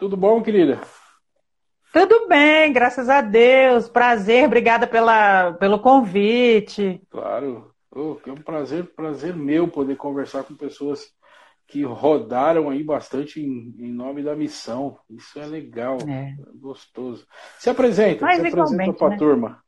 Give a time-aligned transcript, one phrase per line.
[0.00, 0.80] Tudo bom, querida?
[1.92, 3.86] Tudo bem, graças a Deus.
[3.86, 7.02] Prazer, obrigada pela, pelo convite.
[7.10, 7.70] Claro.
[7.94, 11.04] Oh, é um prazer, prazer meu poder conversar com pessoas
[11.66, 14.96] que rodaram aí bastante em, em nome da missão.
[15.10, 16.30] Isso é legal, é.
[16.30, 17.26] é gostoso.
[17.58, 19.16] Se apresenta, Mas, se apresenta para a né?
[19.18, 19.62] turma.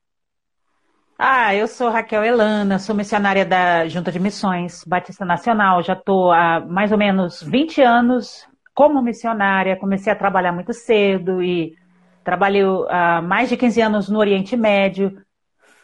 [1.18, 5.82] Ah, eu sou Raquel Elana, sou missionária da Junta de Missões Batista Nacional.
[5.82, 9.77] Já estou há mais ou menos 20 anos como missionária.
[9.77, 11.77] Comecei a trabalhar muito cedo e
[12.24, 15.23] trabalhei há mais de 15 anos no Oriente Médio.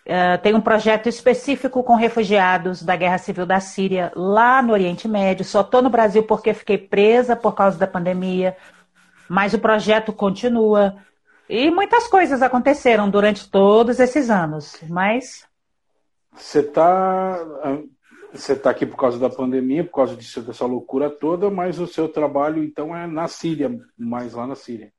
[0.07, 5.07] Uh, tem um projeto específico com refugiados da Guerra Civil da Síria lá no Oriente
[5.07, 5.45] Médio.
[5.45, 8.57] Só estou no Brasil porque fiquei presa por causa da pandemia,
[9.29, 10.97] mas o projeto continua.
[11.47, 15.47] E muitas coisas aconteceram durante todos esses anos, mas.
[16.33, 17.39] Você está
[18.33, 21.87] você tá aqui por causa da pandemia, por causa disso, dessa loucura toda, mas o
[21.87, 24.93] seu trabalho então é na Síria, mais lá na Síria.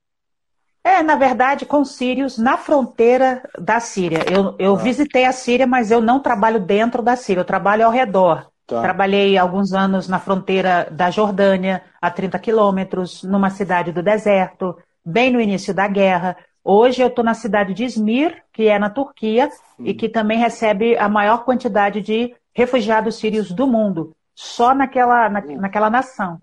[0.84, 4.24] É, na verdade, com sírios na fronteira da Síria.
[4.32, 4.78] Eu, eu ah.
[4.78, 8.50] visitei a Síria, mas eu não trabalho dentro da Síria, eu trabalho ao redor.
[8.66, 8.82] Tá.
[8.82, 15.32] Trabalhei alguns anos na fronteira da Jordânia, a 30 quilômetros, numa cidade do deserto bem
[15.32, 16.38] no início da guerra.
[16.64, 19.50] Hoje eu estou na cidade de Izmir, que é na Turquia,
[19.80, 19.86] hum.
[19.86, 25.42] e que também recebe a maior quantidade de refugiados sírios do mundo, só naquela, na,
[25.42, 26.42] naquela nação.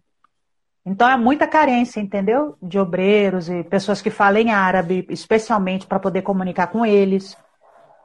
[0.85, 2.57] Então é muita carência, entendeu?
[2.63, 7.37] De obreiros e pessoas que falem árabe, especialmente para poder comunicar com eles.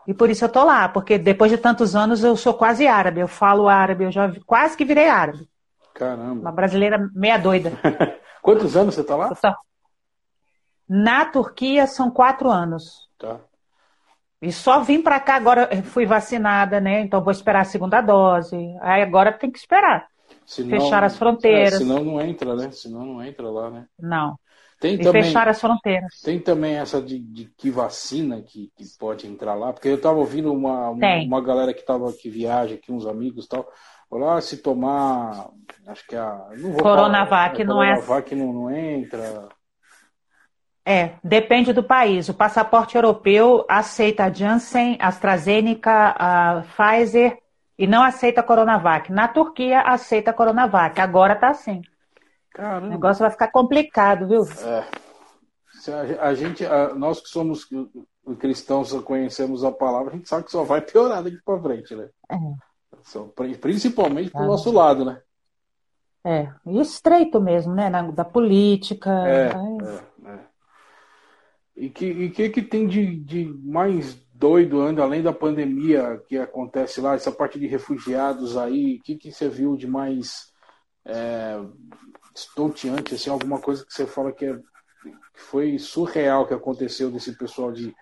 [0.05, 3.21] E por isso eu estou lá, porque depois de tantos anos eu sou quase árabe,
[3.21, 5.47] eu falo árabe, eu já quase que virei árabe.
[5.93, 6.41] Caramba.
[6.41, 7.71] Uma brasileira meia doida.
[8.41, 9.31] Quantos anos você está lá?
[10.89, 13.07] Na Turquia são quatro anos.
[13.17, 13.37] Tá.
[14.41, 17.01] E só vim para cá agora, fui vacinada, né?
[17.01, 18.57] Então vou esperar a segunda dose.
[18.81, 20.07] Aí agora tem que esperar.
[20.45, 21.75] Senão, fechar as fronteiras.
[21.75, 22.71] É, senão não entra, né?
[22.71, 23.85] Senão não entra lá, né?
[23.99, 24.35] Não.
[24.79, 26.19] Tem e também, fechar as fronteiras.
[26.23, 30.17] Tem também essa de, de que vacina que, que, pode entrar lá, porque eu estava
[30.17, 33.67] ouvindo uma, uma, uma, galera que tava que viaja aqui, uns amigos e tal.
[34.09, 35.51] Falar, ah, se tomar,
[35.85, 36.49] acho que a.
[36.57, 37.93] Não vou Coronavac falar, não é.
[37.93, 39.47] Coronavac não, não entra.
[40.85, 42.27] É, depende do país.
[42.27, 47.37] O passaporte europeu aceita a Janssen, AstraZeneca, a Pfizer
[47.77, 49.11] e não aceita a Coronavac.
[49.11, 50.99] Na Turquia aceita a Coronavac.
[50.99, 51.81] Agora tá assim.
[52.51, 52.87] Caramba.
[52.87, 54.43] O negócio vai ficar complicado, viu?
[54.43, 54.85] É.
[56.19, 56.63] A gente,
[56.95, 57.67] nós que somos
[58.37, 62.09] cristãos, conhecemos a palavra, a gente sabe que só vai piorar daqui para frente, né?
[62.29, 63.55] É.
[63.59, 65.21] Principalmente pro ah, nosso lado, né?
[66.23, 67.89] É, e estreito mesmo, né?
[68.13, 69.09] da política.
[69.27, 70.03] É, é.
[71.75, 76.37] E que, e que, que tem de, de mais doido ainda, além da pandemia que
[76.37, 80.51] acontece lá, essa parte de refugiados aí, o que, que você viu de mais
[81.05, 81.59] é,
[82.35, 87.37] estonteante, assim, alguma coisa que você fala que, é, que foi surreal que aconteceu desse
[87.37, 87.95] pessoal de,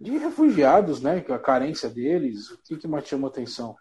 [0.00, 1.24] de refugiados, né?
[1.28, 3.76] A carência deles, o que, que mais chamou atenção?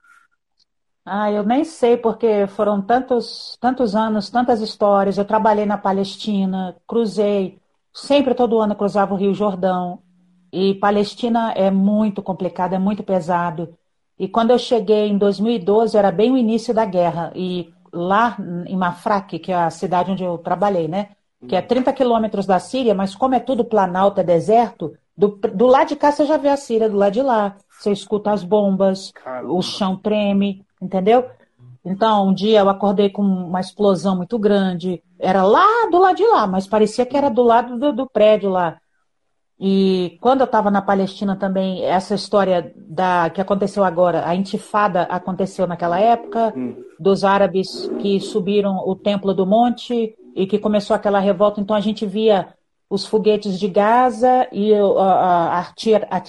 [1.06, 5.18] Ah, eu nem sei, porque foram tantos, tantos anos, tantas histórias.
[5.18, 7.60] Eu trabalhei na Palestina, cruzei
[7.94, 10.00] Sempre, todo ano, cruzava o Rio Jordão.
[10.52, 13.76] E Palestina é muito complicado, é muito pesado.
[14.18, 17.32] E quando eu cheguei em 2012, era bem o início da guerra.
[17.36, 21.10] E lá em Mafraq, que é a cidade onde eu trabalhei, né?
[21.48, 25.68] Que é 30 quilômetros da Síria, mas como é tudo planalto, é deserto, do, do
[25.68, 27.58] lado de cá você já vê a Síria, do lado de lá.
[27.70, 29.54] Você escuta as bombas, Caramba.
[29.54, 31.30] o chão treme, entendeu?
[31.84, 35.04] Então, um dia eu acordei com uma explosão muito grande.
[35.20, 38.50] Era lá do lado de lá, mas parecia que era do lado do, do prédio
[38.50, 38.78] lá.
[39.60, 45.02] E quando eu estava na Palestina também, essa história da que aconteceu agora, a intifada
[45.04, 46.82] aconteceu naquela época, hum.
[46.98, 51.60] dos árabes que subiram o Templo do Monte e que começou aquela revolta.
[51.60, 52.54] Então a gente via
[52.90, 55.74] os foguetes de Gaza e a,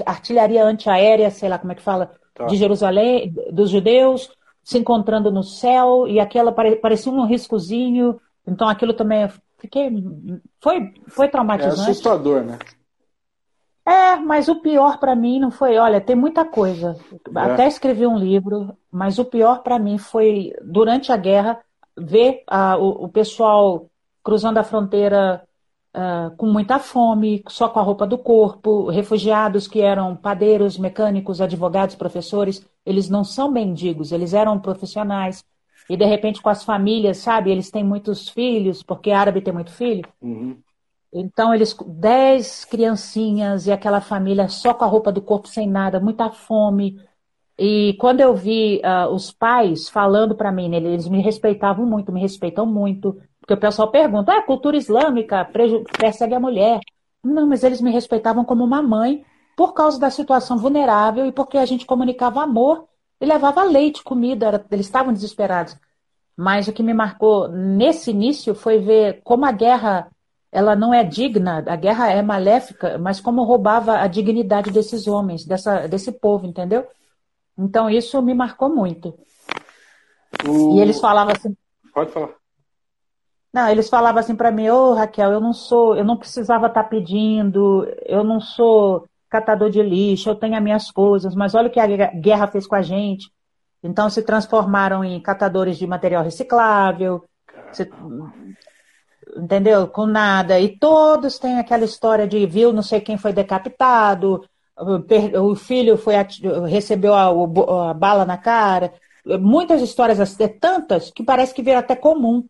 [0.05, 2.47] artilharia antiaérea, sei lá como é que fala, tá.
[2.47, 4.29] de Jerusalém, dos judeus,
[4.63, 8.21] se encontrando no céu e aquela parecia um riscozinho.
[8.47, 9.29] Então aquilo também
[9.59, 9.91] fiquei
[10.61, 11.81] foi foi traumatizante.
[11.81, 12.59] É assustador, né?
[13.87, 16.97] É, mas o pior para mim não foi, olha, tem muita coisa.
[17.35, 17.41] É.
[17.41, 21.59] Até escrevi um livro, mas o pior para mim foi durante a guerra
[21.97, 22.45] ver
[22.79, 23.91] o, o pessoal
[24.23, 25.43] cruzando a fronteira
[25.95, 31.41] uh, com muita fome, só com a roupa do corpo, refugiados que eram padeiros, mecânicos,
[31.41, 35.45] advogados, professores, eles não são mendigos, eles eram profissionais.
[35.91, 39.73] E de repente com as famílias, sabe, eles têm muitos filhos, porque árabe tem muito
[39.73, 40.09] filho.
[40.23, 40.57] Uhum.
[41.13, 45.99] Então eles, dez criancinhas e aquela família só com a roupa do corpo sem nada,
[45.99, 46.97] muita fome.
[47.59, 52.21] E quando eu vi uh, os pais falando para mim, eles me respeitavam muito, me
[52.21, 55.45] respeitam muito, Porque o pessoal pergunta, ah, cultura islâmica
[55.99, 56.79] persegue a mulher.
[57.25, 59.25] Não, mas eles me respeitavam como uma mãe
[59.57, 62.89] por causa da situação vulnerável e porque a gente comunicava amor
[63.21, 65.77] e levava leite, comida, era, eles estavam desesperados.
[66.37, 70.11] Mas o que me marcou nesse início foi ver como a guerra
[70.53, 75.45] ela não é digna, a guerra é maléfica, mas como roubava a dignidade desses homens,
[75.45, 76.87] dessa, desse povo, entendeu?
[77.57, 79.17] Então isso me marcou muito.
[80.49, 80.77] O...
[80.77, 81.57] E eles falavam assim.
[81.95, 82.31] Pode falar.
[83.53, 86.69] Não, eles falavam assim para mim, ô oh, Raquel, eu não sou, eu não precisava
[86.69, 91.55] estar tá pedindo, eu não sou catador de lixo, eu tenho as minhas coisas, mas
[91.55, 93.31] olha o que a guerra fez com a gente.
[93.83, 97.25] Então se transformaram em catadores de material reciclável,
[97.73, 97.91] se,
[99.37, 99.89] entendeu?
[99.89, 100.61] Com nada.
[100.61, 104.45] E todos têm aquela história de viu não sei quem foi decapitado,
[104.77, 106.15] o filho foi
[106.69, 107.29] recebeu a,
[107.91, 108.93] a bala na cara.
[109.25, 112.45] Muitas histórias assim, tantas que parece que vira até comum.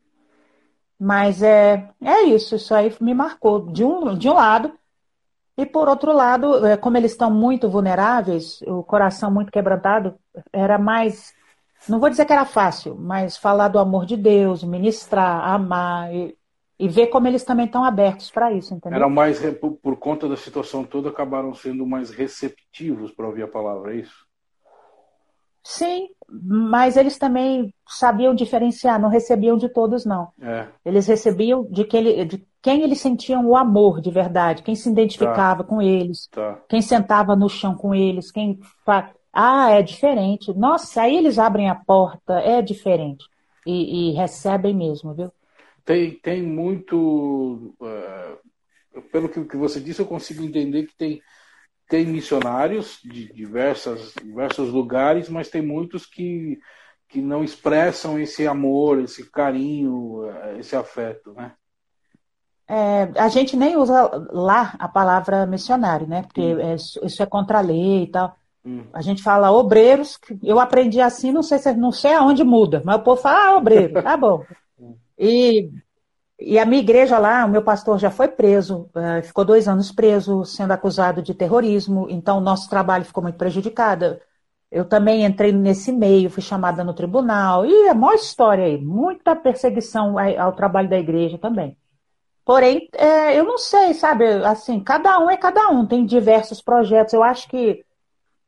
[0.99, 4.73] Mas é, é isso, isso aí me marcou de um, de um lado.
[5.57, 10.15] E por outro lado, é, como eles estão muito vulneráveis, o coração muito quebrantado,
[10.53, 11.35] era mais.
[11.89, 16.37] Não vou dizer que era fácil, mas falar do amor de Deus, ministrar, amar e,
[16.79, 18.99] e ver como eles também estão abertos para isso, entendeu?
[18.99, 23.49] Era mais, por, por conta da situação toda, acabaram sendo mais receptivos para ouvir a
[23.49, 24.30] palavra, é isso?
[25.63, 30.29] Sim, mas eles também sabiam diferenciar, não recebiam de todos, não.
[30.41, 30.67] É.
[30.85, 34.89] Eles recebiam de, que ele, de quem eles sentiam o amor de verdade, quem se
[34.89, 35.69] identificava tá.
[35.69, 36.61] com eles, tá.
[36.69, 38.59] quem sentava no chão com eles, quem.
[39.33, 40.53] Ah, é diferente.
[40.55, 43.25] Nossa, aí eles abrem a porta, é diferente.
[43.67, 45.31] E, e recebem mesmo, viu?
[45.85, 47.75] Tem, tem muito.
[47.79, 51.21] Uh, pelo que, que você disse, eu consigo entender que tem
[51.91, 56.57] tem missionários de diversas, diversos lugares, mas tem muitos que,
[57.09, 60.23] que não expressam esse amor, esse carinho,
[60.57, 61.53] esse afeto, né?
[62.69, 66.23] É, a gente nem usa lá a palavra missionário, né?
[66.23, 66.61] Porque hum.
[66.61, 68.37] é, isso é contra a lei e tal.
[68.65, 68.85] Hum.
[68.93, 72.97] A gente fala obreiros, eu aprendi assim, não sei se não sei aonde muda, mas
[72.97, 74.45] o povo fala, ah, obreiro, tá bom.
[74.79, 74.95] Hum.
[75.19, 75.69] E
[76.41, 79.93] e a minha igreja lá, o meu pastor já foi preso, uh, ficou dois anos
[79.93, 84.19] preso, sendo acusado de terrorismo, então o nosso trabalho ficou muito prejudicado.
[84.71, 89.37] Eu também entrei nesse meio, fui chamada no tribunal, e a maior história aí, muita
[89.37, 91.77] perseguição ao trabalho da igreja também.
[92.45, 97.13] Porém, é, eu não sei, sabe, assim, cada um é cada um, tem diversos projetos.
[97.15, 97.85] Eu acho que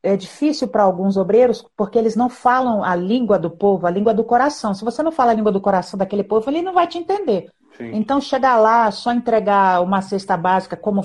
[0.02, 4.12] é difícil para alguns obreiros porque eles não falam a língua do povo, a língua
[4.12, 4.74] do coração.
[4.74, 7.52] Se você não fala a língua do coração daquele povo, ele não vai te entender.
[7.82, 7.96] Sim.
[7.96, 11.02] Então, chegar lá, só entregar uma cesta básica, como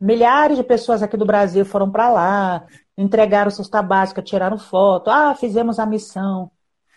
[0.00, 2.66] milhares de pessoas aqui do Brasil foram para lá,
[2.96, 6.50] entregaram cesta básica, tiraram foto, ah, fizemos a missão.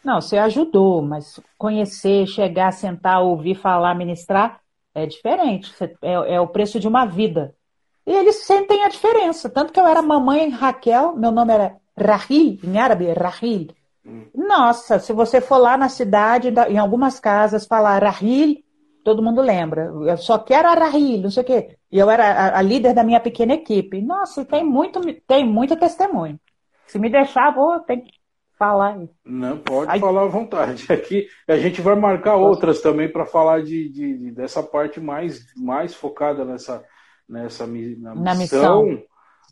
[0.03, 4.59] Não, você ajudou, mas conhecer, chegar, sentar, ouvir, falar, ministrar,
[4.93, 5.73] é diferente.
[6.01, 7.55] É, é o preço de uma vida.
[8.05, 9.49] E eles sentem a diferença.
[9.49, 13.69] Tanto que eu era mamãe Raquel, meu nome era Rahil, em árabe, Rahil.
[14.05, 14.27] Hum.
[14.35, 18.63] Nossa, se você for lá na cidade, em algumas casas, falar Rahil,
[19.05, 19.83] todo mundo lembra.
[19.83, 21.77] Eu só quero a Rahil, não sei o quê.
[21.91, 24.01] E eu era a, a, líder da minha pequena equipe.
[24.01, 26.39] Nossa, tem muito, tem muito testemunho.
[26.87, 28.11] Se me deixar, vou ter que
[28.57, 28.99] falar.
[29.23, 29.99] Não, pode Aí...
[29.99, 30.87] falar à vontade.
[30.91, 35.45] Aqui a gente vai marcar outras também para falar de, de, de, dessa parte mais,
[35.55, 36.83] mais focada nessa,
[37.29, 39.03] nessa na, na missão, missão,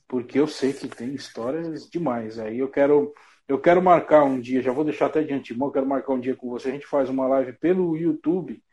[0.07, 2.39] porque eu sei que tem histórias demais.
[2.39, 3.13] Aí eu quero.
[3.45, 6.33] Eu quero marcar um dia, já vou deixar até de antemão, quero marcar um dia
[6.33, 6.69] com você.
[6.69, 8.63] A gente faz uma live pelo YouTube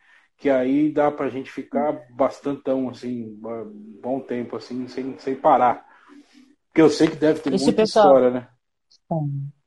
[0.40, 3.38] que aí dá para a gente ficar bastantão, assim,
[4.02, 5.84] bom tempo, assim, sem, sem parar.
[6.68, 8.48] Porque eu sei que deve ter e muita pessoal, história, né?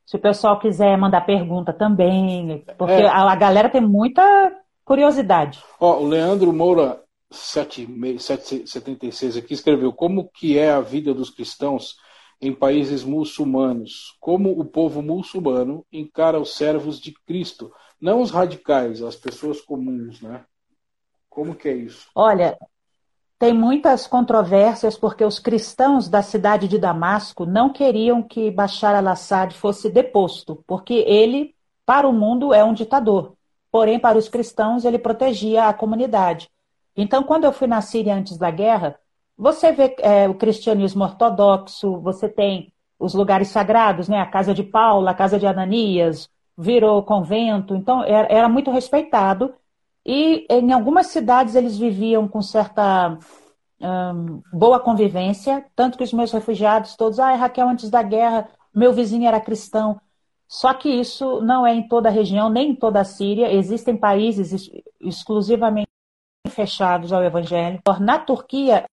[0.04, 3.08] Se o pessoal quiser mandar pergunta também, porque é.
[3.08, 4.24] a, a, galera tem muita
[4.84, 5.64] curiosidade.
[5.80, 11.98] Ó, o Leandro Moura 776 aqui escreveu como que é a vida dos cristãos
[12.42, 19.04] em países muçulmanos, como o povo muçulmano encara os servos de Cristo, não os radicais,
[19.04, 20.44] as pessoas comuns, né?
[21.34, 22.12] Como que é isso?
[22.14, 22.56] Olha,
[23.40, 29.52] tem muitas controvérsias porque os cristãos da cidade de Damasco não queriam que Bashar al-Assad
[29.56, 31.56] fosse deposto, porque ele,
[31.88, 33.34] para o mundo, é um ditador.
[33.72, 36.52] Porém, para os cristãos, ele protegia a comunidade.
[36.96, 38.96] Então, quando eu fui na Síria antes da guerra,
[39.36, 44.20] você vê é, o cristianismo ortodoxo, você tem os lugares sagrados, né?
[44.20, 47.76] A casa de Paulo, a casa de Ananias, virou convento.
[47.76, 49.52] Então, era, era muito respeitado
[50.06, 53.18] e em algumas cidades eles viviam com certa
[53.80, 58.94] um, boa convivência, tanto que os meus refugiados todos, ah, Raquel, antes da guerra, meu
[58.94, 60.00] vizinho era cristão.
[60.48, 63.52] Só que isso não é em toda a região, nem em toda a Síria.
[63.52, 64.70] Existem países
[65.02, 65.88] exclusivamente
[66.50, 67.82] fechados ao evangelho.
[68.00, 68.86] Na Turquia,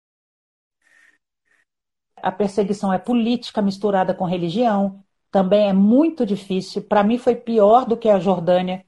[2.17, 6.83] a perseguição é política misturada com religião, também é muito difícil.
[6.83, 8.85] Para mim foi pior do que a Jordânia.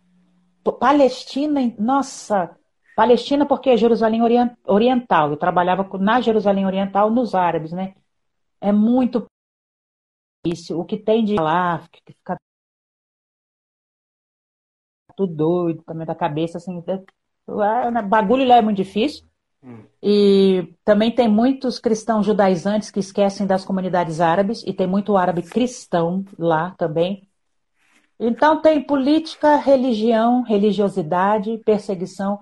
[0.70, 2.56] Palestina, nossa,
[2.94, 4.20] Palestina porque é Jerusalém
[4.64, 5.30] Oriental.
[5.30, 7.94] Eu trabalhava na Jerusalém Oriental nos árabes, né?
[8.60, 9.26] É muito
[10.44, 10.78] difícil.
[10.78, 12.36] O que tem de lá, fica
[15.16, 16.82] tudo doido também da cabeça, assim.
[18.08, 19.26] Bagulho lá é muito difícil.
[19.62, 19.84] Hum.
[20.02, 25.42] E também tem muitos cristãos judaizantes que esquecem das comunidades árabes, e tem muito árabe
[25.42, 27.28] cristão lá também.
[28.24, 32.38] Então tem política, religião, religiosidade, perseguição.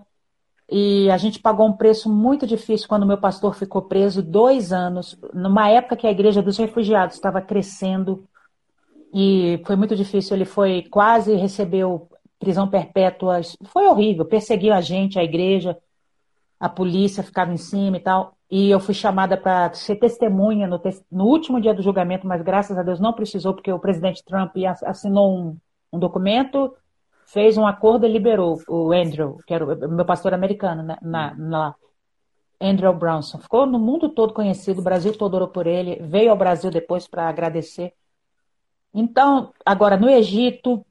[0.70, 5.18] E a gente pagou um preço muito difícil quando meu pastor ficou preso dois anos,
[5.32, 8.28] numa época que a igreja dos refugiados estava crescendo.
[9.14, 10.36] E foi muito difícil.
[10.36, 13.40] Ele foi quase recebeu prisão perpétua.
[13.64, 14.26] Foi horrível.
[14.26, 15.78] Perseguiu a gente, a igreja
[16.60, 18.36] a polícia ficava em cima e tal.
[18.50, 20.78] E eu fui chamada para ser testemunha no,
[21.10, 24.54] no, último dia do julgamento, mas graças a Deus não precisou, porque o presidente Trump
[24.84, 25.56] assinou um,
[25.92, 26.74] um documento,
[27.26, 31.34] fez um acordo e liberou o Andrew, que era o meu pastor americano, né, na,
[31.34, 31.74] na,
[32.60, 33.38] Andrew Brownson.
[33.38, 37.06] Ficou no mundo todo conhecido, o Brasil todo orou por ele, veio ao Brasil depois
[37.06, 37.94] para agradecer.
[38.92, 40.84] Então, agora no Egito,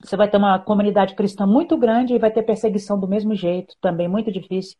[0.00, 3.74] você vai ter uma comunidade cristã muito grande e vai ter perseguição do mesmo jeito,
[3.80, 4.76] também muito difícil.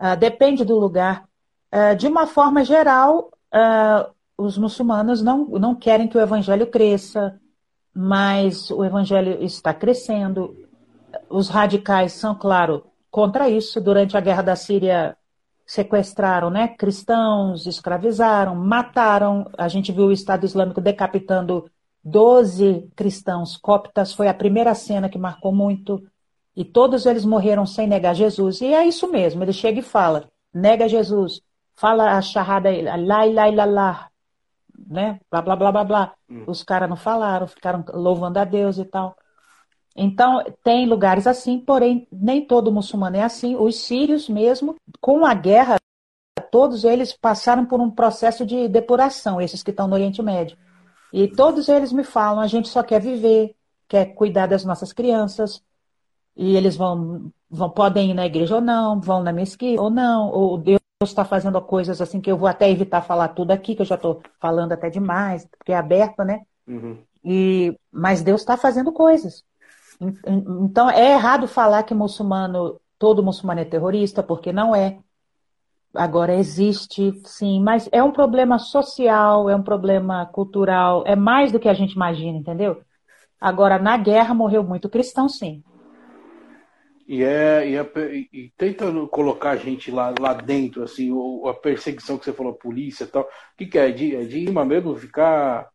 [0.00, 1.28] Uh, depende do lugar.
[1.74, 7.40] Uh, de uma forma geral, uh, os muçulmanos não, não querem que o evangelho cresça,
[8.00, 10.56] mas o evangelho está crescendo.
[11.28, 13.80] Os radicais são, claro, contra isso.
[13.80, 15.16] Durante a guerra da Síria,
[15.66, 19.50] sequestraram né, cristãos, escravizaram, mataram.
[19.58, 21.68] A gente viu o Estado Islâmico decapitando
[22.04, 24.12] 12 cristãos coptas.
[24.12, 26.00] Foi a primeira cena que marcou muito.
[26.54, 28.60] E todos eles morreram sem negar Jesus.
[28.60, 31.40] E é isso mesmo, ele chega e fala, nega Jesus,
[31.74, 34.07] fala a charrada, lá, lá, lá, lá,
[34.88, 35.20] né?
[35.30, 36.14] Blá, blá, blá, blá, blá.
[36.28, 36.44] Hum.
[36.46, 39.16] Os caras não falaram, ficaram louvando a Deus e tal.
[39.94, 43.56] Então, tem lugares assim, porém, nem todo muçulmano é assim.
[43.56, 45.76] Os sírios mesmo, com a guerra,
[46.50, 50.56] todos eles passaram por um processo de depuração, esses que estão no Oriente Médio.
[51.12, 53.56] E todos eles me falam, a gente só quer viver,
[53.88, 55.62] quer cuidar das nossas crianças,
[56.36, 60.30] e eles vão, vão podem ir na igreja ou não, vão na mesquita ou não,
[60.30, 63.82] ou Deus está fazendo coisas assim que eu vou até evitar falar tudo aqui, que
[63.82, 66.40] eu já estou falando até demais, porque é aberto, né?
[66.66, 66.98] Uhum.
[67.24, 69.44] E, mas Deus está fazendo coisas.
[70.26, 74.98] Então é errado falar que muçulmano, todo muçulmano é terrorista, porque não é.
[75.94, 81.60] Agora existe, sim, mas é um problema social, é um problema cultural, é mais do
[81.60, 82.82] que a gente imagina, entendeu?
[83.40, 85.62] Agora, na guerra morreu muito cristão, sim.
[87.08, 87.90] E, é, e, é,
[88.30, 92.52] e, tenta colocar a gente lá, lá dentro, assim, o, a perseguição que você falou,
[92.52, 93.22] polícia e tal.
[93.22, 93.90] O que, que é?
[93.90, 95.70] De, é de ir mesmo ficar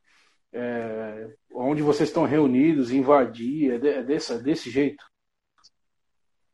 [0.53, 5.03] é, onde vocês estão reunidos, invadir, é, de, é desse, desse jeito?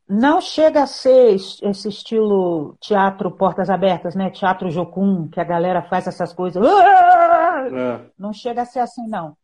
[0.07, 4.29] Não chega a ser esse estilo teatro portas abertas, né?
[4.29, 6.65] Teatro Jocum, que a galera faz essas coisas.
[6.65, 8.09] É.
[8.17, 9.35] Não chega a ser assim, não.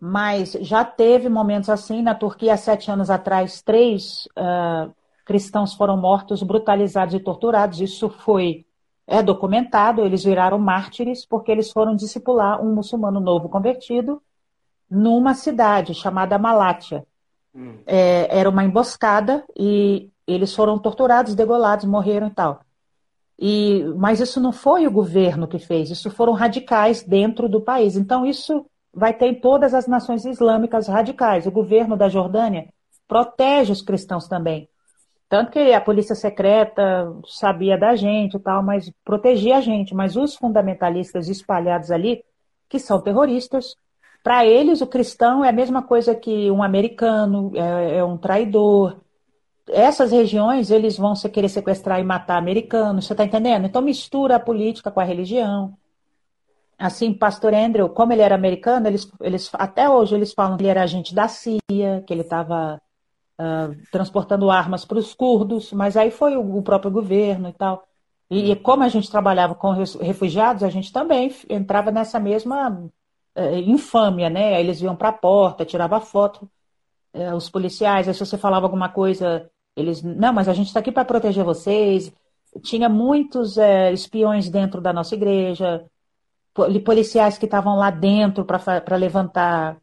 [0.00, 2.02] Mas já teve momentos assim.
[2.02, 7.80] Na Turquia, sete anos atrás, três uh, cristãos foram mortos, brutalizados e torturados.
[7.80, 8.64] Isso foi
[9.06, 10.04] é documentado.
[10.04, 14.22] Eles viraram mártires porque eles foram discipular um muçulmano novo convertido
[14.88, 17.04] numa cidade chamada Malátia.
[17.54, 17.78] Hum.
[17.86, 22.60] É, era uma emboscada e eles foram torturados, degolados, morreram e tal.
[23.38, 27.96] E, mas isso não foi o governo que fez, isso foram radicais dentro do país.
[27.96, 31.46] Então, isso vai ter em todas as nações islâmicas radicais.
[31.46, 32.68] O governo da Jordânia
[33.06, 34.68] protege os cristãos também.
[35.28, 39.94] Tanto que a polícia secreta sabia da gente e tal, mas protegia a gente.
[39.94, 42.24] Mas os fundamentalistas espalhados ali,
[42.68, 43.76] que são terroristas,
[44.22, 49.00] para eles o cristão é a mesma coisa que um americano, é, é um traidor.
[49.68, 53.66] Essas regiões eles vão se querer sequestrar e matar americanos, você está entendendo?
[53.66, 55.76] Então mistura a política com a religião
[56.78, 60.70] assim, pastor Andrew, como ele era americano, eles, eles até hoje eles falam que ele
[60.70, 62.80] era agente da CIA, que ele estava
[63.40, 67.84] uh, transportando armas para os curdos, mas aí foi o, o próprio governo e tal.
[68.30, 73.54] E, e, como a gente trabalhava com refugiados, a gente também entrava nessa mesma uh,
[73.66, 74.60] infâmia, né?
[74.60, 76.48] Eles iam para a porta, tirava foto,
[77.14, 80.80] uh, os policiais, aí se você falava alguma coisa, eles, não, mas a gente está
[80.80, 82.12] aqui para proteger vocês.
[82.62, 85.84] Tinha muitos uh, espiões dentro da nossa igreja,
[86.54, 89.76] policiais que estavam lá dentro para levantar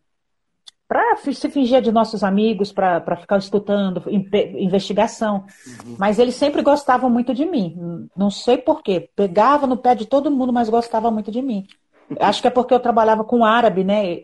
[0.87, 5.45] para se fingir de nossos amigos, para ficar escutando investigação.
[5.83, 5.95] Uhum.
[5.97, 8.07] Mas eles sempre gostavam muito de mim.
[8.15, 9.09] Não sei porquê.
[9.15, 11.65] Pegava no pé de todo mundo, mas gostava muito de mim.
[12.19, 14.23] Acho que é porque eu trabalhava com árabe, né?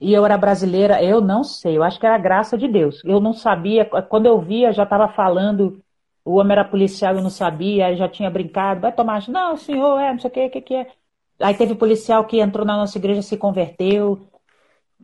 [0.00, 3.00] E eu era brasileira, eu não sei, eu acho que era graça de Deus.
[3.04, 5.80] Eu não sabia, quando eu via, já estava falando,
[6.24, 10.10] o homem era policial, eu não sabia, já tinha brincado, vai tomar, não, senhor, é,
[10.10, 10.88] não sei o que, o que, que é.
[11.42, 14.26] Aí teve policial que entrou na nossa igreja, se converteu.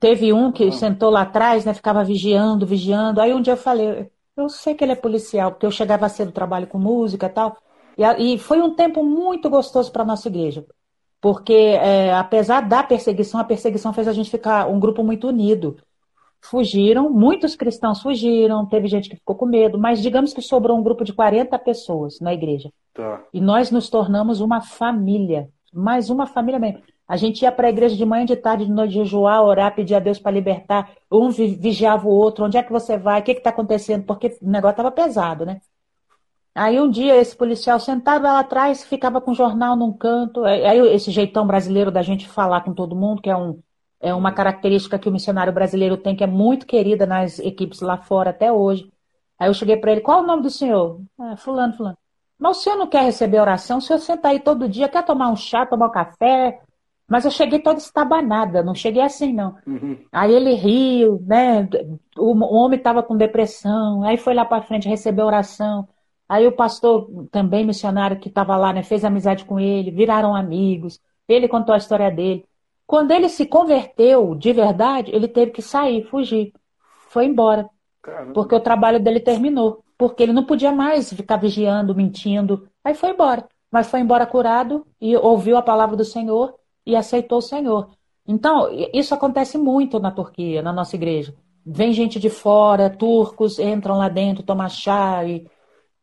[0.00, 0.72] Teve um que ah.
[0.72, 1.74] sentou lá atrás, né?
[1.74, 3.20] Ficava vigiando, vigiando.
[3.20, 6.28] Aí um dia eu falei, eu sei que ele é policial, porque eu chegava cedo
[6.28, 7.56] do trabalho com música e tal.
[7.96, 10.64] E, e foi um tempo muito gostoso para nossa igreja.
[11.20, 15.76] Porque, é, apesar da perseguição, a perseguição fez a gente ficar um grupo muito unido.
[16.40, 20.82] Fugiram, muitos cristãos fugiram, teve gente que ficou com medo, mas digamos que sobrou um
[20.82, 22.70] grupo de 40 pessoas na igreja.
[22.94, 23.24] Tá.
[23.34, 26.82] E nós nos tornamos uma família, mais uma família mesmo.
[27.06, 29.94] A gente ia para a igreja de manhã, de tarde, de noite, jejuar, orar, pedir
[29.94, 30.90] a Deus para libertar.
[31.10, 32.44] Um vigiava o outro.
[32.44, 33.20] Onde é que você vai?
[33.20, 34.04] O que está acontecendo?
[34.04, 35.60] Porque o negócio estava pesado, né?
[36.54, 40.44] Aí um dia esse policial sentado lá atrás, ficava com o jornal num canto.
[40.44, 43.62] Aí esse jeitão brasileiro da gente falar com todo mundo, que é, um,
[44.00, 47.96] é uma característica que o missionário brasileiro tem, que é muito querida nas equipes lá
[47.96, 48.90] fora até hoje.
[49.38, 51.00] Aí eu cheguei para ele, qual o nome do senhor?
[51.18, 51.98] Ah, fulano, fulano.
[52.38, 53.78] Mas o senhor não quer receber oração?
[53.78, 56.60] O senhor senta aí todo dia, quer tomar um chá, tomar um café,
[57.08, 59.56] mas eu cheguei toda estabanada, não cheguei assim, não.
[59.66, 59.98] Uhum.
[60.12, 61.66] Aí ele riu, né?
[62.16, 65.88] O, o homem estava com depressão, aí foi lá para frente receber oração.
[66.28, 71.00] Aí o pastor, também missionário que estava lá, né, fez amizade com ele, viraram amigos.
[71.26, 72.44] Ele contou a história dele.
[72.86, 76.52] Quando ele se converteu de verdade, ele teve que sair, fugir.
[77.08, 77.68] Foi embora.
[78.02, 78.34] Caramba.
[78.34, 79.82] Porque o trabalho dele terminou.
[79.98, 82.68] Porque ele não podia mais ficar vigiando, mentindo.
[82.84, 83.46] Aí foi embora.
[83.70, 86.54] Mas foi embora curado e ouviu a palavra do Senhor
[86.86, 87.90] e aceitou o Senhor.
[88.26, 91.34] Então, isso acontece muito na Turquia, na nossa igreja.
[91.66, 95.24] Vem gente de fora, turcos, entram lá dentro, tomam chá.
[95.24, 95.46] E...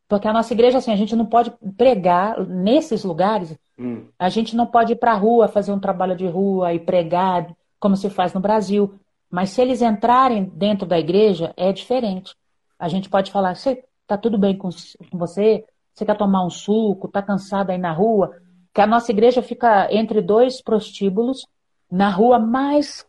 [0.08, 3.58] Porque a nossa igreja, assim, a gente não pode pregar nesses lugares.
[3.80, 4.08] Hum.
[4.20, 7.56] A gente não pode ir para a rua fazer um trabalho de rua e pregar,
[7.80, 8.94] como se faz no Brasil.
[9.30, 12.36] Mas se eles entrarem dentro da igreja, é diferente.
[12.80, 14.70] A gente pode falar: você está tudo bem com,
[15.12, 15.66] com você?
[15.94, 17.08] Você quer tomar um suco?
[17.08, 18.32] Está cansado aí na rua?
[18.76, 21.48] que a nossa igreja fica entre dois prostíbulos,
[21.90, 23.08] na rua mais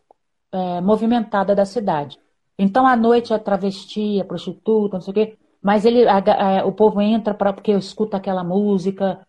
[0.49, 2.17] é, movimentada da cidade.
[2.57, 6.19] Então, à noite é travesti, é prostituta, não sei o quê, mas ele, a,
[6.61, 9.19] a, o povo entra pra, porque escuta aquela música.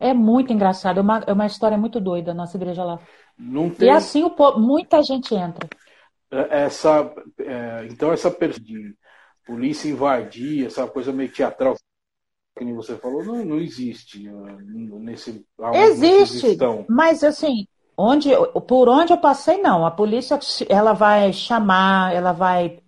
[0.00, 2.98] É muito engraçado, é uma, é uma história muito doida a nossa igreja lá.
[3.70, 3.88] Tem...
[3.88, 5.68] E assim o povo, muita gente entra.
[6.30, 8.96] É, essa, é, então, essa de
[9.46, 11.76] polícia invadir, essa coisa meio teatral
[12.56, 16.56] que nem você falou, não, não existe uh, nesse Existe,
[16.88, 18.30] mas assim, onde,
[18.68, 19.84] por onde eu passei, não.
[19.84, 22.78] A polícia, ela vai chamar, ela vai...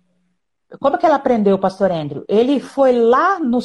[0.79, 2.25] Como é que ela prendeu o pastor Andrew?
[2.27, 3.59] Ele foi lá, no,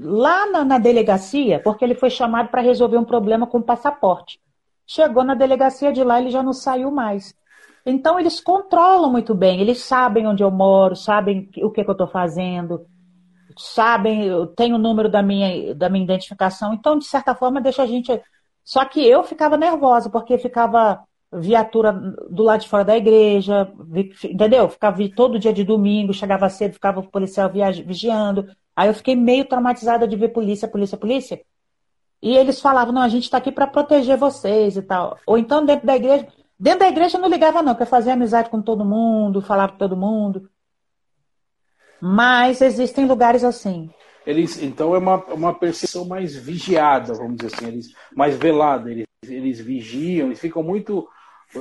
[0.00, 4.40] lá na, na delegacia, porque ele foi chamado para resolver um problema com o passaporte.
[4.86, 7.34] Chegou na delegacia de lá, ele já não saiu mais.
[7.88, 11.92] Então, eles controlam muito bem, eles sabem onde eu moro, sabem o que, que eu
[11.92, 12.84] estou fazendo,
[13.56, 17.84] sabem, eu tenho o número da minha, da minha identificação, então, de certa forma, deixa
[17.84, 18.20] a gente.
[18.64, 21.00] Só que eu ficava nervosa, porque ficava
[21.32, 21.92] viatura
[22.28, 23.72] do lado de fora da igreja,
[24.24, 24.68] entendeu?
[24.68, 27.50] Ficava todo dia de domingo, chegava cedo, ficava o policial
[27.84, 28.48] vigiando.
[28.74, 31.40] Aí eu fiquei meio traumatizada de ver polícia, polícia, polícia.
[32.22, 35.18] E eles falavam, não, a gente está aqui para proteger vocês e tal.
[35.26, 36.26] Ou então dentro da igreja.
[36.58, 39.72] Dentro da igreja eu não ligava, não, porque eu fazia amizade com todo mundo, falava
[39.72, 40.48] com todo mundo.
[42.00, 43.90] Mas existem lugares assim.
[44.26, 48.90] Eles, então é uma, uma percepção mais vigiada, vamos dizer assim, eles, mais velada.
[48.90, 51.08] Eles, eles vigiam, eles ficam muito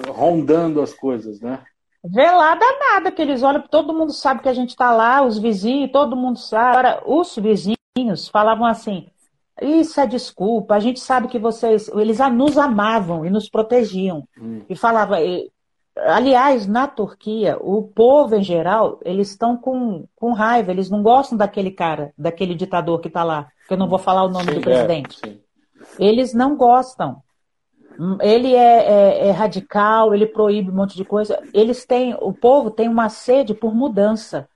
[0.07, 1.63] rondando as coisas, né?
[2.03, 5.91] Velada nada, que eles olham, todo mundo sabe que a gente está lá, os vizinhos,
[5.91, 6.77] todo mundo sabe.
[6.77, 9.09] Agora, os vizinhos falavam assim:
[9.61, 11.87] isso é desculpa, a gente sabe que vocês.
[11.89, 14.27] Eles nos amavam e nos protegiam.
[14.37, 14.61] Hum.
[14.69, 15.17] E falava,
[15.97, 21.37] Aliás, na Turquia, o povo em geral, eles estão com, com raiva, eles não gostam
[21.37, 24.55] daquele cara, daquele ditador que está lá, que eu não vou falar o nome sim,
[24.55, 25.17] do presidente.
[25.23, 27.23] É, eles não gostam.
[28.19, 31.41] Ele é, é, é, radical, ele proíbe um monte de coisa.
[31.53, 34.49] Eles têm, o povo tem uma sede por mudança.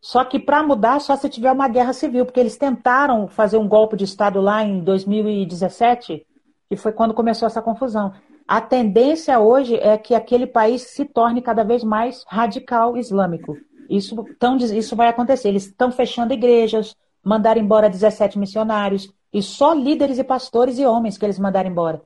[0.00, 3.68] Só que para mudar, só se tiver uma guerra civil, porque eles tentaram fazer um
[3.68, 6.24] golpe de Estado lá em 2017,
[6.68, 8.12] que foi quando começou essa confusão.
[8.46, 13.56] A tendência hoje é que aquele país se torne cada vez mais radical islâmico.
[13.90, 15.48] Isso, tão, isso vai acontecer.
[15.48, 21.18] Eles estão fechando igrejas, mandaram embora 17 missionários, e só líderes e pastores e homens
[21.18, 22.00] que eles mandaram embora.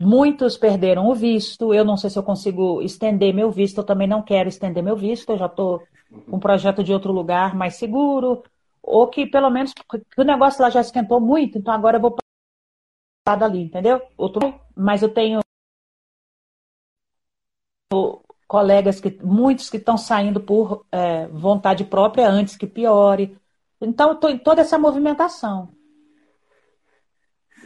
[0.00, 1.74] Muitos perderam o visto.
[1.74, 3.78] Eu não sei se eu consigo estender meu visto.
[3.78, 5.30] Eu também não quero estender meu visto.
[5.30, 5.82] Eu já estou
[6.28, 8.42] com um projeto de outro lugar mais seguro.
[8.82, 9.74] Ou que pelo menos
[10.16, 12.16] o negócio lá já esquentou muito, então agora eu vou
[13.26, 14.00] passar dali, entendeu?
[14.16, 15.40] Outro, mas eu tenho
[18.48, 23.38] colegas que muitos que estão saindo por é, vontade própria antes que piore.
[23.80, 25.72] Então, estou em toda essa movimentação.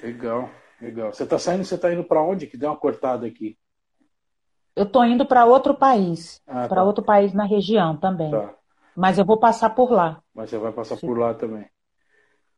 [0.02, 0.50] Legal.
[0.84, 1.12] Legal.
[1.12, 2.46] Você está saindo, você está indo para onde?
[2.46, 3.56] Que deu uma cortada aqui.
[4.76, 6.84] Eu estou indo para outro país, ah, para tá.
[6.84, 8.30] outro país na região também.
[8.30, 8.54] Tá.
[8.94, 10.20] Mas eu vou passar por lá.
[10.34, 11.06] Mas você vai passar Sim.
[11.06, 11.66] por lá também.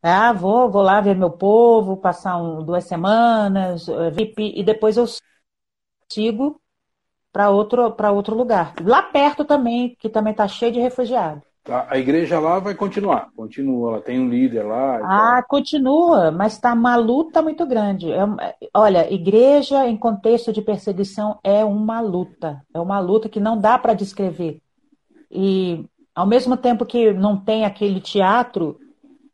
[0.01, 5.05] Ah, vou, vou lá ver meu povo, passar um, duas semanas, eh, e depois eu
[6.11, 6.61] sigo
[7.31, 8.73] para outro, outro lugar.
[8.83, 11.43] Lá perto também, que também está cheio de refugiados.
[11.69, 14.99] A igreja lá vai continuar, continua, ela tem um líder lá.
[15.03, 18.11] Ah, continua, mas está uma luta muito grande.
[18.11, 18.19] É,
[18.73, 23.77] olha, igreja em contexto de perseguição é uma luta, é uma luta que não dá
[23.77, 24.61] para descrever.
[25.29, 28.79] E ao mesmo tempo que não tem aquele teatro,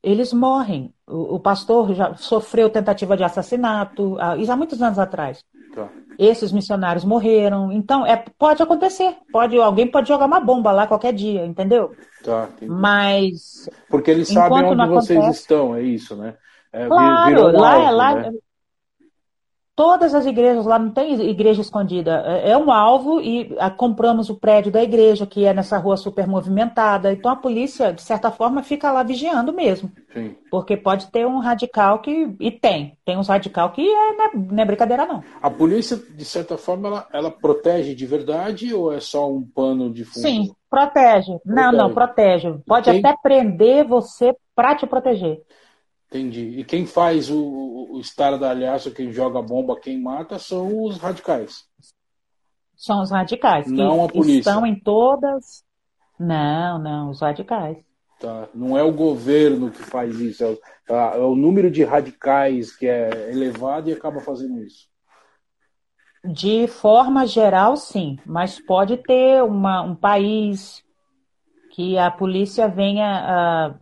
[0.02, 0.94] eles morrem.
[1.08, 5.44] O, o pastor já sofreu tentativa de assassinato, isso há muitos anos atrás.
[5.74, 5.90] Tá.
[6.18, 7.72] Esses missionários morreram.
[7.72, 9.16] Então, é, pode acontecer.
[9.32, 11.92] Pode, alguém pode jogar uma bomba lá qualquer dia, entendeu?
[12.24, 13.70] Tá, Mas.
[13.90, 15.42] Porque eles sabem onde vocês acontece...
[15.42, 16.36] estão, é isso, né?
[16.72, 18.32] É, claro, um lá, alvo, lá, né?
[19.76, 22.24] Todas as igrejas lá não tem igreja escondida.
[22.28, 25.98] É, é um alvo e a, compramos o prédio da igreja, que é nessa rua
[25.98, 27.12] super movimentada.
[27.12, 29.92] Então a polícia, de certa forma, fica lá vigiando mesmo.
[30.14, 30.36] Sim.
[30.52, 32.36] Porque pode ter um radical que.
[32.40, 32.96] E tem.
[33.04, 35.24] Tem uns radical que é, não, é, não é brincadeira, não.
[35.42, 39.92] A polícia, de certa forma, ela, ela protege de verdade ou é só um pano
[39.92, 40.22] de fundo?
[40.22, 41.32] Sim, protege.
[41.32, 41.40] protege.
[41.44, 42.54] Não, não, protege.
[42.68, 43.00] Pode Quem...
[43.00, 45.42] até prender você para te proteger.
[46.14, 46.60] Entendi.
[46.60, 51.66] E quem faz o, o estardalhaço, quem joga bomba, quem mata, são os radicais.
[52.76, 53.66] São os radicais.
[53.72, 54.52] Não a polícia.
[54.52, 55.64] Estão em todas.
[56.20, 57.78] Não, não, os radicais.
[58.20, 58.48] Tá.
[58.54, 62.76] Não é o governo que faz isso, é o, tá, é o número de radicais
[62.76, 64.88] que é elevado e acaba fazendo isso.
[66.24, 70.84] De forma geral, sim, mas pode ter uma, um país
[71.72, 73.76] que a polícia venha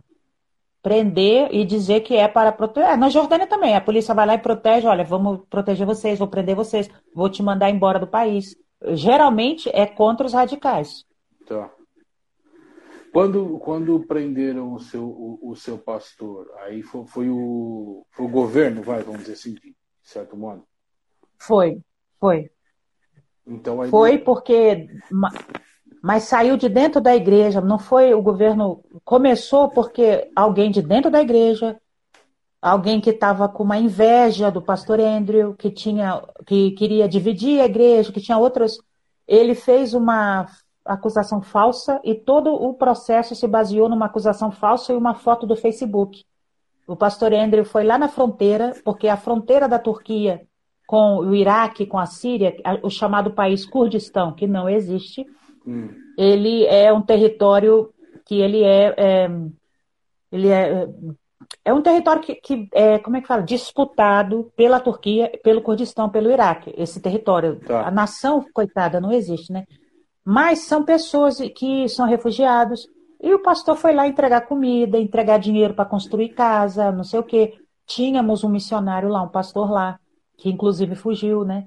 [0.82, 2.90] prender e dizer que é para proteger.
[2.90, 6.28] É, na Jordânia também, a polícia vai lá e protege, olha, vamos proteger vocês, vou
[6.28, 8.56] prender vocês, vou te mandar embora do país.
[8.88, 11.06] Geralmente é contra os radicais.
[11.46, 11.70] Tá.
[13.12, 18.30] Quando, quando prenderam o seu, o, o seu pastor, aí foi, foi, o, foi o
[18.30, 20.64] governo, vai, vamos dizer assim, de certo modo?
[21.38, 21.80] Foi,
[22.18, 22.50] foi.
[23.46, 23.90] Então, aí...
[23.90, 24.88] Foi porque
[26.02, 28.82] mas saiu de dentro da igreja, não foi o governo.
[29.04, 31.80] Começou porque alguém de dentro da igreja,
[32.60, 37.66] alguém que estava com uma inveja do pastor Andrew, que tinha, que queria dividir a
[37.66, 38.80] igreja, que tinha outros.
[39.28, 40.48] Ele fez uma
[40.84, 45.54] acusação falsa e todo o processo se baseou numa acusação falsa e uma foto do
[45.54, 46.24] Facebook.
[46.84, 50.44] O pastor Andrew foi lá na fronteira, porque a fronteira da Turquia
[50.84, 55.24] com o Iraque, com a Síria, o chamado país Kurdistão, que não existe,
[55.66, 55.90] Hum.
[56.18, 57.92] Ele é um território
[58.24, 59.30] que ele é, é
[60.30, 60.88] ele é,
[61.64, 66.08] é um território que, que, é, como é que fala, disputado pela Turquia, pelo Kurdistão,
[66.08, 67.60] pelo Iraque, esse território.
[67.60, 67.86] Tá.
[67.86, 69.66] A nação, coitada, não existe, né?
[70.24, 72.86] Mas são pessoas que são refugiados.
[73.20, 77.24] E o pastor foi lá entregar comida, entregar dinheiro para construir casa, não sei o
[77.24, 77.54] quê.
[77.86, 79.98] Tínhamos um missionário lá, um pastor lá,
[80.38, 81.66] que inclusive fugiu, né?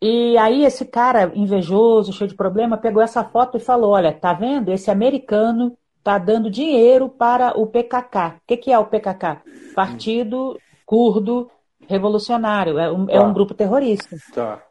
[0.00, 4.32] E aí esse cara invejoso, cheio de problema, pegou essa foto e falou: "Olha, tá
[4.32, 4.70] vendo?
[4.70, 8.36] Esse americano tá dando dinheiro para o PKK.
[8.36, 9.42] O que, que é o PKK?
[9.74, 11.50] Partido Curdo
[11.88, 12.78] Revolucionário.
[12.78, 13.12] É um, tá.
[13.12, 13.32] é um tá.
[13.32, 14.16] grupo terrorista.
[14.32, 14.62] Tá.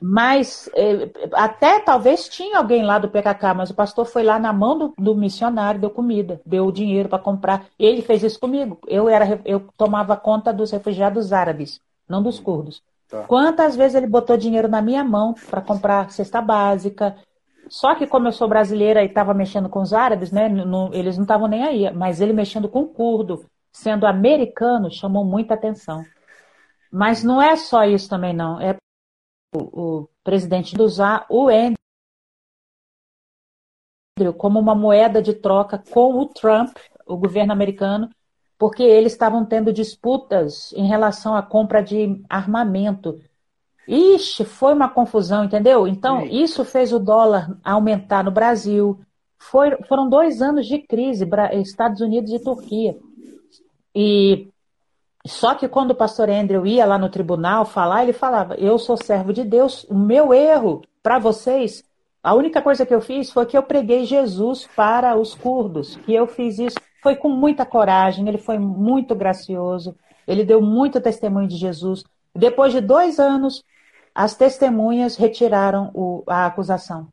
[0.00, 4.52] Mas é, até talvez tinha alguém lá do PKK, mas o pastor foi lá na
[4.52, 7.66] mão do, do missionário, deu comida, deu dinheiro para comprar.
[7.78, 8.78] Ele fez isso comigo.
[8.86, 12.82] Eu era, eu tomava conta dos refugiados árabes, não dos curdos.
[13.08, 13.22] Tá.
[13.24, 17.16] Quantas vezes ele botou dinheiro na minha mão para comprar cesta básica?
[17.68, 21.16] Só que como eu sou brasileira e estava mexendo com os árabes, né, não, eles
[21.16, 21.90] não estavam nem aí.
[21.92, 26.04] Mas ele mexendo com o curdo, sendo americano, chamou muita atenção.
[26.92, 28.60] Mas não é só isso também não.
[28.60, 28.76] É
[29.54, 31.76] o, o presidente usar o Andrew
[34.36, 38.10] como uma moeda de troca com o Trump, o governo americano,
[38.58, 43.20] porque eles estavam tendo disputas em relação à compra de armamento.
[43.86, 45.86] Ixi, foi uma confusão, entendeu?
[45.86, 46.42] Então, Sim.
[46.42, 49.00] isso fez o dólar aumentar no Brasil.
[49.38, 52.98] Foi, foram dois anos de crise, Estados Unidos e Turquia.
[53.94, 54.48] E
[55.24, 58.96] Só que quando o pastor Andrew ia lá no tribunal falar, ele falava: Eu sou
[58.96, 61.84] servo de Deus, o meu erro para vocês,
[62.22, 66.12] a única coisa que eu fiz foi que eu preguei Jesus para os curdos, que
[66.12, 66.76] eu fiz isso.
[67.08, 72.04] Foi com muita coragem, ele foi muito gracioso, ele deu muito testemunho de Jesus.
[72.36, 73.64] Depois de dois anos,
[74.14, 77.08] as testemunhas retiraram o, a acusação.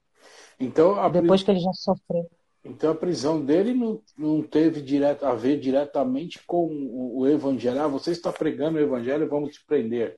[0.59, 1.07] Então, a...
[1.07, 2.29] Depois que ele já sofreu.
[2.65, 7.81] Então a prisão dele não, não teve direto, a ver diretamente com o, o evangelho.
[7.81, 10.17] Ah, você está pregando o evangelho, vamos te prender.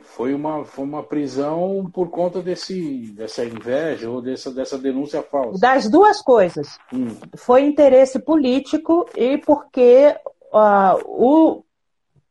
[0.00, 5.60] Foi uma, foi uma prisão por conta desse, dessa inveja ou dessa, dessa denúncia falsa.
[5.60, 6.78] Das duas coisas.
[6.92, 7.16] Hum.
[7.36, 10.16] Foi interesse político e porque
[10.52, 11.64] uh, o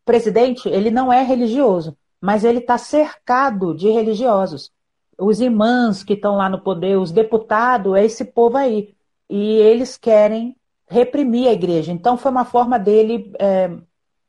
[0.04, 4.72] presidente ele não é religioso, mas ele está cercado de religiosos.
[5.18, 8.94] Os imãs que estão lá no poder, os deputados, é esse povo aí
[9.30, 10.56] e eles querem
[10.88, 11.92] reprimir a igreja.
[11.92, 13.72] Então foi uma forma dele é,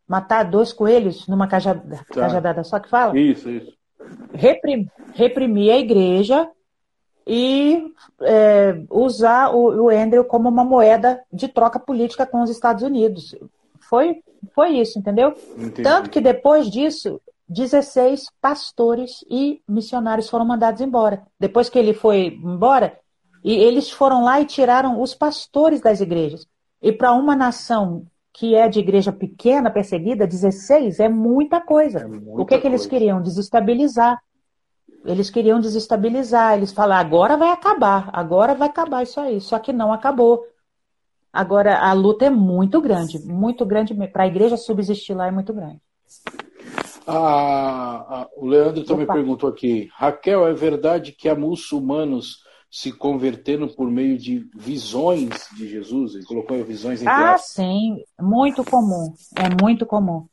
[0.06, 2.20] matar dois coelhos numa cajadada, tá.
[2.20, 3.18] cajadada só que fala?
[3.18, 3.72] Isso, isso.
[4.32, 6.48] Reprim, reprimir a igreja
[7.26, 7.92] e
[8.22, 13.34] é, usar o, o Andrew como uma moeda de troca política com os Estados Unidos.
[13.80, 14.22] Foi,
[14.54, 15.34] foi isso, entendeu?
[15.56, 15.82] Entendi.
[15.82, 21.22] Tanto que depois disso, 16 pastores e missionários foram mandados embora.
[21.38, 22.96] Depois que ele foi embora,
[23.42, 26.46] e eles foram lá e tiraram os pastores das igrejas.
[26.82, 32.00] E para uma nação que é de igreja pequena, perseguida, 16 é muita coisa.
[32.00, 33.22] É muita o que, que eles queriam?
[33.22, 34.20] Desestabilizar.
[35.06, 36.54] Eles queriam desestabilizar.
[36.54, 39.40] Eles falaram, agora vai acabar, agora vai acabar isso aí.
[39.40, 40.44] Só que não acabou.
[41.32, 43.94] Agora, a luta é muito grande, muito grande.
[44.08, 45.80] Para a igreja subsistir lá é muito grande.
[47.06, 53.68] Ah, ah, o Leandro também perguntou aqui: Raquel, é verdade que há muçulmanos se convertendo
[53.68, 56.14] por meio de visões de Jesus?
[56.14, 60.26] Ele colocou visões em Ah, sim, muito comum, é muito comum.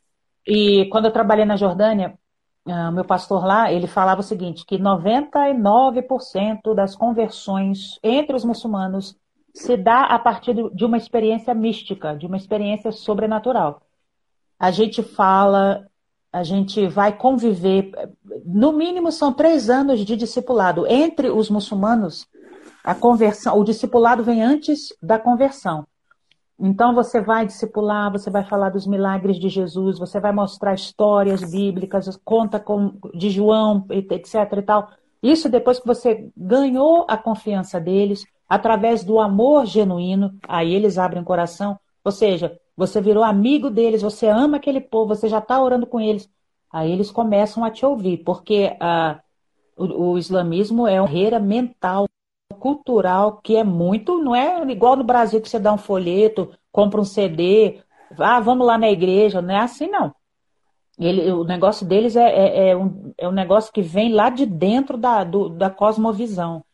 [0.46, 2.18] E quando eu trabalhei na Jordânia,
[2.66, 9.16] uh, meu pastor lá, ele falava o seguinte, que 99% das conversões entre os muçulmanos
[9.54, 13.80] se dá a partir de uma experiência mística, de uma experiência sobrenatural.
[14.58, 15.86] A gente fala,
[16.34, 17.92] a gente vai conviver,
[18.44, 20.84] no mínimo são três anos de discipulado.
[20.84, 22.26] Entre os muçulmanos,
[22.82, 25.86] a conversão, o discipulado vem antes da conversão.
[26.58, 31.48] Então você vai discipular, você vai falar dos milagres de Jesus, você vai mostrar histórias
[31.48, 34.34] bíblicas, conta com, de João, etc.
[34.58, 34.88] e tal.
[35.22, 41.22] Isso depois que você ganhou a confiança deles, através do amor genuíno, aí eles abrem
[41.22, 45.60] o coração, ou seja, você virou amigo deles, você ama aquele povo, você já está
[45.60, 46.28] orando com eles.
[46.70, 49.20] Aí eles começam a te ouvir, porque ah,
[49.76, 52.06] o, o, islamismo é uma barreira mental,
[52.58, 57.00] cultural, que é muito, não é igual no Brasil que você dá um folheto, compra
[57.00, 57.80] um CD,
[58.18, 60.14] ah, vamos lá na igreja, não é assim não.
[60.98, 64.46] Ele, o negócio deles é, é, é, um, é um negócio que vem lá de
[64.46, 66.64] dentro da, do, da cosmovisão.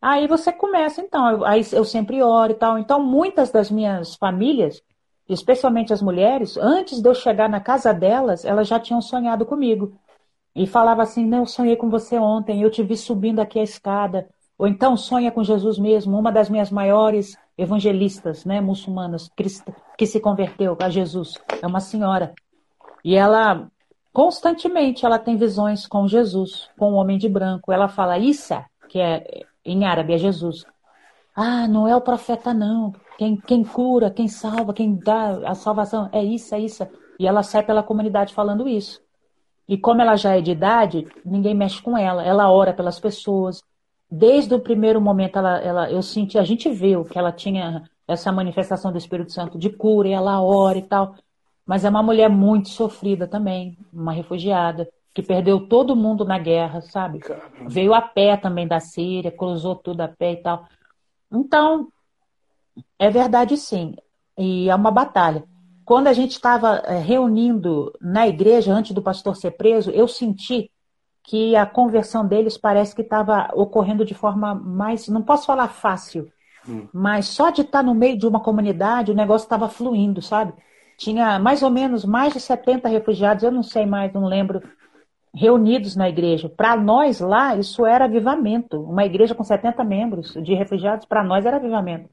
[0.00, 2.78] Aí você começa, então, aí eu sempre oro e tal.
[2.78, 4.82] Então, muitas das minhas famílias,
[5.28, 9.92] especialmente as mulheres, antes de eu chegar na casa delas, elas já tinham sonhado comigo.
[10.54, 13.62] E falava assim: Não, eu sonhei com você ontem, eu te vi subindo aqui a
[13.62, 14.28] escada.
[14.58, 19.30] Ou então sonha com Jesus mesmo, uma das minhas maiores evangelistas né, muçulmanas
[19.96, 21.34] que se converteu a Jesus.
[21.62, 22.34] É uma senhora.
[23.02, 23.70] E ela,
[24.12, 27.72] constantemente, ela tem visões com Jesus, com o homem de branco.
[27.72, 30.64] Ela fala Issa, que é em árabe, é Jesus.
[31.34, 32.92] Ah, não é o profeta, não.
[33.16, 36.86] Quem, quem cura, quem salva, quem dá a salvação é isso, é isso.
[37.18, 39.00] E ela sai pela comunidade falando isso.
[39.68, 42.24] E como ela já é de idade, ninguém mexe com ela.
[42.24, 43.62] Ela ora pelas pessoas.
[44.10, 48.32] Desde o primeiro momento, ela, ela, eu senti, a gente viu que ela tinha essa
[48.32, 51.14] manifestação do Espírito Santo de cura, e ela ora e tal.
[51.64, 54.88] Mas é uma mulher muito sofrida também, uma refugiada,
[55.20, 57.18] que perdeu todo mundo na guerra, sabe?
[57.18, 57.68] Caramba.
[57.68, 60.66] Veio a pé também da Síria, cruzou tudo a pé e tal.
[61.30, 61.88] Então,
[62.98, 63.94] é verdade, sim.
[64.36, 65.44] E é uma batalha.
[65.84, 70.70] Quando a gente estava eh, reunindo na igreja antes do pastor ser preso, eu senti
[71.22, 76.30] que a conversão deles parece que estava ocorrendo de forma mais, não posso falar fácil,
[76.66, 76.88] hum.
[76.92, 80.54] mas só de estar no meio de uma comunidade o negócio estava fluindo, sabe?
[80.96, 84.62] Tinha mais ou menos mais de 70 refugiados, eu não sei mais, não lembro,
[85.34, 86.48] reunidos na igreja.
[86.48, 88.80] Para nós lá, isso era avivamento.
[88.82, 92.08] Uma igreja com 70 membros de refugiados, para nós era avivamento.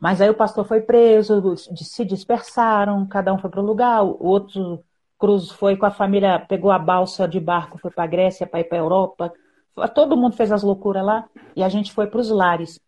[0.00, 4.26] Mas aí o pastor foi preso, se dispersaram, cada um foi para o lugar, o
[4.26, 4.82] outro
[5.16, 8.58] cruz foi com a família, pegou a balsa de barco, foi para a Grécia, para
[8.58, 9.32] ir para a Europa.
[9.94, 12.80] Todo mundo fez as loucuras lá e a gente foi para os lares.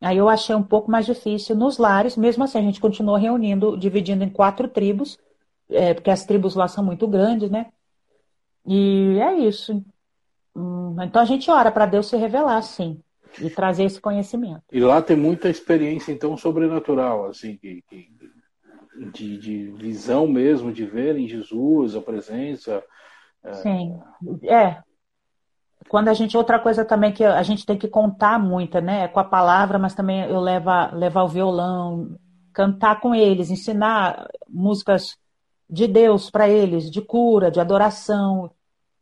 [0.00, 3.76] Aí eu achei um pouco mais difícil nos lares, mesmo assim a gente continuou reunindo,
[3.76, 5.18] dividindo em quatro tribos,
[5.68, 7.66] é, porque as tribos lá são muito grandes, né?
[8.66, 9.84] E é isso.
[10.54, 13.00] Hum, então a gente ora para Deus se revelar, sim,
[13.40, 14.62] e trazer esse conhecimento.
[14.72, 17.58] E lá tem muita experiência, então, sobrenatural, assim,
[19.12, 22.82] de, de, visão mesmo, de ver em Jesus a presença.
[23.42, 23.52] É...
[23.54, 23.98] Sim,
[24.44, 24.78] é.
[25.88, 29.06] Quando a gente, outra coisa também que a gente tem que contar muito, né?
[29.08, 32.16] Com a palavra, mas também eu levar, levar o violão,
[32.52, 35.18] cantar com eles, ensinar músicas
[35.68, 38.50] de Deus para eles, de cura, de adoração.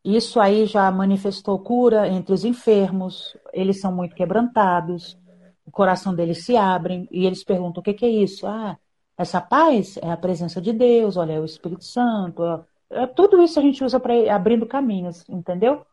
[0.05, 5.17] Isso aí já manifestou cura entre os enfermos, eles são muito quebrantados,
[5.65, 8.47] o coração deles se abre e eles perguntam: o que, que é isso?
[8.47, 8.77] Ah,
[9.17, 12.43] essa paz é a presença de Deus, olha, é o Espírito Santo.
[12.91, 15.87] É, tudo isso a gente usa para abrindo caminhos, entendeu?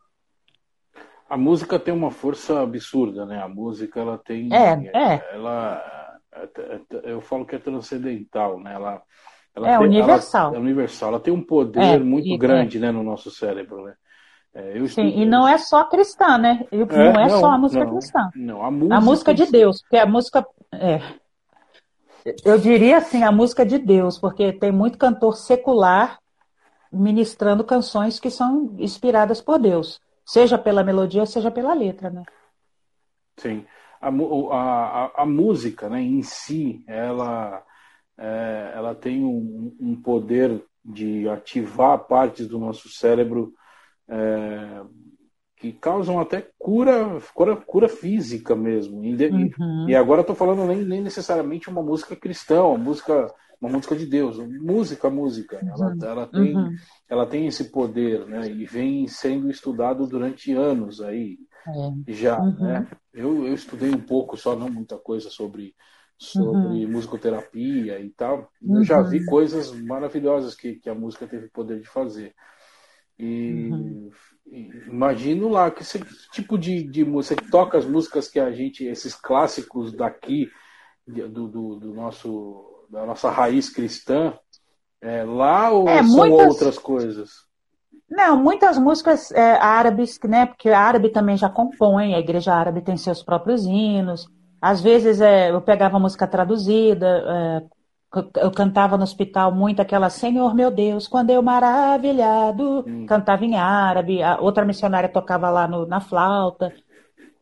[1.28, 3.40] A música tem uma força absurda, né?
[3.40, 4.52] A música ela tem.
[4.52, 5.34] É, é.
[5.34, 8.74] Ela, é, é, eu falo que é transcendental, né?
[8.74, 9.00] Ela,
[9.54, 10.48] ela é tem, universal.
[10.48, 11.08] Ela, é universal.
[11.10, 12.80] Ela tem um poder é, muito e, grande, é.
[12.80, 13.94] né, no nosso cérebro, né?
[14.52, 16.66] É, Sim, e não é só cristã, né?
[16.72, 18.30] não é, não, só a música não, cristã.
[18.34, 20.46] Não, a música, a música de Deus, porque a música.
[20.72, 21.00] É,
[22.44, 26.18] eu diria assim, a música de Deus, porque tem muito cantor secular
[26.92, 32.24] ministrando canções que são inspiradas por Deus, seja pela melodia, seja pela letra, né?
[33.36, 33.64] Sim.
[34.00, 37.62] A, a, a música, né, em si, ela,
[38.20, 43.54] é, ela tem um, um, poder de ativar partes do nosso cérebro
[44.06, 44.82] é,
[45.56, 49.02] que causam até cura, cura, cura física mesmo.
[49.02, 49.88] E, uhum.
[49.88, 54.04] e agora estou falando nem, nem necessariamente uma música cristã, uma música, uma música de
[54.04, 55.58] Deus, música, música.
[55.62, 56.04] Ela, uhum.
[56.04, 56.76] ela, tem, uhum.
[57.08, 58.50] ela tem esse poder, né?
[58.50, 62.12] E vem sendo estudado durante anos aí é.
[62.12, 62.38] já.
[62.38, 62.58] Uhum.
[62.58, 62.86] Né?
[63.14, 65.74] Eu, eu estudei um pouco, só não muita coisa sobre
[66.20, 66.92] sobre uhum.
[66.92, 68.50] musicoterapia e tal.
[68.62, 69.26] Eu já vi uhum.
[69.26, 72.34] coisas maravilhosas que, que a música teve poder de fazer.
[73.18, 74.10] E uhum
[74.50, 76.00] imagino lá que esse
[76.32, 80.50] tipo de, de música que toca as músicas que a gente, esses clássicos daqui,
[81.06, 84.34] do, do, do nosso, da nossa raiz cristã,
[85.00, 86.48] é, lá ou é, são muitas...
[86.48, 87.30] outras coisas?
[88.08, 90.46] Não, muitas músicas é, árabes, né?
[90.46, 94.26] Porque a árabe também já compõe, a igreja árabe tem seus próprios hinos.
[94.60, 97.62] Às vezes é, eu pegava música traduzida, é,
[98.42, 103.06] eu cantava no hospital muito aquela Senhor meu Deus, quando eu maravilhado, hum.
[103.06, 106.72] cantava em árabe, a outra missionária tocava lá no, na flauta,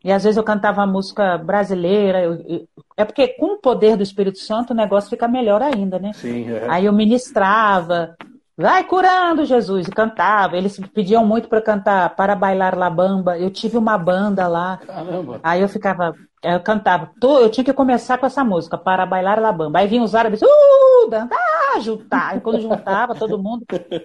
[0.04, 4.02] e às vezes eu cantava música brasileira, eu, eu, é porque com o poder do
[4.02, 6.12] Espírito Santo o negócio fica melhor ainda, né?
[6.12, 6.66] Sim, é.
[6.68, 8.14] Aí eu ministrava,
[8.58, 13.50] vai curando Jesus, e cantava, eles pediam muito para cantar Para Bailar La Bamba, eu
[13.50, 15.40] tive uma banda lá, Caramba.
[15.42, 19.50] aí eu ficava eu cantava, eu tinha que começar com essa música, para bailar la
[19.50, 19.80] bamba.
[19.80, 22.36] Aí vinham os árabes, uh, ah, juntar.
[22.36, 23.64] E quando juntava todo mundo,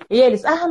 [0.10, 0.68] e eles, ah,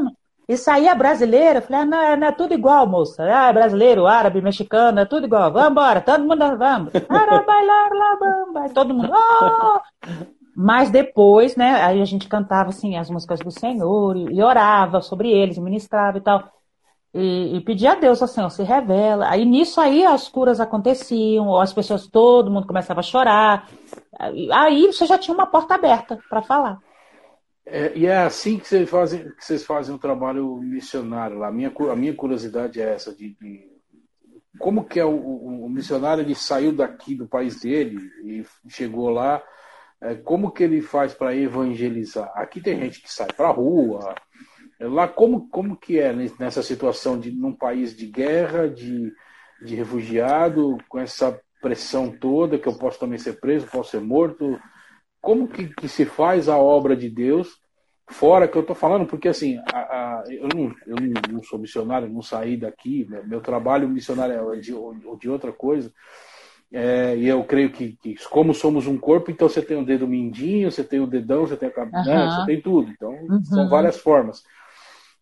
[0.48, 1.60] isso aí é brasileira?
[1.60, 3.22] Eu falei, ah, não, é, não, é tudo igual, moça.
[3.24, 5.52] Ah, é brasileiro, árabe, mexicano, é tudo igual.
[5.52, 6.92] Vamos embora, todo mundo vamos.
[6.92, 8.68] Para bailar la bamba.
[8.74, 10.41] Todo mundo, oh!
[10.54, 15.00] Mas depois, né, aí a gente cantava, assim, as músicas do Senhor e, e orava
[15.00, 16.52] sobre eles, ministrava e tal
[17.14, 19.28] e, e pedir a Deus assim, ó, se revela.
[19.28, 23.68] Aí nisso aí as curas aconteciam, as pessoas, todo mundo começava a chorar.
[24.52, 26.78] Aí você já tinha uma porta aberta para falar.
[27.64, 31.48] É, e é assim que vocês fazem, que vocês fazem um trabalho missionário lá.
[31.48, 33.70] A minha, a minha curiosidade é essa de, de
[34.58, 39.10] como que é o, o, o, missionário ele saiu daqui do país dele e chegou
[39.10, 39.42] lá.
[40.02, 42.30] É, como que ele faz para evangelizar?
[42.34, 44.14] Aqui tem gente que sai para rua,
[44.82, 49.12] Lá como, como que é nessa situação de num país de guerra, de,
[49.64, 54.58] de refugiado, com essa pressão toda, que eu posso também ser preso, posso ser morto.
[55.20, 57.60] Como que, que se faz a obra de Deus
[58.08, 59.06] fora que eu estou falando?
[59.06, 60.96] Porque assim, a, a, eu, não, eu
[61.30, 64.72] não sou missionário, não saí daqui, meu, meu trabalho missionário é de,
[65.20, 65.92] de outra coisa.
[66.72, 70.08] É, e eu creio que, que, como somos um corpo, então você tem o dedo
[70.08, 72.14] mindinho, você tem o dedão, você tem a cabeça, uhum.
[72.14, 72.90] né, você tem tudo.
[72.90, 73.44] Então, uhum.
[73.44, 74.42] são várias formas.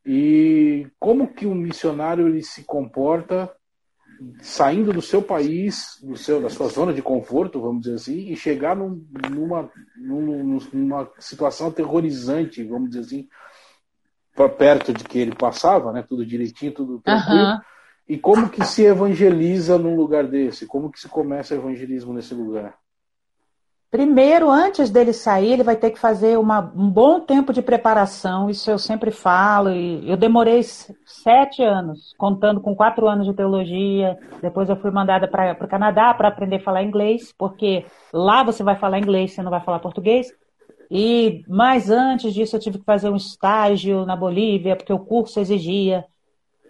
[0.06, 3.50] E como que o missionário ele se comporta
[4.40, 8.36] saindo do seu país, do seu, da sua zona de conforto, vamos dizer assim, e
[8.36, 9.70] chegar num, numa,
[10.72, 13.28] numa situação aterrorizante, vamos dizer assim,
[14.56, 16.04] perto de que ele passava, né?
[16.06, 17.40] Tudo direitinho, tudo tranquilo.
[17.40, 17.58] Uhum.
[18.10, 20.66] E como que se evangeliza num lugar desse?
[20.66, 22.74] Como que se começa o evangelismo nesse lugar?
[23.88, 28.50] Primeiro, antes dele sair, ele vai ter que fazer uma, um bom tempo de preparação,
[28.50, 29.68] isso eu sempre falo.
[29.70, 30.60] Eu demorei
[31.06, 34.18] sete anos, contando com quatro anos de teologia.
[34.42, 38.64] Depois eu fui mandada para o Canadá para aprender a falar inglês, porque lá você
[38.64, 40.32] vai falar inglês, você não vai falar português.
[40.90, 45.38] E mais antes disso, eu tive que fazer um estágio na Bolívia, porque o curso
[45.38, 46.04] exigia.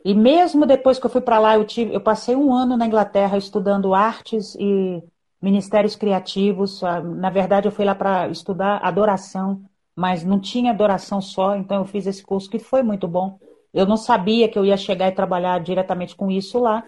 [0.04, 2.86] E mesmo depois que eu fui para lá, eu, tive, eu passei um ano na
[2.86, 5.02] Inglaterra estudando artes e
[5.40, 6.82] ministérios criativos.
[6.82, 9.62] Ah, na verdade, eu fui lá para estudar adoração,
[9.94, 13.38] mas não tinha adoração só, então eu fiz esse curso que foi muito bom.
[13.72, 16.82] Eu não sabia que eu ia chegar e trabalhar diretamente com isso lá.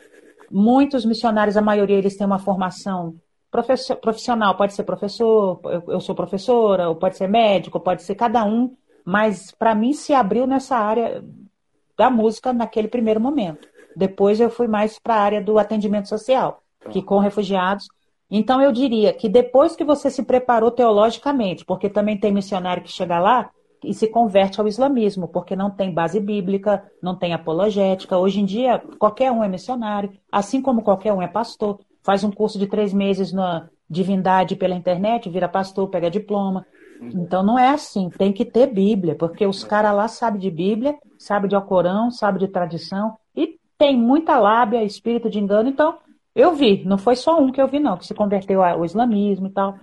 [0.51, 3.15] Muitos missionários, a maioria, eles têm uma formação
[4.01, 8.75] profissional, pode ser professor, eu sou professora, ou pode ser médico, pode ser cada um,
[9.05, 11.23] mas para mim se abriu nessa área
[11.97, 13.69] da música naquele primeiro momento.
[13.97, 17.87] Depois eu fui mais para a área do atendimento social, que com refugiados.
[18.31, 22.91] Então eu diria que depois que você se preparou teologicamente, porque também tem missionário que
[22.91, 23.51] chega lá
[23.85, 28.17] e se converte ao islamismo, porque não tem base bíblica, não tem apologética.
[28.17, 32.31] Hoje em dia, qualquer um é missionário, assim como qualquer um é pastor faz um
[32.31, 36.67] curso de três meses na divindade pela internet, vira pastor, pega diploma.
[37.01, 40.97] Então não é assim, tem que ter Bíblia, porque os caras lá sabem de Bíblia,
[41.23, 45.69] sabem de Alcorão, sabem de tradição, e tem muita lábia, espírito de engano.
[45.69, 45.99] Então,
[46.35, 49.47] eu vi, não foi só um que eu vi, não, que se converteu ao islamismo
[49.47, 49.79] e tal.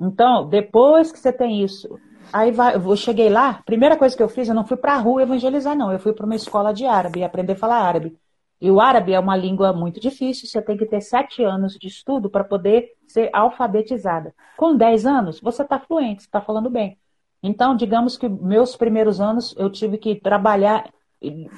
[0.00, 1.88] Então, depois que você tem isso,
[2.32, 4.98] aí vai, eu cheguei lá, primeira coisa que eu fiz, eu não fui para a
[4.98, 8.16] rua evangelizar, não, eu fui para uma escola de árabe, aprender a falar árabe.
[8.60, 11.86] E o árabe é uma língua muito difícil, você tem que ter sete anos de
[11.86, 14.34] estudo para poder ser alfabetizada.
[14.56, 16.98] Com dez anos, você está fluente, está falando bem.
[17.46, 20.90] Então, digamos que meus primeiros anos eu tive que trabalhar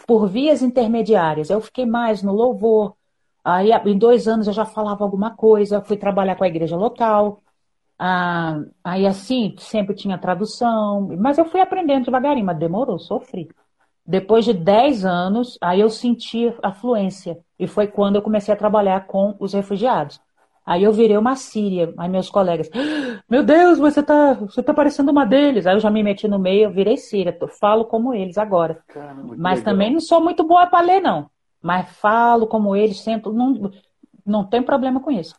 [0.05, 1.49] por vias intermediárias.
[1.49, 2.97] Eu fiquei mais no louvor.
[3.45, 5.81] Aí, em dois anos, eu já falava alguma coisa.
[5.81, 7.41] Fui trabalhar com a igreja local.
[7.97, 11.09] Ah, aí, assim, sempre tinha tradução.
[11.21, 13.49] Mas eu fui aprendendo devagarinho, mas demorou, sofri.
[14.05, 17.39] Depois de 10 anos, aí eu senti a fluência.
[17.57, 20.21] E foi quando eu comecei a trabalhar com os refugiados.
[20.65, 21.95] Aí eu virei uma síria.
[21.97, 22.69] Aí meus colegas,
[23.29, 25.67] meu Deus, você tá, você tá parecendo uma deles.
[25.67, 27.37] Aí eu já me meti no meio, eu virei síria.
[27.61, 28.79] Falo como eles agora.
[28.89, 29.73] Caramba, Mas legal.
[29.73, 31.29] também não sou muito boa para ler, não.
[31.61, 33.71] Mas falo como eles, sempre, não,
[34.25, 35.35] não tem problema com isso.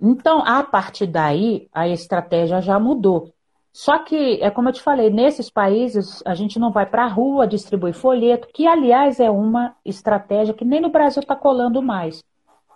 [0.00, 3.32] Então, a partir daí, a estratégia já mudou.
[3.72, 7.08] Só que, é como eu te falei, nesses países a gente não vai para a
[7.08, 12.22] rua distribuir folheto, que aliás é uma estratégia que nem no Brasil está colando mais.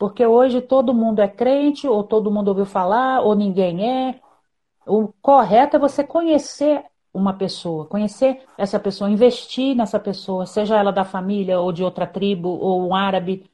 [0.00, 4.20] Porque hoje todo mundo é crente, ou todo mundo ouviu falar, ou ninguém é.
[4.88, 10.92] O correto é você conhecer uma pessoa, conhecer essa pessoa, investir nessa pessoa, seja ela
[10.92, 13.44] da família ou de outra tribo ou um árabe.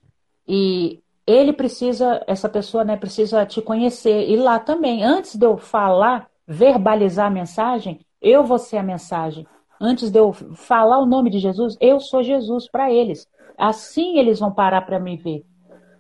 [0.47, 4.29] E ele precisa, essa pessoa né, precisa te conhecer.
[4.29, 9.47] E lá também, antes de eu falar verbalizar a mensagem, eu vou ser a mensagem.
[9.81, 13.27] Antes de eu falar o nome de Jesus, eu sou Jesus para eles.
[13.57, 15.45] Assim eles vão parar para me ver.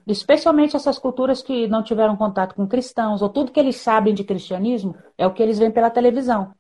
[0.07, 4.25] Especialmente essas culturas que não tiveram contato com cristãos, ou tudo que eles sabem de
[4.25, 6.53] cristianismo é o que eles veem pela televisão.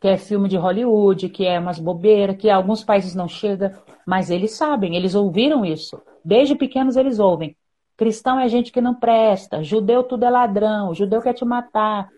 [0.00, 4.30] Que é filme de Hollywood, que é umas bobeiras, que alguns países não chega, mas
[4.30, 6.00] eles sabem, eles ouviram isso.
[6.24, 7.56] Desde pequenos eles ouvem.
[7.96, 12.08] Cristão é gente que não presta, judeu tudo é ladrão, judeu quer te matar,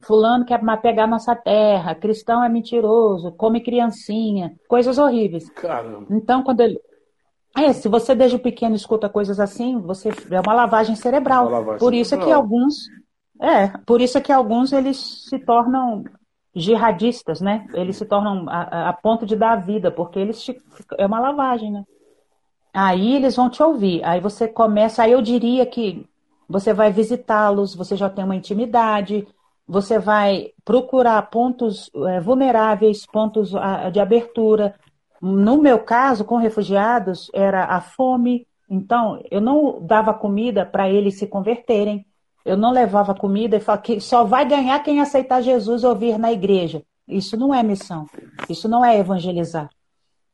[0.00, 5.48] Fulano quer pegar nossa terra, cristão é mentiroso, come criancinha, coisas horríveis.
[5.50, 6.06] Caramba.
[6.10, 6.80] Então, quando ele.
[7.56, 11.48] É, se você desde pequeno escuta coisas assim, você é uma lavagem cerebral.
[11.48, 12.28] Uma lavagem por isso cerebral.
[12.28, 12.74] é que alguns.
[13.40, 16.04] É, por isso é que alguns eles se tornam
[16.54, 17.66] jihadistas, né?
[17.74, 20.60] Eles se tornam a, a ponto de dar a vida, porque eles te,
[20.98, 21.84] é uma lavagem, né?
[22.74, 24.04] Aí eles vão te ouvir.
[24.04, 26.06] Aí você começa, aí eu diria que
[26.48, 29.26] você vai visitá-los, você já tem uma intimidade,
[29.66, 33.52] você vai procurar pontos é, vulneráveis, pontos
[33.92, 34.74] de abertura.
[35.20, 38.46] No meu caso, com refugiados, era a fome.
[38.68, 42.04] Então, eu não dava comida para eles se converterem.
[42.44, 46.32] Eu não levava comida e falava que só vai ganhar quem aceitar Jesus ouvir na
[46.32, 46.82] igreja.
[47.08, 48.06] Isso não é missão.
[48.48, 49.70] Isso não é evangelizar.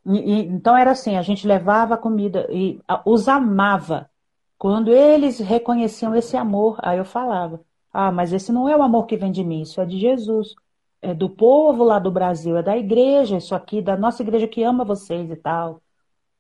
[0.05, 4.11] E, e, então era assim, a gente levava comida e a, os amava.
[4.59, 7.61] Quando eles reconheciam esse amor, aí eu falava.
[7.93, 10.55] Ah, mas esse não é o amor que vem de mim, isso é de Jesus.
[11.03, 14.63] É do povo lá do Brasil, é da igreja, isso aqui, da nossa igreja que
[14.63, 15.83] ama vocês e tal.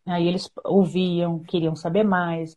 [0.06, 2.56] Aí eles ouviam, queriam saber mais.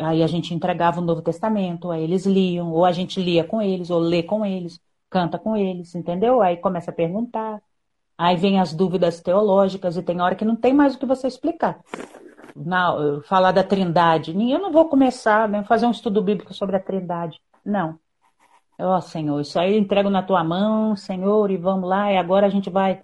[0.00, 3.62] Aí a gente entregava o Novo Testamento, aí eles liam, ou a gente lia com
[3.62, 6.42] eles, ou lê com eles, canta com eles, entendeu?
[6.42, 7.62] Aí começa a perguntar.
[8.18, 11.28] Aí vem as dúvidas teológicas, e tem hora que não tem mais o que você
[11.28, 11.80] explicar.
[12.56, 14.32] Na, falar da trindade.
[14.32, 17.40] Eu não vou começar né, fazer um estudo bíblico sobre a trindade.
[17.64, 17.98] Não.
[18.78, 22.16] Ó oh, Senhor, isso aí eu entrego na tua mão, Senhor, e vamos lá, e
[22.16, 23.02] agora a gente vai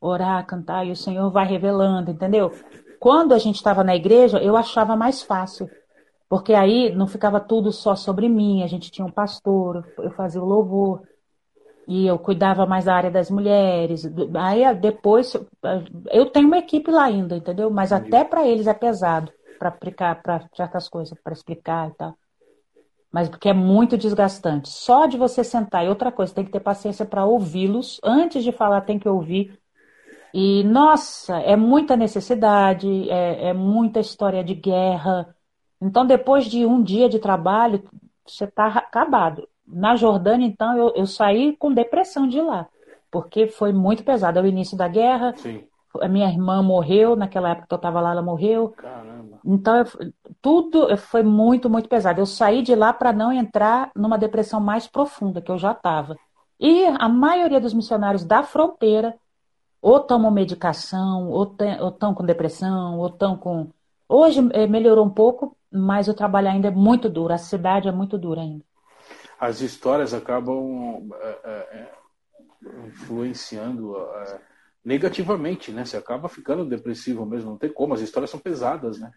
[0.00, 2.52] orar, cantar, e o Senhor vai revelando, entendeu?
[3.00, 5.68] Quando a gente estava na igreja, eu achava mais fácil,
[6.28, 10.42] porque aí não ficava tudo só sobre mim, a gente tinha um pastor, eu fazia
[10.42, 11.02] o louvor.
[11.86, 14.04] e eu cuidava mais da área das mulheres.
[14.34, 15.34] Aí depois
[16.12, 17.70] eu tenho uma equipe lá ainda, entendeu?
[17.70, 22.14] Mas até para eles é pesado para aplicar para certas coisas, para explicar e tal.
[23.10, 24.68] Mas porque é muito desgastante.
[24.68, 28.00] Só de você sentar e outra coisa, tem que ter paciência para ouvi-los.
[28.04, 29.58] Antes de falar, tem que ouvir.
[30.32, 35.34] E nossa, é muita necessidade, é, é muita história de guerra.
[35.80, 37.82] Então, depois de um dia de trabalho,
[38.26, 39.48] você está acabado.
[39.66, 42.68] Na Jordânia, então, eu, eu saí com depressão de lá,
[43.10, 44.38] porque foi muito pesado.
[44.38, 45.64] É o início da guerra, Sim.
[46.02, 48.70] A minha irmã morreu, naquela época que eu estava lá, ela morreu.
[48.70, 49.40] Caramba.
[49.44, 49.86] Então, eu,
[50.40, 52.20] tudo foi muito, muito pesado.
[52.20, 56.16] Eu saí de lá para não entrar numa depressão mais profunda, que eu já estava.
[56.60, 59.14] E a maioria dos missionários da fronteira
[59.80, 61.54] ou tomam medicação, ou
[61.88, 63.68] estão com depressão, ou estão com.
[64.08, 67.92] Hoje eh, melhorou um pouco, mas o trabalho ainda é muito duro, a cidade é
[67.92, 68.64] muito dura ainda
[69.38, 71.92] as histórias acabam é, é,
[72.86, 74.40] influenciando é,
[74.88, 75.84] negativamente, né?
[75.84, 79.10] Você acaba ficando depressivo mesmo, não tem como, as histórias são pesadas, né?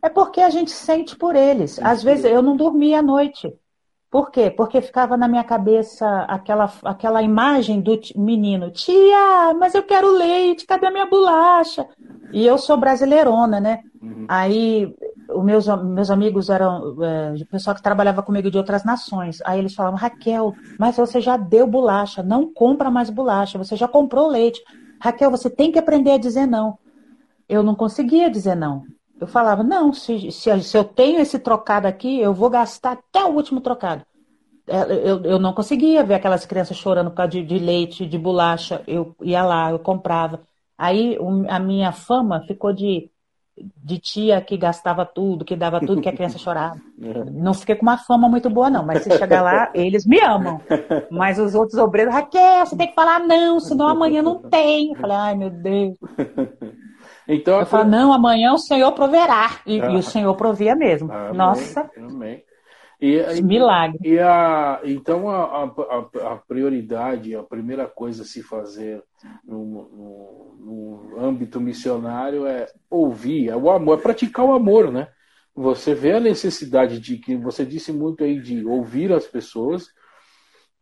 [0.00, 1.80] É porque a gente sente por eles.
[1.80, 3.52] Às vezes eu não dormia à noite.
[4.08, 4.48] Por quê?
[4.50, 10.66] Porque ficava na minha cabeça aquela, aquela imagem do menino, tia, mas eu quero leite,
[10.66, 11.86] cadê a minha bolacha?
[12.32, 13.82] E eu sou brasileirona, né?
[14.00, 14.26] Uhum.
[14.28, 14.94] Aí
[15.28, 19.40] os meus, meus amigos eram é, o pessoal que trabalhava comigo de outras nações.
[19.44, 23.88] Aí eles falavam, Raquel, mas você já deu bolacha, não compra mais bolacha, você já
[23.88, 24.60] comprou leite.
[25.02, 26.78] Raquel, você tem que aprender a dizer não.
[27.48, 28.84] Eu não conseguia dizer não.
[29.20, 33.24] Eu falava, não, se, se, se eu tenho esse trocado aqui, eu vou gastar até
[33.24, 34.06] o último trocado.
[34.64, 38.16] É, eu, eu não conseguia ver aquelas crianças chorando por causa de, de leite, de
[38.16, 38.80] bolacha.
[38.86, 40.40] Eu ia lá, eu comprava.
[40.78, 43.10] Aí a minha fama ficou de
[43.56, 46.76] de tia que gastava tudo, que dava tudo, que a criança chorava.
[47.02, 47.24] É.
[47.32, 48.86] Não fiquei com uma fama muito boa, não.
[48.86, 50.60] Mas se chegar lá, eles me amam.
[51.10, 54.90] Mas os outros obreiros, Raquel, você tem que falar não, senão amanhã não tem.
[54.90, 55.98] Eu falei, ai meu Deus.
[57.26, 59.60] Então, eu falo, não, amanhã o Senhor proverá.
[59.66, 60.02] E, ah, e o.
[60.02, 61.10] Senhor provia mesmo.
[61.10, 61.90] Amém, Nossa.
[61.96, 62.42] Amém.
[63.02, 63.98] E, Milagre.
[64.04, 69.02] E a, então a, a, a, prioridade, a primeira coisa a se fazer
[69.44, 75.08] no, no, no, âmbito missionário é ouvir, é o amor, é praticar o amor, né?
[75.52, 79.88] Você vê a necessidade de que você disse muito aí de ouvir as pessoas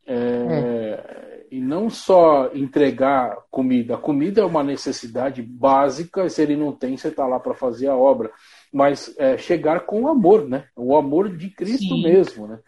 [0.07, 1.47] é, é.
[1.51, 3.95] e não só entregar comida.
[3.95, 7.89] A comida é uma necessidade básica, se ele não tem, você está lá para fazer
[7.89, 8.31] a obra
[8.73, 10.65] mas é, chegar com amor, né?
[10.77, 12.03] O amor de Cristo Sim.
[12.03, 12.59] mesmo, né?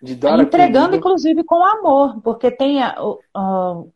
[0.00, 3.90] De dar entregando, inclusive, com amor, porque tem a, uh,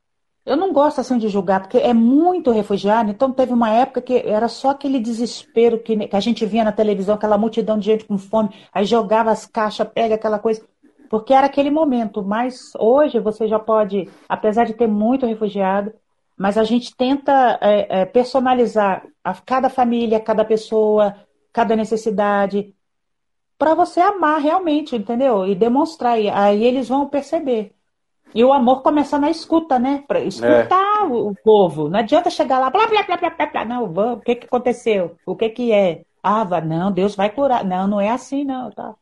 [0.44, 3.10] eu não gosto assim de julgar, porque é muito refugiado.
[3.10, 6.72] Então teve uma época que era só aquele desespero que, que a gente via na
[6.72, 10.60] televisão, aquela multidão de gente com fome, aí jogava as caixas, pega aquela coisa,
[11.08, 12.24] porque era aquele momento.
[12.24, 15.92] Mas hoje você já pode, apesar de ter muito refugiado,
[16.36, 21.14] mas a gente tenta é, é, personalizar a cada família, cada pessoa,
[21.52, 22.74] cada necessidade,
[23.58, 25.46] para você amar realmente, entendeu?
[25.46, 26.14] E demonstrar.
[26.14, 27.72] Aí eles vão perceber.
[28.34, 30.04] E o amor começa na escuta, né?
[30.08, 31.04] Para escutar é.
[31.04, 31.88] o, povo.
[31.88, 33.64] Não adianta chegar lá, blá, blá, blá, blá, blá, blá.
[33.64, 35.16] Não, vamos, o que, que aconteceu?
[35.26, 36.02] O que, que é?
[36.22, 37.64] Ah, não, Deus vai curar.
[37.64, 38.70] Não, não é assim, não.
[38.70, 38.94] Tá.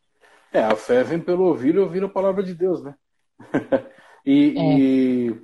[0.51, 2.93] É, a fé vem pelo ouvir e ouvir a palavra de Deus, né?
[4.25, 4.79] e, é.
[4.79, 5.41] e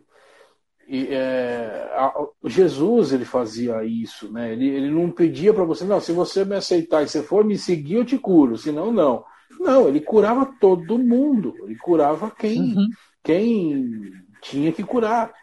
[0.88, 2.14] e, é, a,
[2.46, 4.54] Jesus ele fazia isso, né?
[4.54, 7.58] Ele, ele não pedia para você, não, se você me aceitar e você for me
[7.58, 9.26] seguir, eu te curo, senão não.
[9.60, 12.88] Não, ele curava todo mundo, ele curava quem, uhum.
[13.22, 15.34] quem tinha que curar.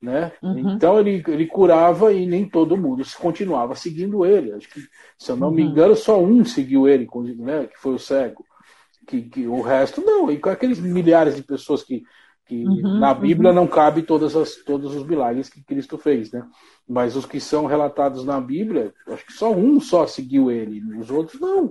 [0.00, 0.32] Né?
[0.42, 0.74] Uhum.
[0.74, 4.52] Então ele, ele curava e nem todo mundo continuava seguindo ele.
[4.52, 4.80] Acho que,
[5.18, 5.54] se eu não uhum.
[5.54, 7.66] me engano, só um seguiu ele, né?
[7.66, 8.44] que foi o cego.
[9.06, 12.02] Que, que o resto não, e com aqueles milhares de pessoas que
[12.48, 13.56] que uhum, na Bíblia uhum.
[13.56, 16.42] não cabe todas as, todos os milagres que Cristo fez, né?
[16.88, 21.10] Mas os que são relatados na Bíblia, acho que só um só seguiu ele, os
[21.10, 21.70] outros não.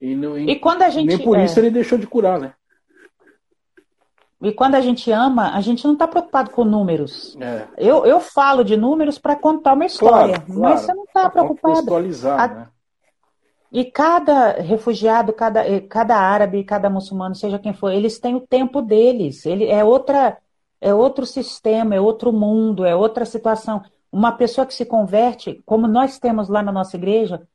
[0.00, 1.44] E, não, e quando a gente, nem por é...
[1.44, 2.54] isso ele deixou de curar, né?
[4.40, 7.36] E quando a gente ama, a gente não está preocupado com números.
[7.40, 7.66] É.
[7.76, 10.60] Eu, eu falo de números para contar uma história, claro, claro.
[10.60, 11.96] mas você não está preocupado.
[11.96, 12.48] A...
[12.48, 12.68] Né?
[13.70, 18.40] E cada refugiado, cada, eh, cada árabe, cada muçulmano, seja quem for, eles têm o
[18.40, 19.44] tempo deles.
[19.44, 20.38] Ele é outra,
[20.80, 23.82] é outro sistema, é outro mundo, é outra situação.
[24.10, 27.46] Uma pessoa que se converte, como nós temos lá na nossa igreja,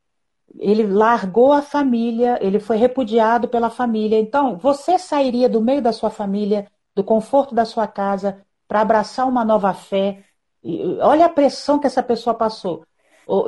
[0.58, 4.18] ele largou a família, ele foi repudiado pela família.
[4.18, 9.28] Então, você sairia do meio da sua família, do conforto da sua casa, para abraçar
[9.28, 10.24] uma nova fé.
[11.02, 12.84] olha a pressão que essa pessoa passou.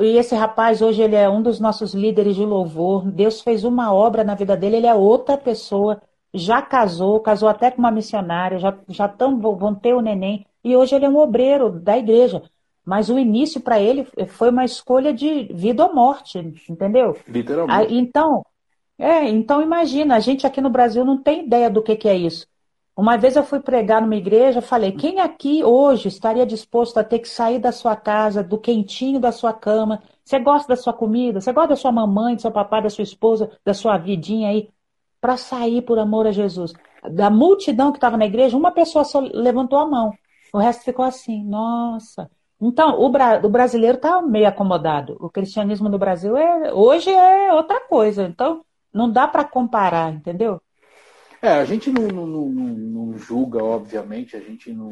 [0.01, 3.09] E esse rapaz, hoje, ele é um dos nossos líderes de louvor.
[3.11, 6.01] Deus fez uma obra na vida dele, ele é outra pessoa.
[6.33, 10.75] já casou, casou até com uma missionária, já, já tão, vão ter o neném, e
[10.75, 12.41] hoje ele é um obreiro da igreja.
[12.85, 17.17] Mas o início para ele foi uma escolha de vida ou morte, entendeu?
[17.27, 17.93] Literalmente.
[17.93, 18.45] Então,
[18.97, 22.15] é, então imagina, a gente aqui no Brasil não tem ideia do que, que é
[22.15, 22.47] isso.
[22.97, 27.19] Uma vez eu fui pregar numa igreja, falei: quem aqui hoje estaria disposto a ter
[27.19, 30.01] que sair da sua casa, do quentinho da sua cama?
[30.25, 31.39] Você gosta da sua comida?
[31.39, 34.71] Você gosta da sua mamãe, do seu papai, da sua esposa, da sua vidinha aí?
[35.21, 36.73] Para sair por amor a Jesus.
[37.11, 40.11] Da multidão que estava na igreja, uma pessoa só levantou a mão.
[40.51, 42.29] O resto ficou assim: nossa.
[42.59, 45.15] Então, o, bra o brasileiro está meio acomodado.
[45.19, 48.23] O cristianismo no Brasil é, hoje é outra coisa.
[48.23, 50.59] Então, não dá para comparar, entendeu?
[51.41, 54.91] É, a gente não, não, não, não, julga, obviamente, a gente não,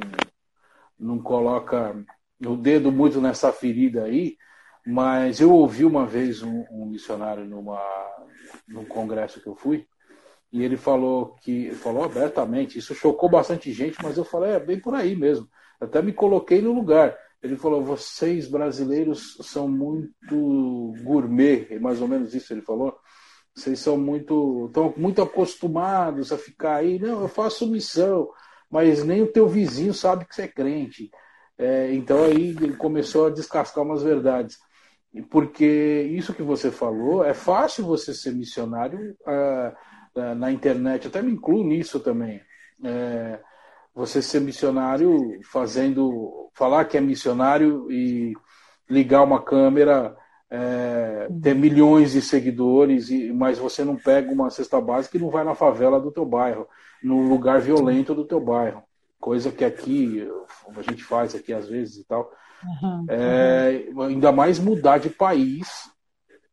[0.97, 1.95] não coloca
[2.45, 4.37] o dedo muito nessa ferida aí,
[4.85, 7.81] mas eu ouvi uma vez um, um missionário numa,
[8.67, 9.87] num congresso que eu fui,
[10.51, 14.79] e ele falou que falou abertamente, isso chocou bastante gente, mas eu falei, é bem
[14.79, 15.49] por aí mesmo.
[15.79, 17.17] Até me coloquei no lugar.
[17.41, 22.97] Ele falou: vocês brasileiros são muito gourmet, mais ou menos isso ele falou.
[23.55, 26.99] Vocês são muito, estão muito acostumados a ficar aí.
[26.99, 28.29] Não, eu faço missão,
[28.69, 31.09] mas nem o teu vizinho sabe que você é crente.
[31.57, 34.57] É, então aí ele começou a descascar umas verdades.
[35.29, 35.65] Porque
[36.11, 41.63] isso que você falou, é fácil você ser missionário uh, na internet, até me incluo
[41.63, 42.41] nisso também.
[42.83, 43.39] É,
[43.93, 48.33] você ser missionário fazendo, falar que é missionário e
[48.89, 50.15] ligar uma câmera
[50.55, 55.29] é, ter milhões de seguidores, e, mas você não pega uma cesta básica e não
[55.29, 56.67] vai na favela do teu bairro,
[57.03, 58.81] no lugar violento do teu bairro.
[59.19, 60.25] Coisa que aqui
[60.75, 62.31] a gente faz aqui às vezes e tal.
[62.63, 64.01] Uhum, é, uhum.
[64.03, 65.91] Ainda mais mudar de país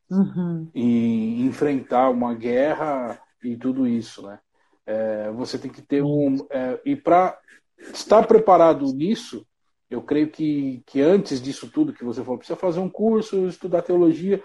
[0.09, 0.67] uhum.
[0.75, 4.39] e enfrentar uma guerra e tudo isso, né?
[4.85, 6.45] É, você tem que ter um.
[6.49, 7.37] É, e para
[7.93, 9.45] estar preparado nisso,
[9.93, 13.81] eu creio que, que antes disso tudo que você falou, precisa fazer um curso, estudar
[13.81, 14.41] teologia.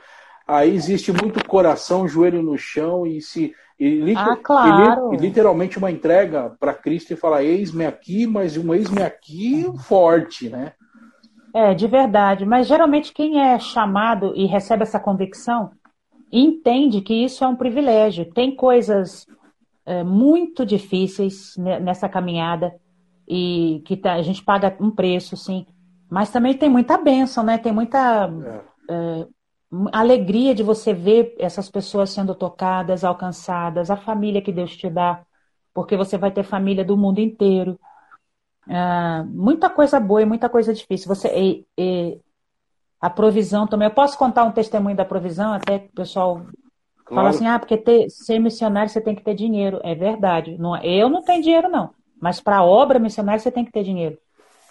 [0.46, 5.12] Aí existe muito coração, joelho no chão e se e, ah, claro.
[5.12, 9.66] e, e literalmente uma entrega para Cristo e falar: eis-me aqui, mas um eis-me aqui
[9.84, 10.72] forte, né?
[11.54, 12.44] É, de verdade.
[12.44, 15.70] Mas geralmente quem é chamado e recebe essa convicção
[16.30, 18.30] entende que isso é um privilégio.
[18.32, 19.26] Tem coisas
[19.86, 22.74] é, muito difíceis nessa caminhada
[23.28, 25.66] e que tá, a gente paga um preço, sim.
[26.10, 27.58] Mas também tem muita bênção, né?
[27.58, 28.30] Tem muita
[28.88, 28.94] é.
[28.94, 29.26] É,
[29.92, 35.22] alegria de você ver essas pessoas sendo tocadas, alcançadas, a família que Deus te dá,
[35.74, 37.78] porque você vai ter família do mundo inteiro.
[38.66, 41.08] É, muita coisa boa e muita coisa difícil.
[41.08, 42.20] Você e, e,
[43.00, 43.88] a provisão também.
[43.88, 46.54] Eu posso contar um testemunho da provisão, até que o pessoal claro.
[47.14, 49.80] fala assim, ah, porque ter, ser missionário você tem que ter dinheiro.
[49.84, 50.56] É verdade.
[50.58, 51.90] Não, eu não tenho dinheiro, não.
[52.20, 54.18] Mas para a obra missionária você tem que ter dinheiro.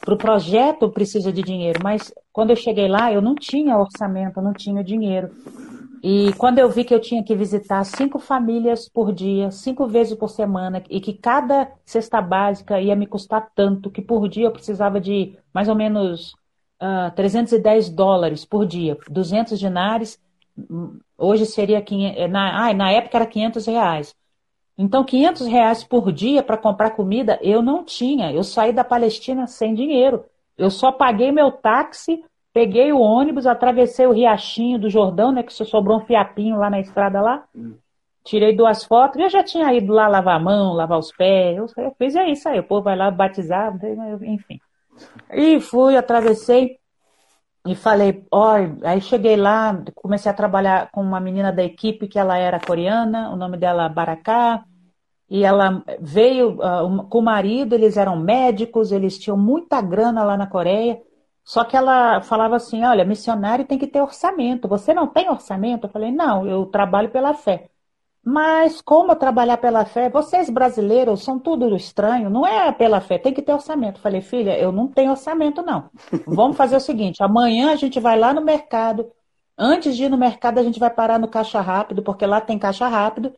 [0.02, 1.80] Para o projeto precisa de dinheiro.
[1.84, 5.30] Mas quando eu cheguei lá, eu não tinha orçamento, eu não tinha dinheiro.
[6.04, 10.18] E quando eu vi que eu tinha que visitar cinco famílias por dia, cinco vezes
[10.18, 14.52] por semana, e que cada cesta básica ia me custar tanto, que por dia eu
[14.52, 16.34] precisava de mais ou menos
[16.82, 20.20] uh, ah, 310 dólares por dia, 200 dinares,
[20.58, 24.16] hum, hoje seria, 500, na, ah, na época era 500 reais.
[24.78, 28.32] Então, 500 reais por dia para comprar comida eu não tinha.
[28.32, 30.24] Eu saí da Palestina sem dinheiro.
[30.58, 32.24] Eu só paguei meu táxi,
[32.54, 35.42] peguei o ônibus, atravessei o riachinho do Jordão, né?
[35.42, 37.44] Que só sobrou um fiapinho lá na estrada lá.
[37.56, 37.76] Hum.
[38.24, 39.20] Tirei duas fotos.
[39.20, 41.58] Eu já tinha ido lá lavar a mão, lavar os pés.
[41.58, 42.60] Eu, eu fiz é isso aí.
[42.60, 43.74] O povo vai lá batizar,
[44.22, 44.60] enfim.
[45.32, 46.78] E fui, atravessei
[47.68, 52.18] e falei, olha, aí cheguei lá, comecei a trabalhar com uma menina da equipe que
[52.18, 54.64] ela era coreana, o nome dela é Baraká,
[55.30, 60.38] e ela veio uh, com o marido, eles eram médicos, eles tinham muita grana lá
[60.38, 61.02] na Coreia,
[61.44, 65.88] só que ela falava assim, olha, missionário tem que ter orçamento, você não tem orçamento?
[65.88, 67.70] Eu falei, não, eu trabalho pela fé.
[68.30, 70.10] Mas como trabalhar pela fé?
[70.10, 74.02] Vocês brasileiros são tudo estranho, não é pela fé, tem que ter orçamento.
[74.02, 75.90] Falei, filha, eu não tenho orçamento, não.
[76.28, 79.10] Vamos fazer o seguinte: amanhã a gente vai lá no mercado.
[79.58, 82.60] Antes de ir no mercado, a gente vai parar no caixa rápido, porque lá tem
[82.60, 83.34] caixa rápido.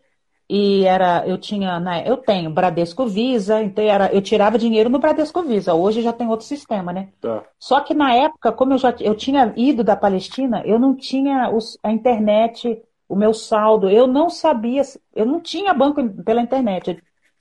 [0.50, 4.98] E era, eu tinha, né, eu tenho Bradesco Visa, então era, eu tirava dinheiro no
[4.98, 5.76] Bradesco Visa.
[5.76, 7.10] Hoje já tem outro sistema, né?
[7.22, 7.44] Tá.
[7.60, 11.52] Só que na época, como eu já eu tinha ido da Palestina, eu não tinha
[11.52, 13.90] os, a internet o meu saldo.
[13.90, 14.84] Eu não sabia,
[15.16, 16.92] eu não tinha banco pela internet.
[16.92, 16.98] Eu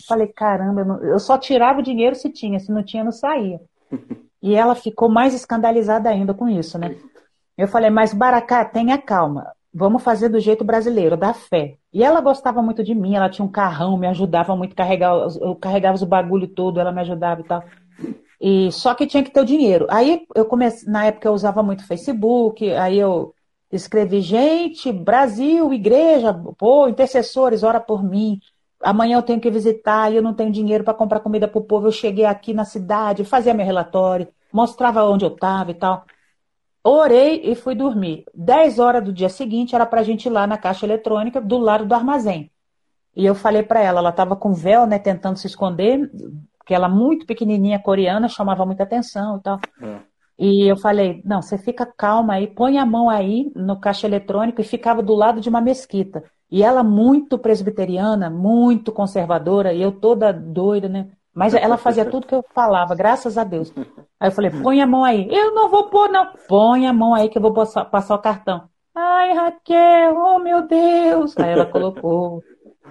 [0.08, 3.12] falei, caramba, eu, não, eu só tirava o dinheiro se tinha, se não tinha, não
[3.12, 3.60] saía.
[4.40, 6.96] E ela ficou mais escandalizada ainda com isso, né?
[7.56, 9.52] Eu falei, mas Baracá, tenha calma.
[9.74, 11.76] vamos fazer do jeito brasileiro, da fé.
[11.92, 15.12] E ela gostava muito de mim, ela tinha um carrão, me ajudava muito a carregar,
[15.40, 17.64] eu carregava os bagulho todo, ela me ajudava e tal.
[18.40, 19.86] E só que tinha que ter o dinheiro.
[19.90, 23.34] Aí eu comecei, na época eu usava muito Facebook, aí eu
[23.70, 28.40] escrevi, gente, Brasil, igreja, pô, intercessores, ora por mim.
[28.80, 31.64] Amanhã eu tenho que visitar e eu não tenho dinheiro para comprar comida para o
[31.64, 31.88] povo.
[31.88, 36.04] Eu cheguei aqui na cidade, fazia meu relatório, mostrava onde eu estava e tal.
[36.82, 38.24] Orei e fui dormir.
[38.32, 41.58] Dez horas do dia seguinte era para a gente ir lá na caixa eletrônica do
[41.58, 42.50] lado do armazém.
[43.14, 46.08] E eu falei para ela, ela estava com véu, né, tentando se esconder,
[46.56, 49.60] porque ela muito pequenininha, coreana, chamava muita atenção e tal.
[49.82, 50.07] É.
[50.38, 54.60] E eu falei, não, você fica calma aí, põe a mão aí no caixa eletrônico
[54.60, 56.22] e ficava do lado de uma mesquita.
[56.50, 61.08] E ela muito presbiteriana, muito conservadora, e eu toda doida, né?
[61.34, 63.72] Mas ela fazia tudo que eu falava, graças a Deus.
[64.18, 65.28] Aí eu falei, põe a mão aí.
[65.30, 66.32] Eu não vou pôr, não.
[66.48, 68.68] Põe a mão aí que eu vou passar, o cartão.
[68.94, 71.36] Ai, Raquel, oh meu Deus.
[71.36, 72.42] Aí ela colocou.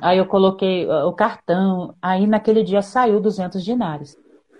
[0.01, 1.95] Aí eu coloquei uh, o cartão.
[2.01, 4.15] Aí naquele dia saiu 200 dinários.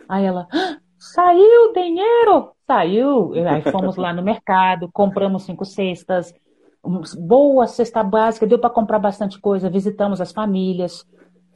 [0.10, 2.57] Aí ela, ah, saiu dinheiro?
[2.68, 3.32] Saiu.
[3.48, 6.34] Aí fomos lá no mercado, compramos cinco cestas,
[7.18, 11.06] boa cesta básica, deu para comprar bastante coisa, visitamos as famílias.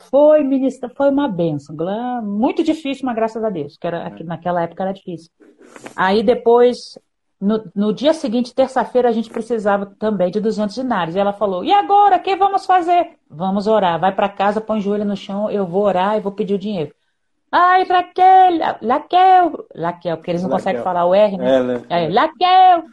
[0.10, 1.76] Foi, ministra, foi uma benção.
[2.24, 5.30] Muito difícil, mas graças a Deus, que era, naquela época era difícil.
[5.96, 6.98] Aí depois,
[7.40, 11.16] no, no dia seguinte, terça-feira, a gente precisava também de 200 dinários.
[11.16, 13.18] E ela falou: E agora, o que vamos fazer?
[13.30, 14.00] Vamos orar.
[14.00, 16.60] Vai para casa, põe o joelho no chão, eu vou orar e vou pedir o
[16.60, 16.96] dinheiro.
[17.52, 20.60] Ai, Raquel, Raquel, Raquel, porque eles não Raquel.
[20.60, 21.56] conseguem falar o R, né?
[21.56, 21.82] É, né?
[21.90, 22.84] Aí, Raquel,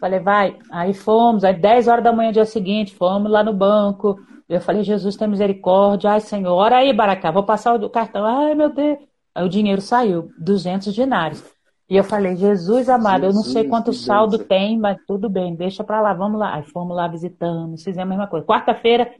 [0.00, 0.56] Falei, vai.
[0.70, 4.18] Aí fomos, aí 10 horas da manhã, dia seguinte, fomos lá no banco.
[4.48, 6.12] Eu falei, Jesus tem misericórdia.
[6.12, 8.24] Ai, Senhor, aí, Baracá, vou passar o cartão.
[8.24, 8.98] Ai, meu Deus.
[9.34, 11.44] Aí o dinheiro saiu, 200 dinários.
[11.88, 15.54] E eu falei, Jesus amado, Jesus, eu não sei quanto saldo tem, mas tudo bem,
[15.54, 16.54] deixa pra lá, vamos lá.
[16.54, 18.46] Aí fomos lá visitando, fizemos a mesma coisa.
[18.46, 19.12] Quarta-feira,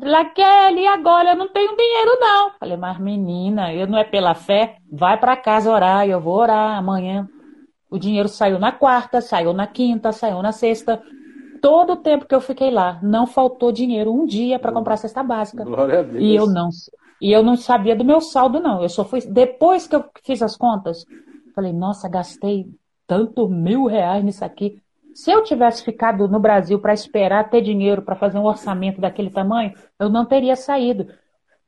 [0.00, 2.52] Laquele, agora eu não tenho dinheiro não.
[2.58, 6.78] Falei, mas menina, eu não é pela fé, vai para casa orar, eu vou orar
[6.78, 7.28] amanhã.
[7.90, 11.02] O dinheiro saiu na quarta, saiu na quinta, saiu na sexta.
[11.60, 14.98] Todo o tempo que eu fiquei lá, não faltou dinheiro um dia para comprar a
[14.98, 15.64] cesta básica.
[15.64, 16.22] Glória a Deus.
[16.22, 16.68] E eu não
[17.20, 18.80] e eu não sabia do meu saldo não.
[18.80, 21.04] Eu só fui depois que eu fiz as contas,
[21.54, 22.66] falei, nossa, gastei
[23.06, 24.80] tanto mil reais nisso aqui.
[25.18, 29.30] Se eu tivesse ficado no Brasil para esperar ter dinheiro para fazer um orçamento daquele
[29.30, 31.08] tamanho, eu não teria saído.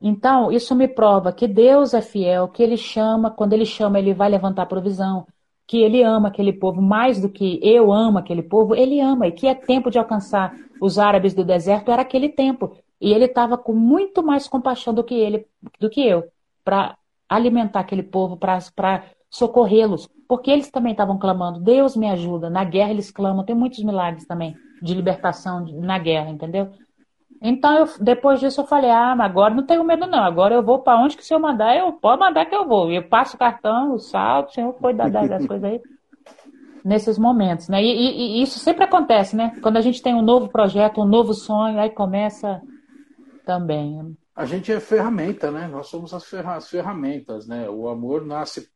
[0.01, 4.14] Então, isso me prova que Deus é fiel, que Ele chama, quando Ele chama, Ele
[4.14, 5.26] vai levantar provisão
[5.66, 9.32] que ele ama aquele povo mais do que eu amo aquele povo, ele ama, e
[9.32, 12.76] que é tempo de alcançar os árabes do deserto era aquele tempo.
[13.01, 15.46] E ele estava com muito mais compaixão do que ele,
[15.78, 16.24] do que eu,
[16.64, 16.96] para
[17.28, 22.51] alimentar aquele povo, para socorrê-los, porque eles também estavam clamando, Deus me ajuda.
[22.51, 26.70] Na guerra eles clamam, tem muitos milagres também de libertação na guerra, entendeu?
[27.43, 30.22] Então, eu, depois disso, eu falei: ah, mas agora não tenho medo, não.
[30.22, 32.91] Agora eu vou para onde que o senhor mandar, eu pode mandar que eu vou.
[32.93, 35.81] Eu passo o cartão, o salto, o senhor cuida das coisas aí.
[36.85, 37.83] Nesses momentos, né?
[37.83, 39.53] E, e, e, isso sempre acontece, né?
[39.62, 42.61] Quando a gente tem um novo projeto, um novo sonho, aí começa
[43.45, 44.16] também.
[44.41, 45.68] A gente é ferramenta, né?
[45.68, 47.68] Nós somos as, ferra as ferramentas, né?
[47.68, 48.70] O amor nasce,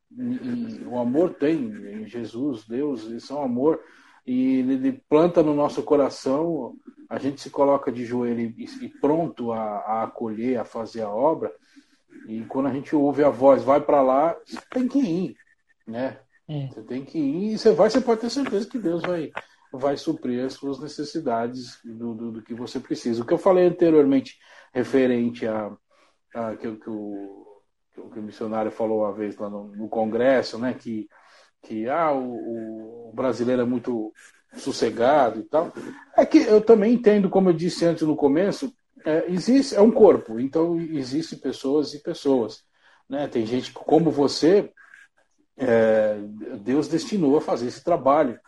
[0.86, 3.80] o amor tem em Jesus, Deus, isso é um amor
[4.26, 6.74] e ele planta no nosso coração
[7.08, 11.10] a gente se coloca de joelho e, e pronto a, a, acolher, a fazer a
[11.10, 11.52] obra,
[12.26, 15.36] e quando a gente ouve a voz, vai para lá, você tem que ir,
[15.86, 16.18] né?
[16.48, 16.68] É.
[16.68, 19.30] Você tem que ir e você vai, você pode ter certeza que Deus vai,
[19.72, 23.22] vai suprir as suas necessidades do, do, do que você precisa.
[23.22, 24.38] O que eu falei anteriormente,
[24.74, 25.70] referente a,
[26.34, 27.46] a que, que, o,
[28.12, 30.74] que o missionário falou uma vez lá no, no Congresso, né?
[30.74, 31.08] Que,
[31.62, 34.12] que ah, o, o brasileiro é muito
[34.56, 35.72] sossegado e tal.
[36.16, 38.72] É que eu também entendo, como eu disse antes no começo,
[39.06, 42.64] é, existe, é um corpo, então existem pessoas e pessoas.
[43.08, 43.28] Né?
[43.28, 44.70] Tem gente como você,
[45.56, 46.18] é,
[46.60, 48.38] Deus destinou a fazer esse trabalho.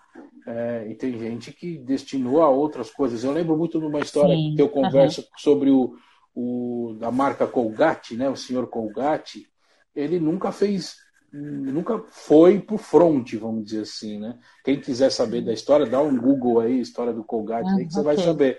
[0.49, 3.25] É, e tem gente que destinou a outras coisas.
[3.25, 4.55] Eu lembro muito de uma história Sim.
[4.55, 5.27] que eu converso uhum.
[5.37, 5.97] sobre o,
[6.37, 8.29] o da marca Colgate, né?
[8.29, 9.49] O senhor Colgate,
[9.95, 10.97] ele nunca fez
[11.33, 14.39] nunca foi pro front, vamos dizer assim, né?
[14.65, 18.03] Quem quiser saber da história, dá um Google aí, história do Colgate, aí que você
[18.03, 18.59] vai saber.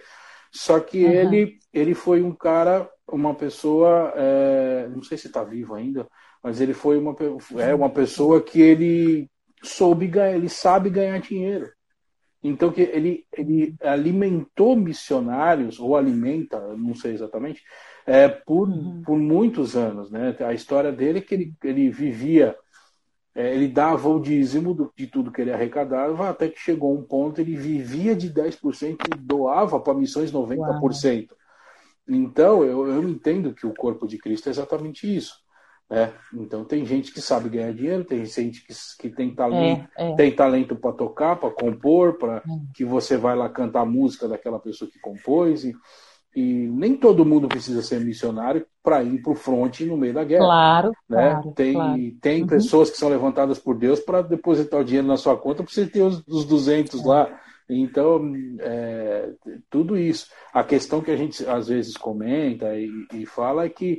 [0.52, 1.12] Só que uhum.
[1.12, 6.08] ele, ele foi um cara, uma pessoa, é, não sei se está vivo ainda,
[6.44, 7.16] mas ele foi uma,
[7.58, 9.30] é uma pessoa que ele
[9.64, 11.72] soube ganhar, ele sabe ganhar dinheiro.
[12.44, 17.64] Então que ele, ele alimentou missionários, ou alimenta, não sei exatamente,
[18.06, 19.02] é, por, uhum.
[19.06, 20.12] por muitos anos.
[20.12, 20.36] Né?
[20.40, 22.56] A história dele é que ele, ele vivia
[23.38, 27.04] é, ele dava o dízimo do, de tudo que ele arrecadava, até que chegou um
[27.04, 30.58] ponto ele vivia de 10% e doava para missões 90%.
[30.58, 31.38] Uau.
[32.10, 35.36] Então, eu, eu entendo que o corpo de Cristo é exatamente isso.
[35.90, 36.12] Né?
[36.34, 40.16] Então, tem gente que sabe ganhar dinheiro, tem gente que, que tem talento, é, é.
[40.16, 42.42] tem talento para tocar, para compor, para é.
[42.76, 45.64] que você vai lá cantar a música daquela pessoa que compôs.
[45.64, 45.74] E,
[46.36, 50.24] e nem todo mundo precisa ser missionário para ir para o fronte no meio da
[50.24, 50.44] guerra.
[50.44, 51.32] Claro, né?
[51.32, 52.12] claro Tem, claro.
[52.22, 52.48] tem uhum.
[52.48, 55.88] pessoas que são levantadas por Deus para depositar o dinheiro na sua conta para você
[55.88, 57.40] ter os, os 200 lá.
[57.70, 59.32] Então, é,
[59.70, 60.28] tudo isso.
[60.54, 63.98] A questão que a gente às vezes comenta e, e fala é que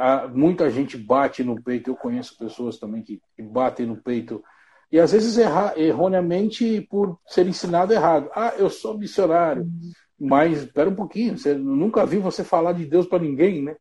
[0.00, 1.90] a, muita gente bate no peito.
[1.90, 4.42] Eu conheço pessoas também que, que batem no peito
[4.92, 8.28] e às vezes erra, erroneamente por ser ensinado errado.
[8.34, 9.68] Ah, eu sou missionário.
[10.18, 13.76] Mas espera um pouquinho, você nunca viu você falar de Deus para ninguém, né?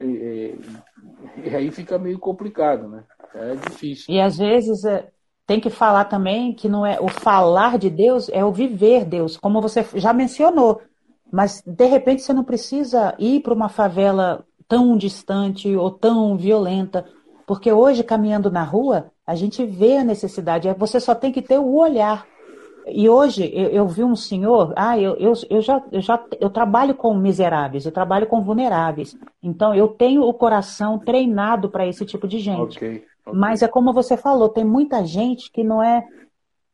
[0.00, 0.58] E, e,
[1.44, 3.04] e, aí fica meio complicado, né?
[3.32, 4.12] É difícil.
[4.12, 5.08] E às vezes é,
[5.46, 9.36] tem que falar também que não é o falar de Deus, é o viver Deus,
[9.36, 10.82] como você já mencionou.
[11.30, 17.04] Mas de repente você não precisa ir para uma favela tão distante ou tão violenta,
[17.46, 20.68] porque hoje caminhando na rua a gente vê a necessidade.
[20.68, 22.26] É, você só tem que ter o olhar
[22.86, 26.50] e hoje eu, eu, vi um senhor, ah, eu, eu, eu, já, eu já eu
[26.50, 29.16] trabalho com miseráveis, eu trabalho com vulneráveis.
[29.42, 32.76] Então eu tenho o coração treinado para esse tipo de gente.
[32.76, 33.04] Okay, okay.
[33.32, 36.04] Mas é como você falou, tem muita gente que não é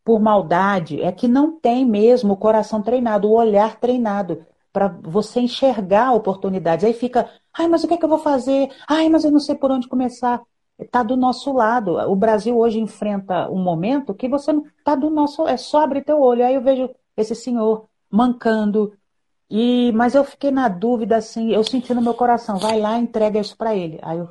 [0.05, 5.41] por maldade, é que não tem mesmo o coração treinado, o olhar treinado para você
[5.41, 6.85] enxergar oportunidades.
[6.85, 8.71] Aí fica, ai, mas o que é que eu vou fazer?
[8.89, 10.43] Ai, mas eu não sei por onde começar
[10.85, 11.93] está do nosso lado.
[12.11, 16.03] O Brasil hoje enfrenta um momento que você não está do nosso, é só abrir
[16.03, 16.45] teu olho.
[16.45, 18.93] Aí eu vejo esse senhor mancando.
[19.49, 23.41] E mas eu fiquei na dúvida assim, eu senti no meu coração, vai lá, entrega
[23.41, 23.99] isso para ele.
[24.03, 24.31] Aí eu,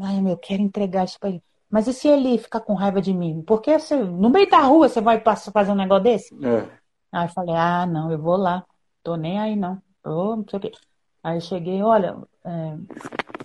[0.00, 1.42] ai meu, eu quero entregar isso para ele.
[1.70, 3.42] Mas e se ele ficar com raiva de mim?
[3.46, 6.34] Porque você, no meio da rua você vai fazer um negócio desse?
[6.44, 6.68] É.
[7.10, 8.64] Aí eu falei, ah, não, eu vou lá.
[9.02, 9.80] Tô nem aí, não.
[10.04, 10.72] Oh, não sei o quê.
[11.22, 12.76] Aí cheguei, olha, é,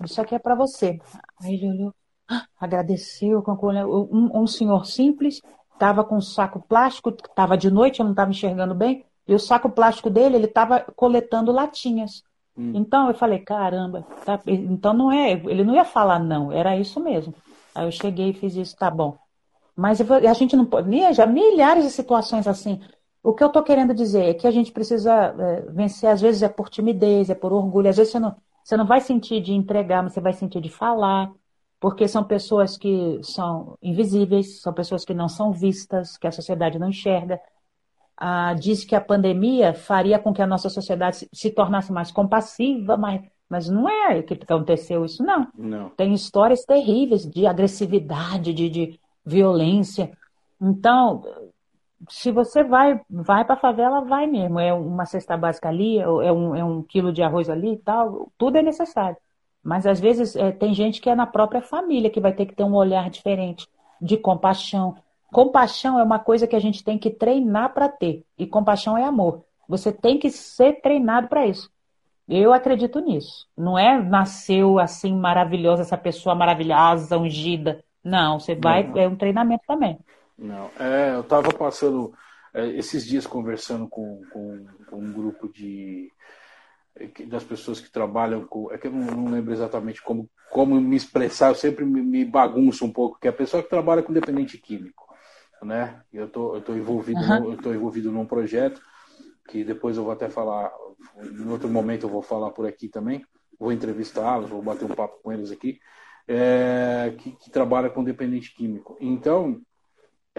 [0.03, 0.99] isso aqui é para você.
[1.41, 1.95] Aí ele olhou,
[2.27, 5.41] ah, agradeceu, um, um senhor simples,
[5.73, 9.39] estava com um saco plástico, estava de noite, eu não estava enxergando bem, e o
[9.39, 12.23] saco plástico dele, ele estava coletando latinhas.
[12.57, 12.71] Hum.
[12.73, 16.99] Então eu falei, caramba, tá, então não é, ele não ia falar não, era isso
[16.99, 17.33] mesmo.
[17.75, 19.15] Aí eu cheguei e fiz isso, tá bom.
[19.75, 22.81] Mas a gente não pode, já milhares de situações assim.
[23.23, 26.43] O que eu estou querendo dizer é que a gente precisa é, vencer, às vezes
[26.43, 29.53] é por timidez, é por orgulho, às vezes você não, você não vai sentir de
[29.53, 31.31] entregar, mas você vai sentir de falar,
[31.79, 36.79] porque são pessoas que são invisíveis, são pessoas que não são vistas, que a sociedade
[36.79, 37.39] não enxerga.
[38.15, 42.97] Ah, diz que a pandemia faria com que a nossa sociedade se tornasse mais compassiva,
[42.97, 45.47] mas, mas não é que aconteceu isso, não.
[45.55, 45.89] não.
[45.91, 50.11] Tem histórias terríveis de agressividade, de, de violência.
[50.59, 51.23] Então,
[52.09, 54.59] se você vai vai para a favela, vai mesmo.
[54.59, 58.31] É uma cesta básica ali, é um, é um quilo de arroz ali e tal,
[58.37, 59.17] tudo é necessário.
[59.63, 62.55] Mas às vezes é, tem gente que é na própria família que vai ter que
[62.55, 63.67] ter um olhar diferente,
[64.01, 64.95] de compaixão.
[65.31, 68.23] Compaixão é uma coisa que a gente tem que treinar para ter.
[68.37, 69.43] E compaixão é amor.
[69.67, 71.69] Você tem que ser treinado para isso.
[72.27, 73.45] Eu acredito nisso.
[73.57, 77.83] Não é nasceu assim maravilhosa, essa pessoa maravilhosa, ungida.
[78.03, 79.97] Não, você vai, é um treinamento também.
[80.37, 82.13] Não, é, eu estava passando
[82.53, 86.11] é, esses dias conversando com, com, com, um grupo de
[87.27, 88.71] das pessoas que trabalham com.
[88.71, 92.25] É que eu não, não lembro exatamente como, como me expressar, eu sempre me, me,
[92.25, 95.07] bagunço um pouco, que é a pessoa que trabalha com dependente químico.
[95.61, 96.01] Né?
[96.11, 97.39] Eu tô, eu tô envolvido, uhum.
[97.39, 98.81] no, eu tô envolvido num projeto
[99.47, 100.71] que depois eu vou até falar,
[101.23, 103.25] em outro momento eu vou falar por aqui também,
[103.57, 105.79] vou entrevistá-los, vou bater um papo com eles aqui,
[106.27, 108.97] é, que, que trabalha com dependente químico.
[108.99, 109.61] Então,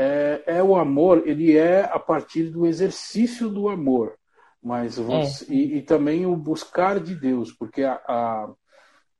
[0.00, 4.16] é, é, o amor, ele é a partir do exercício do amor,
[4.62, 5.48] mas você, é.
[5.56, 8.48] e, e, também o buscar de Deus, porque a, a,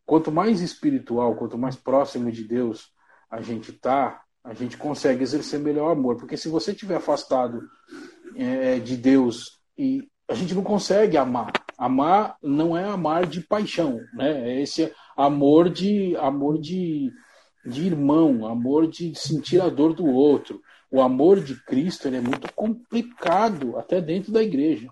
[0.07, 2.93] quanto mais espiritual, quanto mais próximo de Deus
[3.29, 7.61] a gente tá, a gente consegue exercer melhor o amor, porque se você estiver afastado
[8.37, 11.51] é, de Deus e a gente não consegue amar.
[11.77, 14.49] Amar não é amar de paixão, né?
[14.49, 17.11] É esse amor de amor de
[17.69, 20.61] de irmão, amor de sentir a dor do outro.
[20.91, 24.89] O amor de Cristo é muito complicado até dentro da igreja,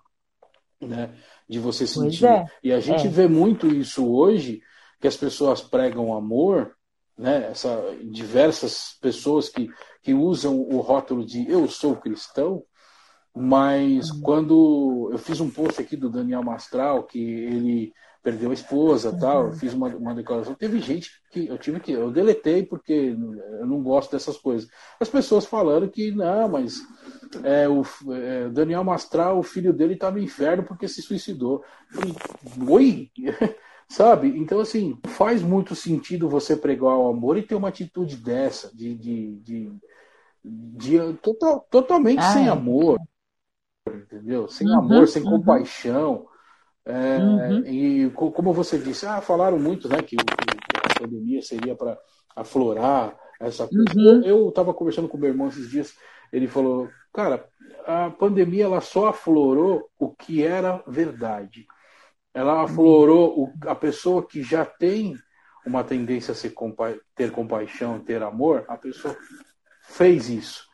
[0.81, 1.15] né?
[1.49, 2.27] De você sentir.
[2.27, 2.45] É.
[2.63, 3.11] E a gente é.
[3.11, 4.61] vê muito isso hoje,
[5.01, 6.77] que as pessoas pregam amor,
[7.17, 7.49] né?
[7.51, 9.71] Essa, diversas pessoas que,
[10.03, 12.63] que usam o rótulo de eu sou cristão,
[13.35, 14.21] Mas uhum.
[14.23, 17.93] quando eu fiz um post aqui do Daniel Mastral, que ele
[18.27, 20.53] perdeu a esposa tal, eu fiz uma, uma declaração.
[20.53, 21.93] Teve gente que eu tive que.
[21.93, 23.17] Eu deletei porque
[23.61, 24.69] eu não gosto dessas coisas.
[24.99, 26.83] As pessoas falando que, não, mas
[27.45, 31.63] é, o é, Daniel Mastral, o filho dele está no inferno porque se suicidou.
[31.89, 32.17] falei,
[32.69, 33.11] oi?
[33.89, 34.37] Sabe?
[34.37, 38.93] Então, assim, faz muito sentido você pregar o amor e ter uma atitude dessa, de,
[38.97, 39.73] de, de,
[40.45, 42.51] de total, totalmente ah, sem é.
[42.51, 42.99] amor
[43.89, 44.49] entendeu?
[44.49, 45.31] Sem uhum, amor, sem uhum.
[45.31, 46.27] compaixão.
[46.87, 47.67] É, uhum.
[47.67, 51.99] E como você disse, ah, falaram muito né, que, que a pandemia seria para
[52.35, 53.93] aflorar essa coisa.
[53.97, 54.23] Uhum.
[54.23, 55.95] Eu estava conversando com o meu irmão esses dias,
[56.33, 57.45] ele falou, cara,
[57.85, 61.67] a pandemia ela só aflorou o que era verdade.
[62.33, 65.17] Ela aflorou o, a pessoa que já tem
[65.67, 69.17] uma tendência a compa ter compaixão, ter amor, a pessoa
[69.83, 70.65] fez isso.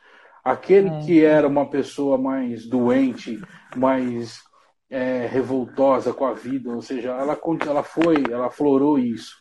[0.43, 0.99] Aquele é.
[0.99, 3.41] que era uma pessoa mais doente,
[3.75, 4.39] mais
[4.93, 7.35] é, revoltosa com a vida, ou seja, ela,
[7.67, 9.35] ela foi, ela florou isso.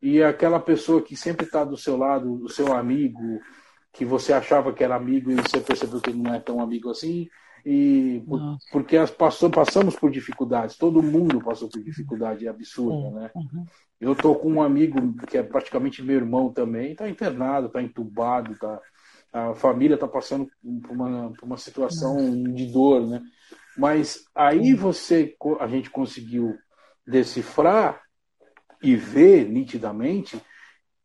[0.00, 3.38] E aquela pessoa que sempre está do seu lado, o seu amigo,
[3.92, 6.88] que você achava que era amigo e você percebeu que ele não é tão amigo
[6.88, 7.28] assim,
[7.62, 8.40] e por,
[8.72, 13.20] porque as passou, passamos por dificuldades, todo mundo passou por dificuldade absurda, é.
[13.20, 13.30] né?
[13.34, 13.66] Uhum.
[14.00, 18.52] Eu tô com um amigo que é praticamente meu irmão também, está internado, está entubado,
[18.52, 18.80] está
[19.32, 20.48] a família está passando
[20.82, 22.16] por uma, por uma situação
[22.54, 23.22] de dor, né?
[23.76, 26.56] Mas aí você, a gente conseguiu
[27.06, 28.00] decifrar
[28.82, 30.40] e ver nitidamente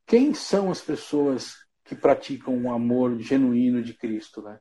[0.06, 1.56] quem são as pessoas
[1.86, 4.60] que praticam o um amor genuíno de Cristo, né?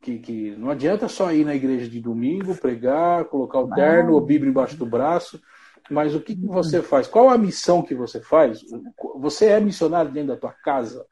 [0.00, 4.20] Que, que não adianta só ir na igreja de domingo, pregar, colocar o terno, ou
[4.20, 5.40] Bíblia embaixo do braço,
[5.90, 7.06] mas o que, que você faz?
[7.06, 8.60] Qual a missão que você faz?
[9.16, 11.06] Você é missionário dentro da tua casa?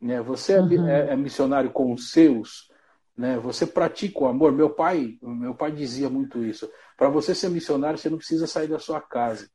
[0.00, 0.20] Né?
[0.22, 0.88] Você é, uhum.
[0.88, 2.70] é, é, missionário com os seus,
[3.16, 3.38] né?
[3.38, 4.52] Você pratica o amor.
[4.52, 6.70] Meu pai, meu pai dizia muito isso.
[6.96, 9.48] Para você ser missionário, você não precisa sair da sua casa.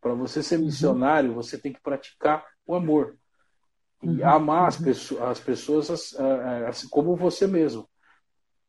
[0.00, 0.66] Para você ser uhum.
[0.66, 3.16] missionário, você tem que praticar o amor
[4.02, 4.28] e uhum.
[4.28, 4.84] amar as, uhum.
[4.84, 6.14] pessoas, as pessoas
[6.68, 7.88] assim como você mesmo.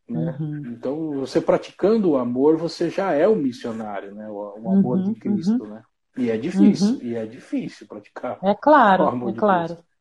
[0.07, 0.37] Né?
[0.39, 0.61] Uhum.
[0.67, 4.29] Então, você praticando o amor, você já é o missionário, né?
[4.29, 5.81] O, o amor de Cristo, né?
[6.15, 8.37] E é difícil, e é difícil praticar.
[8.43, 9.75] É claro, o amor é claro.
[9.75, 9.92] Cristo.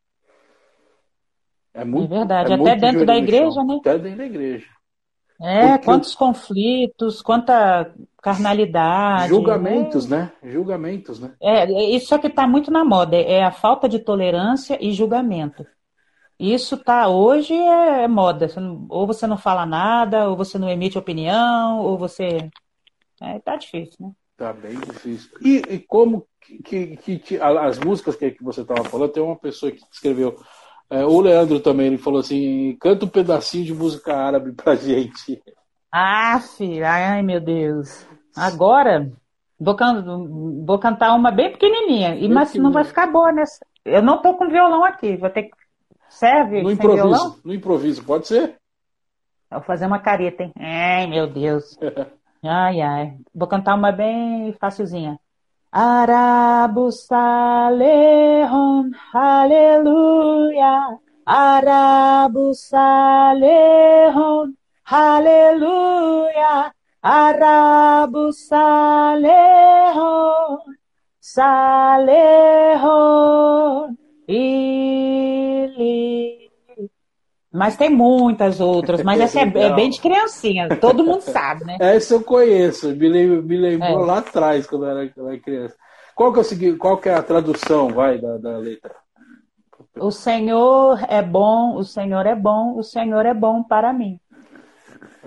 [1.74, 3.76] É, muito, é verdade, é até dentro da igreja, né?
[3.80, 4.66] Até dentro da igreja.
[5.40, 7.92] É, Porque quantos conflitos, quanta
[8.22, 9.28] carnalidade.
[9.28, 10.30] Julgamentos, né?
[10.40, 10.52] né?
[10.52, 11.34] Julgamentos, né?
[11.40, 15.66] É, isso que está muito na moda, é a falta de tolerância e julgamento.
[16.38, 18.46] Isso tá hoje é, é moda.
[18.88, 22.50] ou você não fala nada, ou você não emite opinião, ou você.
[23.20, 24.12] É, tá difícil, né?
[24.36, 25.30] Tá bem difícil.
[25.40, 26.26] E, e como
[26.64, 30.36] que, que, que, as músicas que, que você estava falando, tem uma pessoa que escreveu
[30.93, 35.43] é, o Leandro também, ele falou assim: canta um pedacinho de música árabe pra gente.
[35.90, 38.07] Ah, filho, ai meu Deus.
[38.36, 39.11] Agora,
[39.59, 40.05] vou, can
[40.66, 43.64] vou cantar uma bem pequenininha, bem mas não vai ficar boa nessa.
[43.82, 45.51] Eu não tô com violão aqui, vou ter que.
[46.11, 46.62] Serve?
[46.62, 47.36] No improviso, violão?
[47.43, 48.57] no improviso, pode ser?
[49.51, 50.53] Vou fazer uma careta, hein?
[50.59, 51.78] Ai, meu Deus.
[52.45, 53.16] ai, ai.
[53.34, 55.18] Vou cantar uma bem facilzinha.
[55.72, 60.98] Arabu Salehon, Aleluia.
[61.26, 64.54] Arabu Salehon,
[64.86, 66.72] Aleluia.
[67.02, 70.58] Arabu Salehon,
[71.20, 72.76] Salehon,
[74.28, 76.32] Ili.
[77.53, 81.76] Mas tem muitas outras, mas essa é, é, bem de criancinha, todo mundo sabe, né?
[81.80, 84.07] Essa eu conheço, me, lembro, me lembrou é.
[84.07, 85.76] lá atrás, quando eu era, era criança.
[86.14, 88.94] Qual que, é qual que é a tradução, vai, da, da letra?
[89.98, 94.18] O Senhor é bom, o Senhor é bom, o Senhor é bom para mim.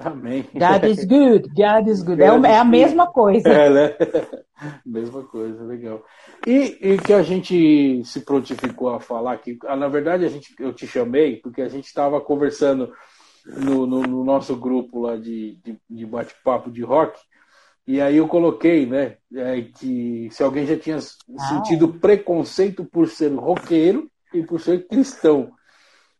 [0.03, 0.45] Amém.
[0.53, 2.17] God is good, God is good.
[2.17, 3.47] God é, é, a mesma coisa.
[3.47, 3.95] É, né?
[4.85, 6.03] mesma coisa, legal.
[6.45, 10.53] E, e, que a gente se prontificou a falar que, ah, na verdade, a gente,
[10.59, 12.93] eu te chamei porque a gente estava conversando
[13.45, 17.19] no, no, no, nosso grupo lá de, de, de bate-papo de rock.
[17.87, 21.39] E aí eu coloquei, né, é, que se alguém já tinha ah.
[21.49, 25.51] sentido preconceito por ser roqueiro e por ser cristão.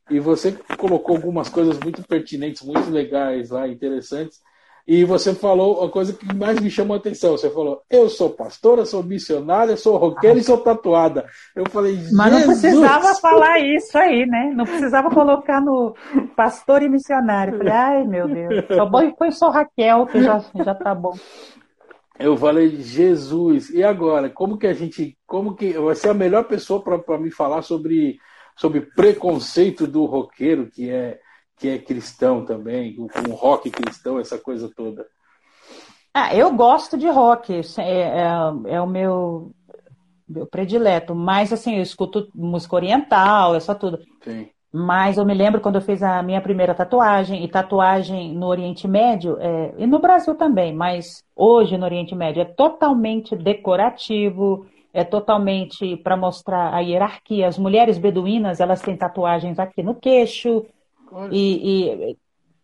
[0.10, 4.40] E você colocou algumas coisas muito pertinentes, muito legais lá, interessantes.
[4.88, 7.32] E você falou a coisa que mais me chamou a atenção.
[7.32, 11.26] Você falou: Eu sou pastora, sou missionária, sou roqueira e sou tatuada.
[11.56, 14.54] Eu falei: Mas não precisava falar isso aí, né?
[14.56, 15.96] Não precisava colocar no
[16.36, 17.56] pastor e missionário.
[17.56, 18.66] Eu falei: Ai, meu Deus.
[18.68, 21.18] Só bom que foi só Raquel, que já, já tá bom.
[22.20, 23.72] Eu falei: Jesus.
[23.72, 24.30] E agora?
[24.30, 25.18] Como que a gente.
[25.26, 25.74] Como que.
[25.74, 28.20] Vai ser a melhor pessoa para me falar sobre
[28.56, 31.20] sobre preconceito do roqueiro, que é
[31.58, 35.06] que é cristão também, com rock cristão, essa coisa toda?
[36.14, 39.52] Ah, eu gosto de rock, é, é, é o meu,
[40.28, 44.00] meu predileto, mas assim, eu escuto música oriental, essa tudo.
[44.24, 44.48] Sim.
[44.72, 48.88] Mas eu me lembro quando eu fiz a minha primeira tatuagem, e tatuagem no Oriente
[48.88, 55.04] Médio, é, e no Brasil também, mas hoje no Oriente Médio é totalmente decorativo, é
[55.04, 57.48] totalmente para mostrar a hierarquia.
[57.48, 60.66] As mulheres beduínas, elas têm tatuagens aqui no queixo,
[61.32, 62.18] e, e,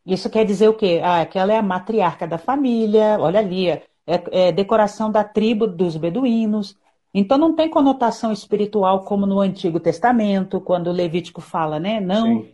[0.05, 1.01] isso quer dizer o quê?
[1.03, 5.67] Ah, que ela é a matriarca da família, olha ali, é, é decoração da tribo
[5.67, 6.77] dos beduínos.
[7.13, 11.99] Então não tem conotação espiritual como no Antigo Testamento, quando o Levítico fala, né?
[11.99, 12.45] Não,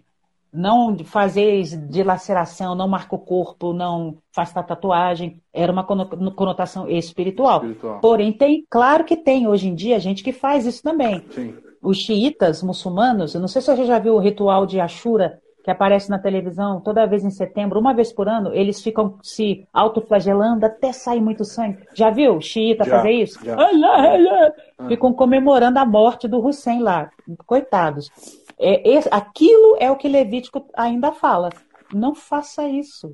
[0.52, 5.42] não fazer dilaceração, não marca o corpo, não faz tatuagem.
[5.54, 7.58] Era uma conotação espiritual.
[7.58, 8.00] espiritual.
[8.00, 11.24] Porém, tem, claro que tem hoje em dia gente que faz isso também.
[11.30, 11.54] Sim.
[11.82, 15.72] Os xiitas muçulmanos, eu não sei se você já viu o ritual de Ashura, que
[15.72, 20.66] aparece na televisão toda vez em setembro, uma vez por ano, eles ficam se autoflagelando
[20.66, 21.86] até sair muito sangue.
[21.94, 22.40] Já viu?
[22.40, 23.44] Xiita já, fazer isso?
[23.44, 23.58] Já.
[24.80, 24.88] Ah.
[24.88, 27.10] Ficam comemorando a morte do Hussein lá.
[27.46, 28.10] Coitados.
[28.58, 31.50] É, é, aquilo é o que Levítico ainda fala.
[31.94, 33.14] Não faça isso.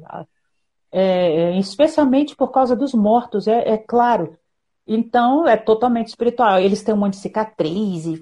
[0.92, 4.38] É, é especialmente por causa dos mortos, é, é, claro.
[4.86, 6.60] Então, é totalmente espiritual.
[6.60, 8.18] Eles têm um monte de cicatriz e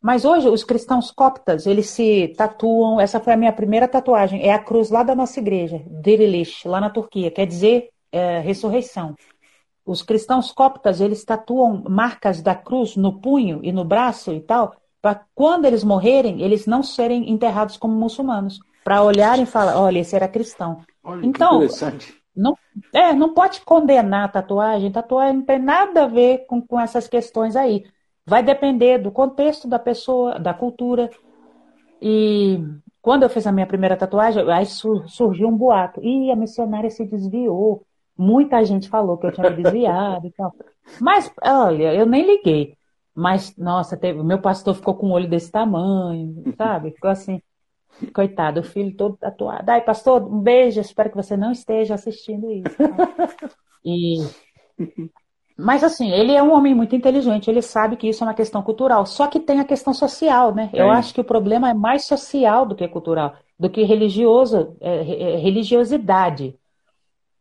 [0.00, 4.52] mas hoje os cristãos coptas, eles se tatuam, essa foi a minha primeira tatuagem, é
[4.52, 9.14] a cruz lá da nossa igreja, Dirilish, lá na Turquia, quer dizer é, ressurreição.
[9.84, 14.74] Os cristãos coptas, eles tatuam marcas da cruz no punho e no braço e tal,
[15.02, 19.98] para quando eles morrerem, eles não serem enterrados como muçulmanos, para olharem e falar, olha,
[19.98, 20.78] esse era cristão.
[21.04, 22.14] Olha, então, interessante.
[22.34, 22.56] Não,
[22.94, 27.08] é, não pode condenar a tatuagem, tatuagem não tem nada a ver com, com essas
[27.08, 27.84] questões aí.
[28.26, 31.10] Vai depender do contexto da pessoa, da cultura.
[32.00, 32.62] E
[33.02, 36.00] quando eu fiz a minha primeira tatuagem, aí surgiu um boato.
[36.02, 37.84] E a missionária se desviou.
[38.16, 40.54] Muita gente falou que eu tinha me desviado e tal.
[41.00, 42.76] Mas, olha, eu nem liguei.
[43.14, 46.92] Mas, nossa, teve, meu pastor ficou com um olho desse tamanho, sabe?
[46.92, 47.42] Ficou assim,
[48.14, 49.70] coitado, o filho todo tatuado.
[49.70, 52.76] Ai, pastor, um beijo, espero que você não esteja assistindo isso.
[53.84, 54.18] E
[55.60, 58.62] mas assim, ele é um homem muito inteligente, ele sabe que isso é uma questão
[58.62, 59.04] cultural.
[59.04, 60.70] Só que tem a questão social, né?
[60.72, 60.80] É.
[60.80, 65.34] Eu acho que o problema é mais social do que cultural, do que religioso, é,
[65.34, 66.56] é, religiosidade.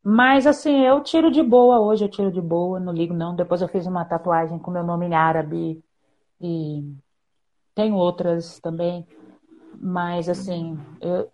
[0.03, 3.35] Mas assim, eu tiro de boa hoje, eu tiro de boa, não ligo não.
[3.35, 5.81] Depois eu fiz uma tatuagem com meu nome em árabe
[6.41, 6.83] e
[7.73, 9.07] tenho outras também.
[9.79, 11.29] Mas assim, eu,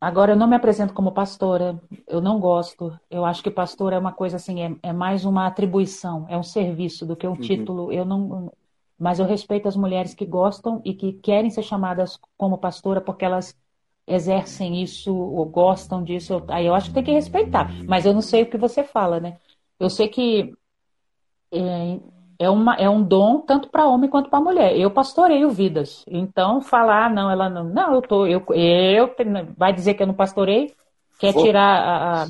[0.00, 2.96] Agora, eu não me apresento como pastora, eu não gosto.
[3.10, 6.42] Eu acho que pastora é uma coisa assim, é, é mais uma atribuição, é um
[6.42, 7.40] serviço do que um uhum.
[7.40, 7.92] título.
[7.92, 8.52] Eu não,
[8.98, 13.24] mas eu respeito as mulheres que gostam e que querem ser chamadas como pastora porque
[13.24, 13.56] elas
[14.06, 16.44] exercem isso ou gostam disso.
[16.48, 17.68] Aí eu acho que tem que respeitar.
[17.86, 19.36] Mas eu não sei o que você fala, né?
[19.80, 20.52] Eu sei que
[21.52, 21.98] é,
[22.38, 24.76] é, uma, é um dom tanto para homem quanto para mulher.
[24.76, 26.04] Eu pastoreio vidas.
[26.06, 27.64] Então, falar, ah, não, ela não.
[27.64, 28.26] Não, eu tô.
[28.26, 29.10] Eu, eu
[29.56, 30.72] vai dizer que eu não pastorei?
[31.18, 32.28] Quer tirar a, a,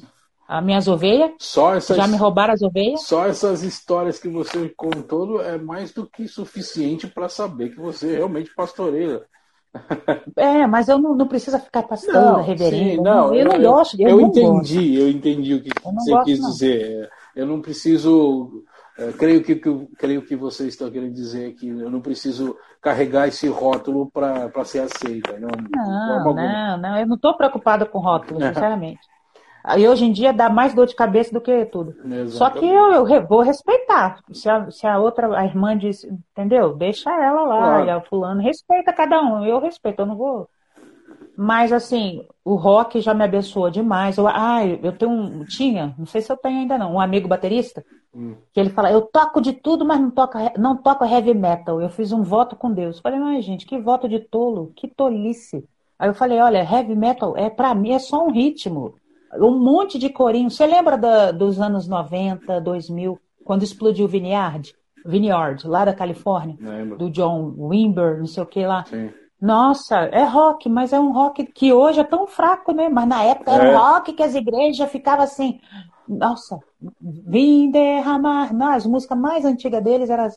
[0.49, 1.33] a minhas ovelhas?
[1.39, 3.03] Só essas, Já me roubaram as ovelhas?
[3.03, 8.17] Só essas histórias que você contou é mais do que suficiente para saber que você
[8.17, 9.23] realmente pastoreia.
[10.35, 13.03] É, mas eu não, não preciso ficar pastando, reverendo.
[13.03, 14.01] Não, eu, não gosto.
[14.01, 14.75] Eu, eu entendi, gosto.
[14.75, 16.51] eu entendi o que você gosto, quis não.
[16.51, 17.11] dizer.
[17.37, 18.65] Eu não preciso
[18.99, 23.29] é, creio, que, que, creio que vocês estão querendo dizer que eu não preciso carregar
[23.29, 25.39] esse rótulo para ser aceita.
[25.39, 29.01] Não, não, não, não, eu não estou preocupada com rótulo, sinceramente.
[29.77, 31.91] E hoje em dia dá mais dor de cabeça do que tudo.
[31.91, 32.31] Exatamente.
[32.31, 34.19] Só que eu, eu, vou respeitar.
[34.33, 36.75] Se a, se a outra, a irmã diz, entendeu?
[36.75, 37.87] Deixa ela lá, claro.
[37.87, 39.45] e a fulano respeita cada um.
[39.45, 40.49] Eu respeito, eu não vou.
[41.37, 44.17] Mas assim, o rock já me abençoou demais.
[44.17, 47.29] Eu, ah, eu tenho um, tinha, não sei se eu tenho ainda não, um amigo
[47.29, 47.85] baterista
[48.15, 48.37] Hum.
[48.53, 51.81] Que ele fala, eu toco de tudo, mas não toco, não toco heavy metal.
[51.81, 52.99] Eu fiz um voto com Deus.
[53.01, 55.65] Falei, mas gente, que voto de tolo, que tolice.
[55.99, 58.95] Aí eu falei, olha, heavy metal é para mim é só um ritmo.
[59.35, 60.51] Um monte de corinho.
[60.51, 64.75] Você lembra da, dos anos 90, 2000, quando explodiu o Vineyard?
[65.05, 66.99] Vineyard, lá da Califórnia, Lembro.
[66.99, 68.85] do John Wimber, não sei o que lá.
[68.85, 69.11] Sim.
[69.41, 72.89] Nossa, é rock, mas é um rock que hoje é tão fraco, né?
[72.89, 73.77] Mas na época era um é.
[73.77, 75.61] rock que as igrejas ficavam assim,
[76.09, 76.59] nossa,
[77.01, 78.53] vim derramar.
[78.53, 80.29] Não, as músicas mais antigas deles eram.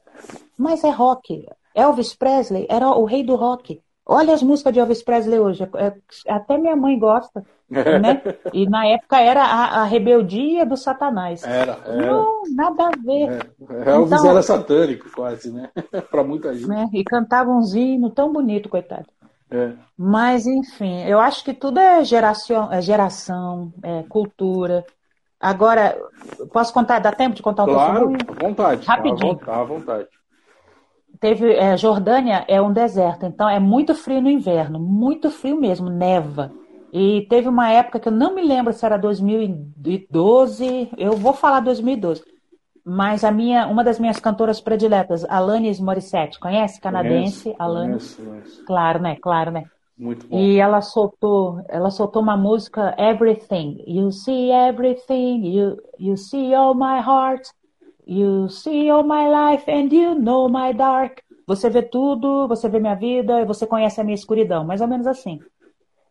[0.57, 1.48] Mas é rock.
[1.73, 3.82] Elvis Presley era o rei do rock.
[4.14, 5.64] Olha as músicas de Elvis Presley hoje.
[5.64, 5.94] É,
[6.28, 7.46] até minha mãe gosta.
[7.70, 8.22] Né?
[8.52, 11.42] E na época era a, a rebeldia do Satanás.
[11.46, 12.12] Era, era.
[12.12, 13.48] Não, nada a ver.
[13.70, 13.90] É.
[13.90, 15.70] Elvis então, era satânico, quase, né?
[16.12, 16.68] para muita gente.
[16.68, 16.90] Né?
[16.92, 19.08] E cantava um hino tão bonito, coitado.
[19.50, 19.72] É.
[19.98, 24.86] Mas, enfim, eu acho que tudo é geração, é, geração, é cultura.
[25.40, 25.98] Agora,
[26.52, 27.00] posso contar?
[27.00, 28.10] Dá tempo de contar um claro?
[28.10, 28.86] Claro, à vontade.
[28.86, 29.40] Rapidinho.
[29.48, 30.10] À vontade.
[31.22, 35.88] Teve, é, Jordânia é um deserto, então é muito frio no inverno, muito frio mesmo,
[35.88, 36.52] neva.
[36.91, 41.60] E teve uma época que eu não me lembro se era 2012, eu vou falar
[41.60, 42.23] 2012,
[42.84, 46.81] mas a minha, uma das minhas cantoras prediletas, Alanis Morissette, conhece?
[46.81, 48.15] Canadense, conheço, Alanis.
[48.15, 48.65] Conheço, conheço.
[48.65, 49.15] Claro, né?
[49.22, 49.65] Claro, né?
[49.95, 50.39] Muito bom.
[50.39, 53.84] E ela soltou, ela soltou uma música Everything.
[53.85, 57.48] You see everything, you, you see all my heart,
[58.06, 61.22] you see all my life and you know my dark.
[61.48, 65.07] Você vê tudo, você vê minha vida, você conhece a minha escuridão, mais ou menos
[65.07, 65.40] assim.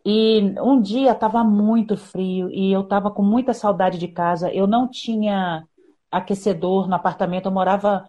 [0.05, 4.53] E um dia estava muito frio e eu estava com muita saudade de casa.
[4.53, 5.65] Eu não tinha
[6.11, 8.09] aquecedor no apartamento, eu morava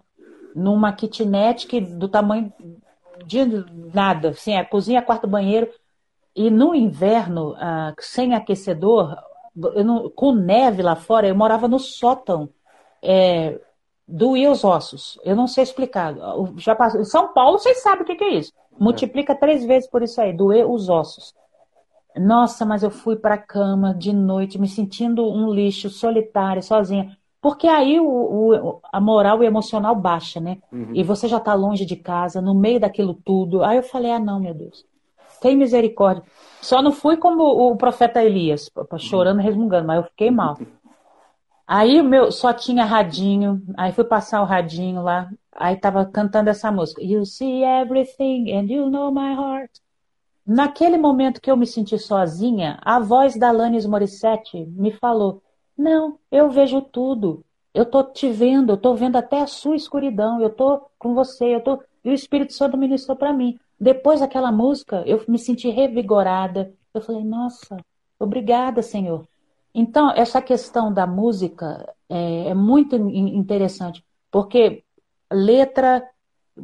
[0.56, 2.52] numa kitnet que, do tamanho
[3.26, 3.46] de
[3.94, 5.70] nada, assim, é cozinha, quarto, banheiro.
[6.36, 9.18] E no inverno, ah, sem aquecedor,
[9.56, 12.50] não, com neve lá fora, eu morava no sótão.
[13.02, 13.60] É,
[14.08, 15.20] doía os ossos.
[15.24, 16.16] Eu não sei explicar.
[16.58, 18.52] Já passou, São Paulo, vocês sabem o que, que é isso.
[18.80, 21.34] Multiplica três vezes por isso aí, doer os ossos.
[22.16, 27.18] Nossa, mas eu fui para a cama de noite, me sentindo um lixo, solitária, sozinha.
[27.42, 30.58] Porque aí o, o, a moral e emocional baixa, né?
[30.72, 30.92] Uhum.
[30.94, 33.64] E você já está longe de casa, no meio daquilo tudo.
[33.64, 34.86] Aí eu falei, ah, não, meu Deus.
[35.42, 36.24] Tem misericórdia.
[36.62, 38.70] Só não fui como o profeta Elias,
[39.00, 40.58] chorando e resmungando, mas eu fiquei mal.
[41.74, 46.70] Aí meu só tinha radinho, aí fui passar o radinho lá, aí tava cantando essa
[46.70, 47.02] música.
[47.02, 49.72] You see everything and you know my heart.
[50.46, 55.42] Naquele momento que eu me senti sozinha, a voz da Alanis Morissette me falou:
[55.78, 57.42] Não, eu vejo tudo.
[57.74, 61.56] Eu tô te vendo, eu tô vendo até a sua escuridão, eu tô com você,
[61.56, 61.82] eu tô.
[62.04, 63.58] E o Espírito Santo ministrou para mim.
[63.80, 66.74] Depois daquela música, eu me senti revigorada.
[66.94, 67.78] Eu falei: Nossa,
[68.20, 69.26] obrigada, Senhor.
[69.74, 74.84] Então, essa questão da música é, é muito interessante, porque
[75.32, 76.04] letra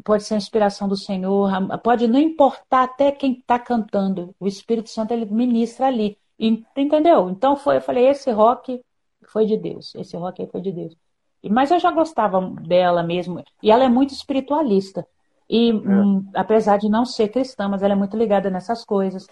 [0.03, 4.89] pode ser a inspiração do Senhor, pode não importar até quem está cantando, o Espírito
[4.89, 7.29] Santo ele ministra ali, entendeu?
[7.29, 8.81] Então foi, eu falei, esse rock
[9.27, 10.95] foi de Deus, esse rock aí foi de Deus.
[11.49, 15.07] Mas eu já gostava dela mesmo, e ela é muito espiritualista,
[15.49, 15.73] e é.
[15.73, 19.25] hum, apesar de não ser cristã, mas ela é muito ligada nessas coisas.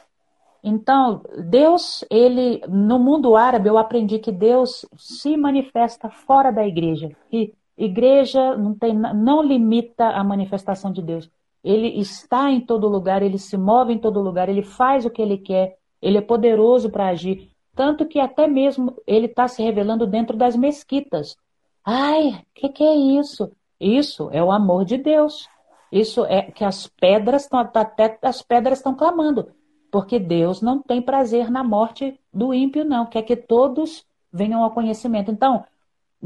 [0.68, 7.12] Então, Deus, ele, no mundo árabe, eu aprendi que Deus se manifesta fora da igreja,
[7.30, 11.30] que Igreja não, tem, não limita a manifestação de Deus.
[11.64, 15.22] Ele está em todo lugar, ele se move em todo lugar, ele faz o que
[15.22, 17.50] ele quer, ele é poderoso para agir.
[17.76, 21.36] Tanto que até mesmo ele está se revelando dentro das mesquitas.
[21.84, 23.52] Ai, o que, que é isso?
[23.80, 25.50] Isso é o amor de Deus.
[25.92, 29.50] Isso é que as pedras estão até as pedras estão clamando,
[29.96, 33.06] porque Deus não tem prazer na morte do ímpio, não.
[33.06, 35.32] Quer que todos venham ao conhecimento.
[35.32, 35.64] Então,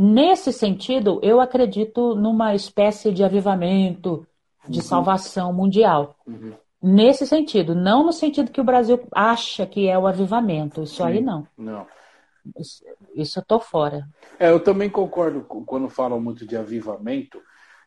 [0.01, 4.25] Nesse sentido, eu acredito numa espécie de avivamento,
[4.65, 4.85] de uhum.
[4.85, 6.15] salvação mundial.
[6.25, 6.53] Uhum.
[6.81, 10.83] Nesse sentido, não no sentido que o Brasil acha que é o avivamento.
[10.83, 11.45] Isso Sim, aí não.
[11.57, 11.85] Não.
[12.57, 12.81] Isso,
[13.13, 14.07] isso eu tô fora.
[14.39, 17.41] É, eu também concordo quando falam muito de avivamento.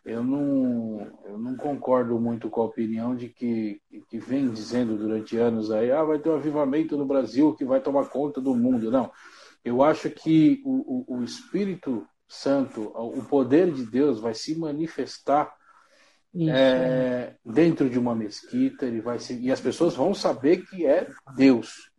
[0.04, 5.36] Eu não, eu não concordo muito com a opinião de que, que vem dizendo durante
[5.36, 8.90] anos aí, ah, vai ter um avivamento no Brasil que vai tomar conta do mundo.
[8.90, 9.12] Não.
[9.64, 15.54] Eu acho que o, o, o Espírito Santo, o poder de Deus vai se manifestar
[16.48, 21.06] é, dentro de uma mesquita, ele vai se, e as pessoas vão saber que é
[21.36, 21.92] Deus.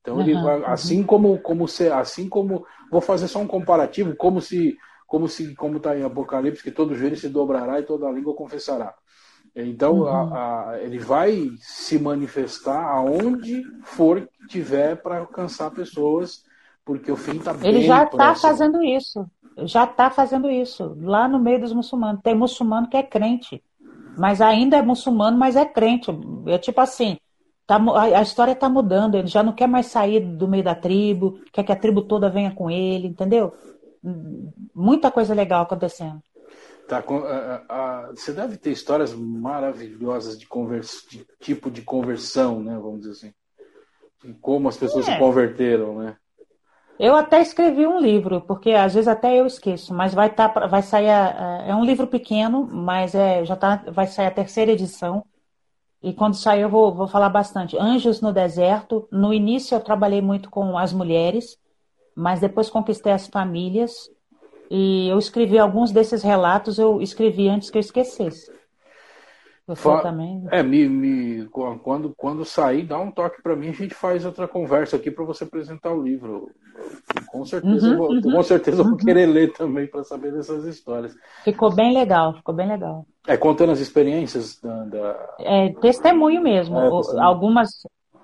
[0.00, 1.06] Então, ele, uhum, assim uhum.
[1.06, 4.76] como, como se, assim como, vou fazer só um comparativo, como se,
[5.14, 8.92] como se, como está em Apocalipse, que todo joelho se dobrará e toda língua confessará.
[9.54, 10.08] Então, uhum.
[10.08, 16.42] a, a, ele vai se manifestar aonde for que tiver para alcançar pessoas
[16.84, 19.24] porque o fim está bem Ele já está fazendo isso.
[19.58, 20.96] Já está fazendo isso.
[21.00, 22.20] Lá no meio dos muçulmanos.
[22.20, 23.62] Tem muçulmano que é crente.
[24.18, 26.10] Mas ainda é muçulmano, mas é crente.
[26.46, 27.18] É tipo assim,
[27.68, 29.14] tá, a, a história está mudando.
[29.14, 32.28] Ele já não quer mais sair do meio da tribo, quer que a tribo toda
[32.28, 33.54] venha com ele, entendeu?
[34.74, 36.22] Muita coisa legal acontecendo.
[36.86, 37.02] Tá,
[38.10, 40.46] você deve ter histórias maravilhosas de,
[41.08, 42.78] de tipo de conversão, né?
[42.78, 43.34] Vamos dizer assim.
[44.22, 45.12] De como as pessoas é.
[45.12, 46.16] se converteram, né?
[46.98, 50.82] Eu até escrevi um livro, porque às vezes até eu esqueço, mas vai tá, vai
[50.82, 55.24] sair a, é um livro pequeno, mas é, já tá, vai sair a terceira edição.
[56.02, 57.78] E quando sair eu vou, vou falar bastante.
[57.78, 59.08] Anjos no deserto.
[59.10, 61.56] No início eu trabalhei muito com as mulheres,
[62.14, 64.10] mas depois conquistei as famílias.
[64.70, 68.50] E eu escrevi alguns desses relatos, eu escrevi antes que eu esquecesse.
[69.66, 70.46] Você também?
[70.50, 71.48] É, me, me,
[71.82, 75.24] quando, quando sair, dá um toque para mim, a gente faz outra conversa aqui para
[75.24, 76.50] você apresentar o livro.
[77.28, 78.90] Com certeza, uhum, vou, uhum, com certeza uhum.
[78.90, 81.16] vou querer ler também para saber dessas histórias.
[81.44, 83.06] Ficou bem legal, ficou bem legal.
[83.26, 84.84] É, contando as experiências da.
[84.84, 85.34] da...
[85.40, 86.78] É, testemunho mesmo.
[86.78, 87.24] É, testemunho.
[87.24, 87.70] Algumas,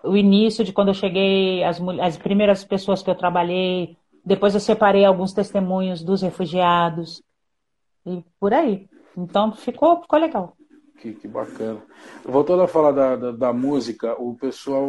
[0.02, 4.60] o início de quando eu cheguei, as, as primeiras pessoas que eu trabalhei, depois eu
[4.60, 7.22] separei alguns testemunhos dos refugiados,
[8.06, 8.88] e por aí.
[9.16, 10.56] Então ficou, ficou legal.
[10.98, 11.82] Que, que bacana.
[12.24, 14.86] Voltando a falar da, da, da música, o pessoal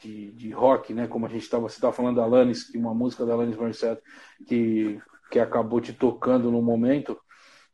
[0.00, 1.06] de, de, rock, né?
[1.06, 4.02] Como a gente estava, você estava falando da Alanis, que uma música da Alanis Morissette
[4.46, 4.98] que,
[5.30, 7.18] que acabou te tocando no momento.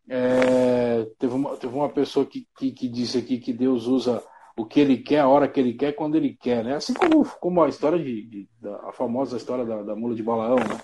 [0.09, 4.23] É, teve, uma, teve uma pessoa que, que, que, disse aqui que Deus usa
[4.59, 6.75] o que ele quer, a hora que ele quer, quando ele quer, né?
[6.75, 10.23] Assim como, como a história de, de da, a famosa história da, da mula de
[10.23, 10.81] Balaão, né?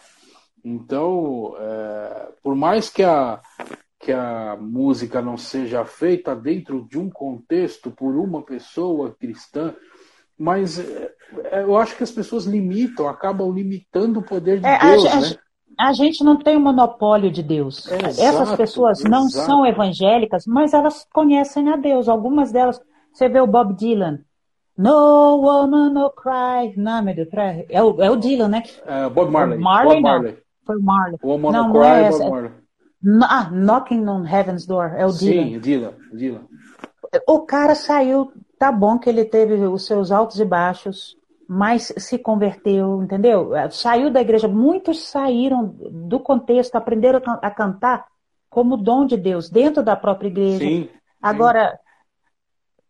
[0.64, 3.40] Então, é, por mais que a,
[3.98, 9.74] que a música não seja feita dentro de um contexto por uma pessoa cristã,
[10.38, 11.12] mas é,
[11.50, 15.20] é, eu acho que as pessoas limitam, acabam limitando o poder de é, Deus, a,
[15.20, 15.26] né?
[15.78, 17.90] A, a gente não tem o monopólio de Deus.
[17.90, 19.10] É, exato, Essas pessoas exato.
[19.10, 22.08] não são evangélicas, mas elas conhecem a Deus.
[22.08, 22.80] Algumas delas,
[23.14, 24.18] você vê o Bob Dylan.
[24.76, 26.74] No woman no cry.
[26.76, 27.28] Não, meu Deus,
[27.68, 28.62] é o, é o Dylan, né?
[28.84, 29.58] É, Bob Marley.
[29.58, 30.38] Marley, Bob Marley.
[30.66, 31.18] Foi o Marley.
[31.22, 32.50] Woman não, no cry, é Bob Marley.
[33.22, 35.44] Ah, Knocking on Heaven's Door, é o Dylan.
[35.44, 36.40] Sim, Dylan, Dylan.
[37.28, 41.14] O cara saiu, tá bom que ele teve os seus altos e baixos,
[41.46, 43.50] mas se converteu, entendeu?
[43.70, 45.76] Saiu da igreja, muitos saíram
[46.08, 48.06] do contexto, aprenderam a cantar
[48.48, 50.58] como dom de Deus, dentro da própria igreja.
[50.58, 50.88] Sim,
[51.20, 51.83] Agora, sim.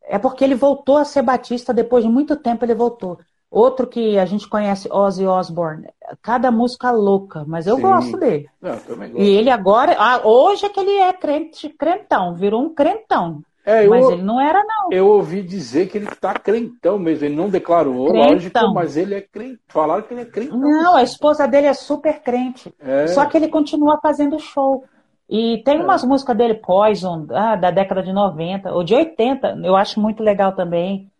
[0.06, 3.18] É porque ele voltou a ser batista, depois de muito tempo ele voltou.
[3.50, 5.88] Outro que a gente conhece, Ozzy Osbourne.
[6.20, 7.82] Cada música louca, mas eu Sim.
[7.82, 8.48] gosto dele.
[8.60, 9.16] Não, gosto.
[9.16, 13.42] E ele agora, ah, hoje é que ele é crente, crentão, virou um crentão.
[13.66, 14.92] É, eu, mas ele não era, não.
[14.92, 17.24] Eu ouvi dizer que ele tá crentão mesmo.
[17.24, 18.32] Ele não declarou, crentão.
[18.32, 19.60] lógico, mas ele é crente.
[19.68, 20.58] Falaram que ele é crentão.
[20.58, 22.74] Não, a esposa dele é super crente.
[22.78, 23.06] É.
[23.06, 24.84] Só que ele continua fazendo show.
[25.28, 25.82] E tem é.
[25.82, 30.22] umas músicas dele, Poison, ah, da década de 90, ou de 80, eu acho muito
[30.22, 31.10] legal também.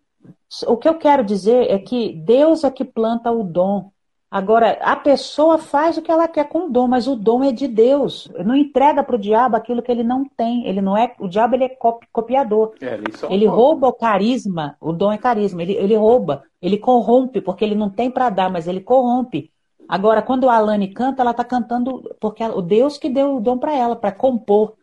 [0.66, 3.90] O que eu quero dizer é que Deus é que planta o dom.
[4.30, 7.52] Agora, a pessoa faz o que ela quer com o dom, mas o dom é
[7.52, 8.28] de Deus.
[8.44, 10.66] Não entrega para o diabo aquilo que ele não tem.
[10.66, 11.78] Ele não é, o diabo ele é
[12.12, 12.74] copiador.
[12.80, 14.76] É, ele, ele rouba o carisma.
[14.80, 15.62] O dom é carisma.
[15.62, 19.52] Ele, ele rouba, ele corrompe porque ele não tem para dar, mas ele corrompe.
[19.88, 23.40] Agora, quando a Alane canta, ela está cantando porque ela, o Deus que deu o
[23.40, 24.74] dom para ela, para compor,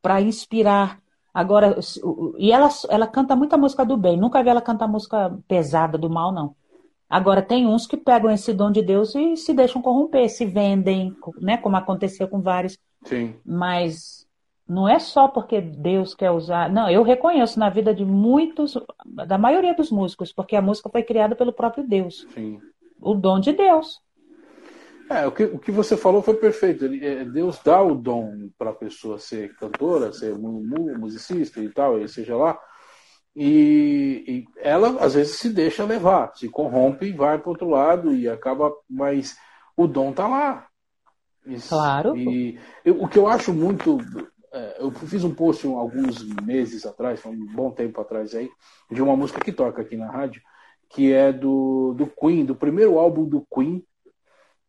[0.00, 1.00] para inspirar.
[1.32, 1.78] Agora,
[2.36, 6.10] e ela, ela canta muita música do bem, nunca vi ela cantar música pesada do
[6.10, 6.54] mal, não.
[7.08, 11.14] Agora, tem uns que pegam esse dom de Deus e se deixam corromper, se vendem,
[11.40, 11.58] né?
[11.58, 12.78] Como aconteceu com vários.
[13.04, 13.34] Sim.
[13.44, 14.26] Mas
[14.66, 16.70] não é só porque Deus quer usar.
[16.70, 21.02] Não, eu reconheço na vida de muitos, da maioria dos músicos, porque a música foi
[21.02, 22.26] criada pelo próprio Deus.
[22.32, 22.58] Sim.
[22.98, 24.00] O dom de Deus.
[25.12, 26.84] É, o que, o que você falou foi perfeito.
[26.84, 32.00] Ele, é, Deus dá o dom para a pessoa ser cantora, ser musicista e tal,
[32.00, 32.58] e seja lá.
[33.34, 38.14] E, e, ela às vezes se deixa levar, se corrompe e vai para outro lado
[38.14, 38.72] e acaba.
[38.88, 39.36] Mas
[39.76, 40.66] o dom tá lá.
[41.68, 42.16] claro.
[42.16, 43.98] E eu, o que eu acho muito.
[44.52, 48.50] É, eu fiz um post alguns meses atrás, um bom tempo atrás aí,
[48.90, 50.42] de uma música que toca aqui na rádio,
[50.90, 53.82] que é do, do Queen, do primeiro álbum do Queen,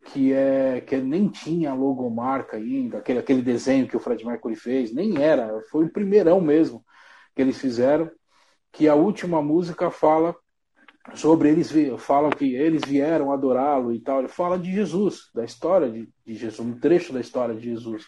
[0.06, 4.94] que é que nem tinha logomarca ainda, aquele, aquele desenho que o Fred Mercury fez,
[4.94, 6.84] nem era, foi o primeirão mesmo
[7.36, 8.12] que eles fizeram,
[8.72, 10.36] que a última música fala
[11.14, 15.90] sobre eles falam que eles vieram adorá-lo e tal, ele fala de Jesus, da história
[15.90, 18.06] de, de Jesus, um trecho da história de Jesus.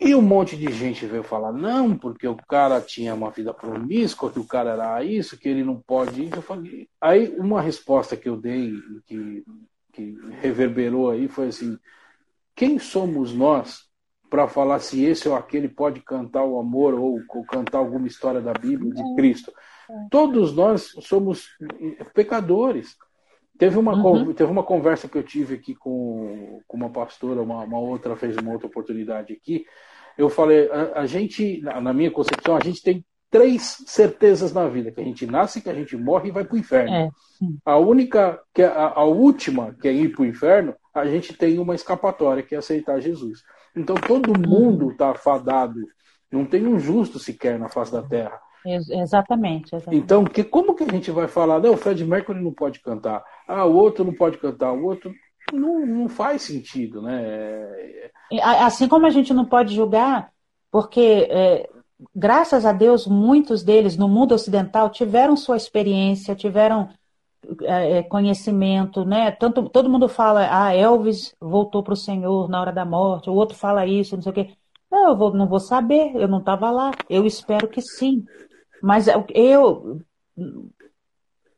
[0.00, 4.30] E um monte de gente veio falar, não, porque o cara tinha uma vida promíscua,
[4.30, 6.36] que o cara era isso, que ele não pode ir.
[6.36, 6.88] Eu falei...
[7.00, 8.74] Aí uma resposta que eu dei,
[9.06, 9.44] que
[9.98, 11.76] que reverberou aí foi assim:
[12.54, 13.88] quem somos nós
[14.30, 18.40] para falar se esse ou aquele pode cantar o amor ou, ou cantar alguma história
[18.40, 19.52] da Bíblia, de Cristo?
[20.10, 21.48] Todos nós somos
[22.14, 22.96] pecadores.
[23.58, 24.32] Teve uma, uhum.
[24.32, 28.36] teve uma conversa que eu tive aqui com, com uma pastora, uma, uma outra fez
[28.36, 29.64] uma outra oportunidade aqui.
[30.16, 34.68] Eu falei, a, a gente, na, na minha concepção, a gente tem três certezas na
[34.68, 36.92] vida: que a gente nasce, que a gente morre e vai para o inferno.
[36.92, 37.10] É.
[37.64, 41.36] A única, que é a, a, última, que é ir para o inferno, a gente
[41.36, 43.42] tem uma escapatória, que é aceitar Jesus.
[43.76, 44.48] Então todo uhum.
[44.48, 45.80] mundo está afadado.
[46.30, 48.38] Não tem um justo sequer na face da terra.
[48.66, 50.02] Exatamente, exatamente.
[50.02, 51.58] Então, que, como que a gente vai falar?
[51.58, 53.24] Não, o Fred Mercury não pode cantar.
[53.46, 54.72] Ah, o outro não pode cantar.
[54.72, 55.10] O outro
[55.52, 57.66] não, não faz sentido, né?
[58.42, 60.30] Assim como a gente não pode julgar,
[60.70, 61.68] porque é,
[62.14, 66.88] graças a Deus, muitos deles no mundo ocidental tiveram sua experiência, tiveram
[67.62, 69.30] é, é conhecimento, né?
[69.30, 73.34] Tanto, todo mundo fala, ah, Elvis voltou para o Senhor na hora da morte, o
[73.34, 74.50] outro fala isso, não sei o quê.
[74.90, 76.90] Não, eu vou, não vou saber, eu não estava lá.
[77.10, 78.24] Eu espero que sim.
[78.82, 80.00] Mas eu,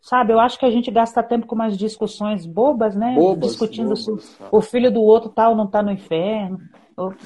[0.00, 3.14] sabe, eu acho que a gente gasta tempo com umas discussões bobas, né?
[3.14, 6.58] Bobas, Discutindo bobas, se o filho do outro tal tá não está no inferno.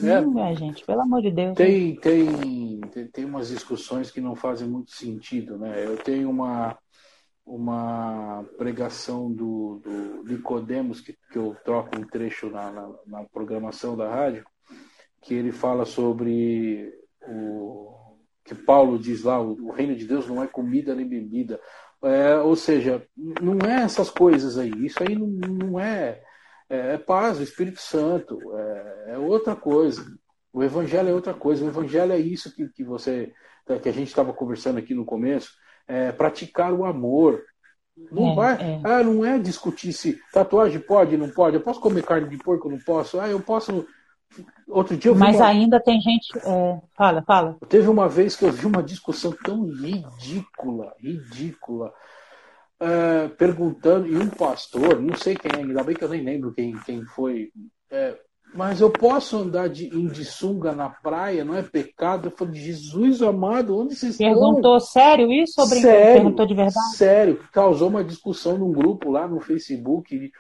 [0.03, 0.21] É.
[0.21, 1.57] Hum, minha gente, pelo amor de Deus.
[1.57, 5.85] Tem, tem, tem, tem umas discussões que não fazem muito sentido, né?
[5.85, 6.79] Eu tenho uma,
[7.45, 13.97] uma pregação do, do Nicodemos, que, que eu troco um trecho na, na, na programação
[13.97, 14.45] da rádio,
[15.23, 16.93] que ele fala sobre
[17.23, 17.95] o
[18.45, 21.59] que Paulo diz lá, o, o reino de Deus não é comida nem bebida.
[22.03, 24.71] É, ou seja, não é essas coisas aí.
[24.85, 26.23] Isso aí não, não é
[26.69, 30.05] é, é paz, o Espírito Santo, é, é, outra coisa.
[30.53, 31.65] O Evangelho é outra coisa.
[31.65, 33.33] O Evangelho é isso que, que você,
[33.83, 35.51] que a gente estava conversando aqui no começo,
[35.87, 37.43] é praticar o amor.
[38.11, 38.81] Não é, vai, é.
[38.85, 41.57] ah, não é discutir se tatuagem pode, não pode.
[41.57, 43.21] Eu posso comer carne de porco, não posso.
[43.21, 43.87] Ah, eu posso.
[44.67, 45.47] Outro dia Mas uma...
[45.47, 46.37] ainda tem gente.
[46.39, 47.57] é, Fala, fala.
[47.69, 51.93] Teve uma vez que eu vi uma discussão tão ridícula, ridícula
[52.85, 56.77] é, perguntando, e um pastor, não sei quem, ainda bem que eu nem lembro quem,
[56.85, 57.51] quem foi,
[57.91, 58.19] é,
[58.55, 62.29] mas eu posso andar de, em de sunga na praia, não é pecado?
[62.29, 64.81] Eu falei, Jesus amado, onde vocês Perguntou estão?
[64.93, 65.91] sério isso brincou?
[65.91, 66.97] Sério, Perguntou de verdade?
[66.97, 70.31] Sério, causou uma discussão num grupo lá no Facebook.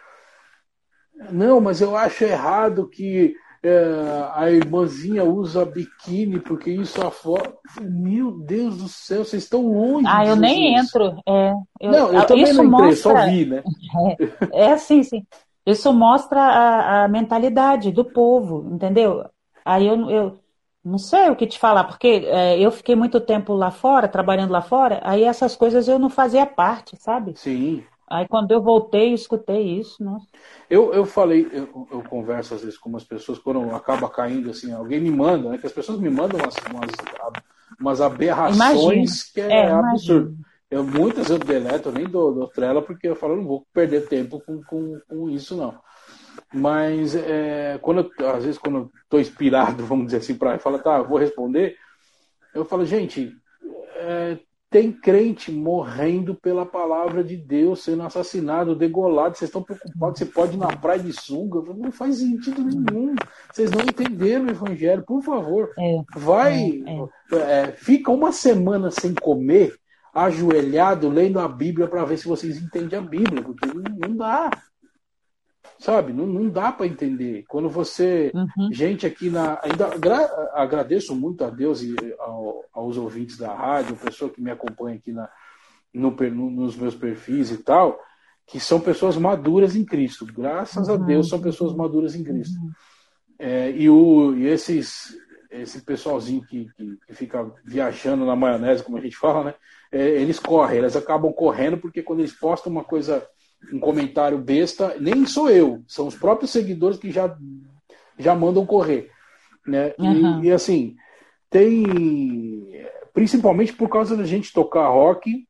[1.32, 3.34] Não, mas eu acho errado que
[3.64, 7.52] é, a irmãzinha usa biquíni, porque isso afora.
[7.80, 10.06] Meu Deus do céu, vocês estão longe.
[10.06, 11.16] Ah, eu nem entro.
[11.26, 13.62] É, eu, Não, eu também isso não entrei, mostra, só vi, né?
[14.52, 15.24] É, é sim, sim.
[15.64, 19.24] Isso mostra a, a mentalidade do povo, entendeu?
[19.64, 20.38] Aí eu, eu
[20.84, 24.50] não sei o que te falar, porque é, eu fiquei muito tempo lá fora, trabalhando
[24.50, 27.32] lá fora, aí essas coisas eu não fazia parte, sabe?
[27.34, 27.82] Sim.
[28.14, 30.26] Aí quando eu voltei, eu escutei isso, nossa.
[30.70, 34.72] Eu, eu falei, eu, eu converso às vezes com umas pessoas, quando acaba caindo assim,
[34.72, 35.58] alguém me manda, né?
[35.58, 36.90] Que as pessoas me mandam umas, umas,
[37.80, 39.34] umas aberrações Imagino.
[39.34, 40.36] que é, É, absurdo.
[40.70, 44.06] Eu, muitas eu deleto, eu nem dou, dou trela, porque eu falo, não vou perder
[44.06, 45.76] tempo com, com, com isso, não.
[46.52, 50.78] Mas é, quando eu, às vezes quando eu tô inspirado, vamos dizer assim, para falar,
[50.78, 51.76] tá, eu vou responder,
[52.54, 53.36] eu falo, gente,
[53.96, 54.38] é,
[54.70, 59.36] tem crente morrendo pela palavra de Deus, sendo assassinado, degolado.
[59.36, 60.18] Vocês estão preocupados?
[60.18, 61.60] Você pode ir na praia de sunga?
[61.74, 63.14] Não faz sentido nenhum.
[63.52, 65.04] Vocês não entenderam o evangelho.
[65.06, 66.82] Por favor, É, vai.
[67.32, 69.74] é, é, fica uma semana sem comer,
[70.12, 74.50] ajoelhado, lendo a Bíblia para ver se vocês entendem a Bíblia, porque não, não dá.
[75.84, 76.14] Sabe?
[76.14, 77.44] Não, não dá para entender.
[77.46, 78.32] Quando você.
[78.34, 78.72] Uhum.
[78.72, 79.60] Gente aqui na.
[79.62, 84.50] Ainda agra- agradeço muito a Deus e ao- aos ouvintes da rádio, pessoa que me
[84.50, 85.28] acompanha aqui na,
[85.92, 88.00] no no- nos meus perfis e tal,
[88.46, 90.24] que são pessoas maduras em Cristo.
[90.24, 91.04] Graças a Uhum.
[91.04, 92.58] Deus são pessoas maduras em Cristo.
[93.38, 95.14] É, e, o, e esses,
[95.50, 99.54] esse pessoalzinho que, que, que fica viajando na maionese, como a gente fala, né?
[99.92, 103.22] É, eles correm, eles acabam correndo porque quando eles postam uma coisa,
[103.72, 107.36] um comentário besta, nem sou eu, são os próprios seguidores que já,
[108.18, 109.10] já mandam correr.
[109.66, 109.94] Né?
[109.98, 110.44] E- Uhum.
[110.44, 110.94] E, assim,
[111.50, 112.84] tem.
[113.12, 115.46] Principalmente por causa da gente tocar rock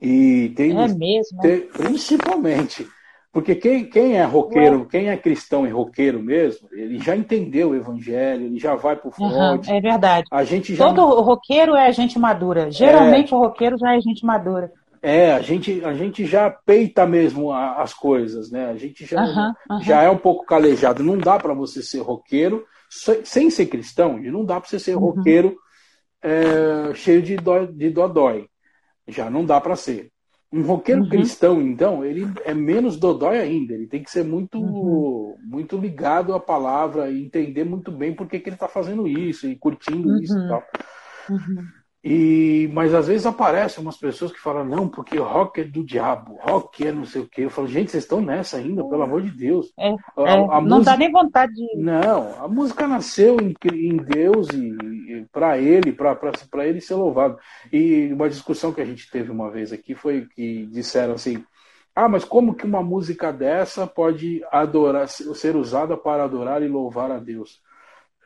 [0.00, 1.36] e tem, É mesmo.
[1.38, 1.42] né?
[1.42, 2.86] tem- principalmente.
[3.32, 7.74] Porque quem, quem é roqueiro, quem é cristão e roqueiro mesmo, ele já entendeu o
[7.74, 9.68] evangelho, ele já vai pro Uhum, front.
[9.68, 10.26] é verdade.
[10.30, 12.70] A gente já Todo roqueiro é gente madura.
[12.70, 14.72] Geralmente o roqueiro já é gente madura.
[15.06, 18.66] É, a gente, a gente já peita mesmo a- as coisas, né?
[18.66, 19.82] A gente já, Aham, aham.
[19.82, 21.02] já é um pouco calejado.
[21.02, 24.18] Não dá para você ser roqueiro se- sem ser cristão.
[24.18, 25.00] E não dá para você ser Uhum.
[25.00, 25.56] roqueiro
[26.22, 28.48] é, cheio de dó, de dodói.
[29.06, 30.10] Já não dá para ser.
[30.52, 31.08] Um roqueiro Uhum.
[31.10, 33.74] cristão, então, ele é menos dodói ainda.
[33.74, 35.36] Ele tem que ser muito, Uhum.
[35.44, 39.46] muito ligado à palavra e entender muito bem por que, que ele está fazendo isso
[39.48, 40.48] e curtindo isso e Uhum.
[40.48, 40.62] tal.
[42.08, 46.38] E, mas às vezes aparecem umas pessoas que falam, não, porque rock é do diabo,
[46.40, 47.42] rock é não sei o quê.
[47.46, 49.72] Eu falo, gente, vocês estão nessa ainda, pelo amor de Deus.
[49.76, 51.76] É, A- é, a não música- dá nem vontade de.
[51.76, 57.38] Não, a música nasceu em, em Deus e, para ele, para ele ser louvado.
[57.72, 61.44] E uma discussão que a gente teve uma vez aqui foi que disseram assim:
[61.92, 67.10] ah, mas como que uma música dessa pode adorar, ser usada para adorar e louvar
[67.10, 67.60] a Deus?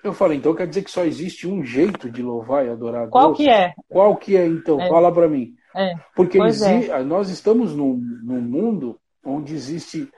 [0.02, 3.08] Eu falei, então quer dizer que só existe um jeito de louvar e adorar a
[3.08, 3.36] Qual Deus?
[3.36, 3.72] que é?
[3.88, 4.80] Qual que é então?
[4.80, 4.88] É.
[4.88, 5.54] Fala para mim.
[5.76, 5.94] É.
[6.16, 6.46] Porque é.
[6.46, 10.10] exi- nós estamos num, num mundo onde existe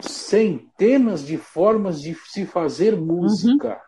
[0.00, 3.80] centenas de formas de se fazer música.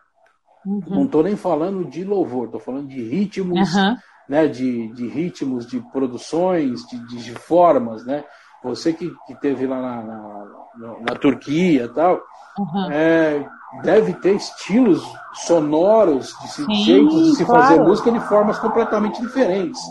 [0.65, 0.81] Uhum.
[0.87, 3.95] Não estou nem falando de louvor, estou falando de ritmos, uhum.
[4.29, 8.23] né, de, de ritmos, de produções, de, de, de formas, né?
[8.63, 12.21] Você que, que teve lá na, na, na Turquia e tal,
[12.59, 12.91] uhum.
[12.91, 13.43] é,
[13.83, 15.01] deve ter estilos
[15.33, 17.63] sonoros, de Sim, jeitos de se claro.
[17.63, 19.81] fazer música de formas completamente diferentes.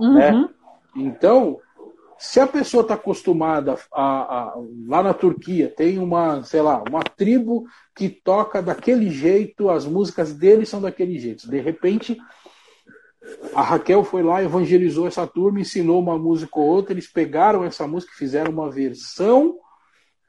[0.00, 0.32] Né?
[0.32, 0.48] Uhum.
[0.94, 1.58] Então,
[2.18, 4.54] se a pessoa está acostumada a, a,
[4.86, 7.64] lá na Turquia tem uma, sei lá, uma tribo
[7.94, 11.48] que toca daquele jeito, as músicas deles são daquele jeito.
[11.48, 12.18] De repente,
[13.54, 17.86] a Raquel foi lá, evangelizou essa turma, ensinou uma música ou outra, eles pegaram essa
[17.86, 19.56] música e fizeram uma versão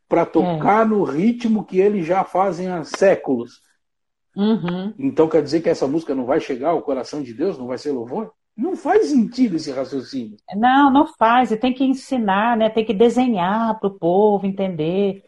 [0.09, 0.89] para tocar é.
[0.89, 3.61] no ritmo que eles já fazem há séculos.
[4.35, 4.91] Uhum.
[4.97, 7.77] Então quer dizer que essa música não vai chegar ao coração de Deus, não vai
[7.77, 8.31] ser louvor?
[8.57, 10.37] Não faz sentido esse raciocínio.
[10.55, 11.51] Não, não faz.
[11.51, 12.69] E tem que ensinar, né?
[12.69, 15.23] Tem que desenhar para o povo entender.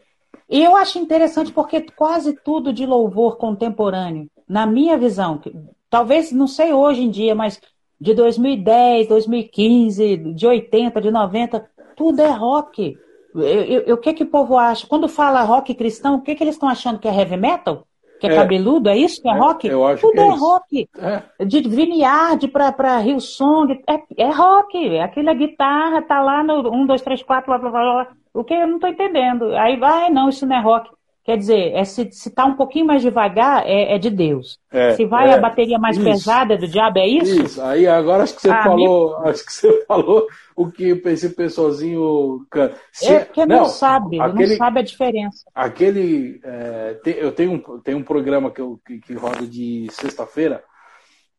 [0.50, 5.40] E eu acho interessante porque quase tudo de louvor contemporâneo, na minha visão,
[5.88, 7.58] talvez, não sei hoje em dia, mas
[7.98, 12.98] de 2010, 2015, de 80, de 90, tudo é rock.
[13.34, 14.86] O que que o povo acha?
[14.86, 17.86] Quando fala rock cristão, o que que eles estão achando que é heavy metal?
[18.20, 19.66] Que é, é, cabeludo, é isso que é, é rock?
[19.66, 20.88] Eu acho Tudo que é, é rock.
[20.96, 21.44] É.
[21.44, 24.98] De Vineyard para Hillsong, é, é rock.
[24.98, 28.08] Aquela guitarra tá lá no 1, 2, 3, 4, blá, blá, blá, blá.
[28.32, 29.56] O que eu não estou entendendo.
[29.56, 30.88] Aí vai, não, isso não é rock.
[31.24, 34.58] Quer dizer, é, se está um pouquinho mais devagar, é, é de Deus.
[34.72, 37.42] É, se vai é, a bateria mais isso, pesada, é do diabo, é isso?
[37.44, 37.62] Isso.
[37.62, 40.26] Aí agora acho que você ah, falou, acho que você falou
[40.56, 42.44] o que esse pessoalzinho
[42.92, 45.44] Se, é porque não, não sabe, aquele, não sabe a diferença.
[45.54, 49.86] Aquele, é, te, eu tenho um, tenho um programa que, eu, que, que roda de
[49.92, 50.64] sexta-feira,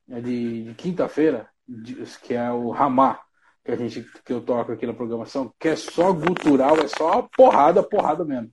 [0.10, 1.47] é de, de quinta-feira,
[2.22, 3.19] que é o Ramá
[3.65, 7.27] que a gente que eu toco aqui na programação, que é só gutural, é só
[7.35, 8.49] porrada, porrada mesmo.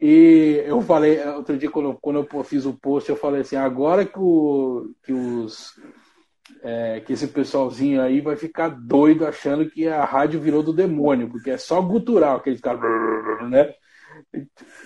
[0.00, 4.04] E eu falei, outro dia, quando, quando eu fiz o post, eu falei assim: agora
[4.04, 5.72] que, o, que os.
[6.62, 11.28] É, que esse pessoalzinho aí vai ficar doido achando que a rádio virou do demônio,
[11.28, 13.48] porque é só gutural que eles ficam.
[13.48, 13.72] Né?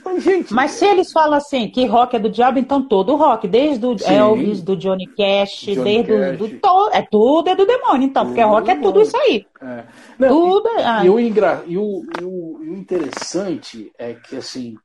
[0.04, 3.46] Mas, gente, Mas se eles falam assim que rock é do diabo, então todo rock,
[3.48, 4.12] desde o Sim.
[4.12, 6.38] Elvis, do Johnny Cash, Johnny desde Cash.
[6.38, 9.16] Do, do, to, é tudo é do demônio, então, tudo porque rock é tudo isso
[9.16, 9.46] aí.
[9.60, 9.84] É.
[10.18, 11.04] Não, tudo e, é.
[11.04, 14.76] E, engra, e, o, e, o, e o interessante é que assim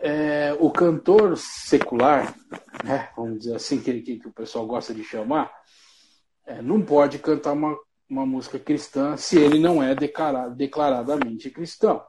[0.00, 2.34] é, o cantor secular,
[2.82, 5.52] né, vamos dizer assim, que, que, que o pessoal gosta de chamar,
[6.46, 7.76] é, não pode cantar uma,
[8.08, 12.02] uma música cristã se ele não é declarado, declaradamente cristão.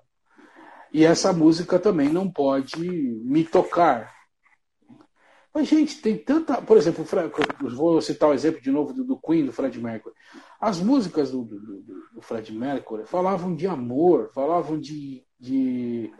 [0.93, 4.13] E essa música também não pode me tocar.
[5.53, 6.61] Mas, gente, tem tanta.
[6.61, 7.05] Por exemplo,
[7.75, 10.15] vou citar o exemplo de novo do, do Queen, do Fred Mercury.
[10.59, 11.59] As músicas do, do,
[12.13, 16.11] do Fred Mercury falavam de amor, falavam de, de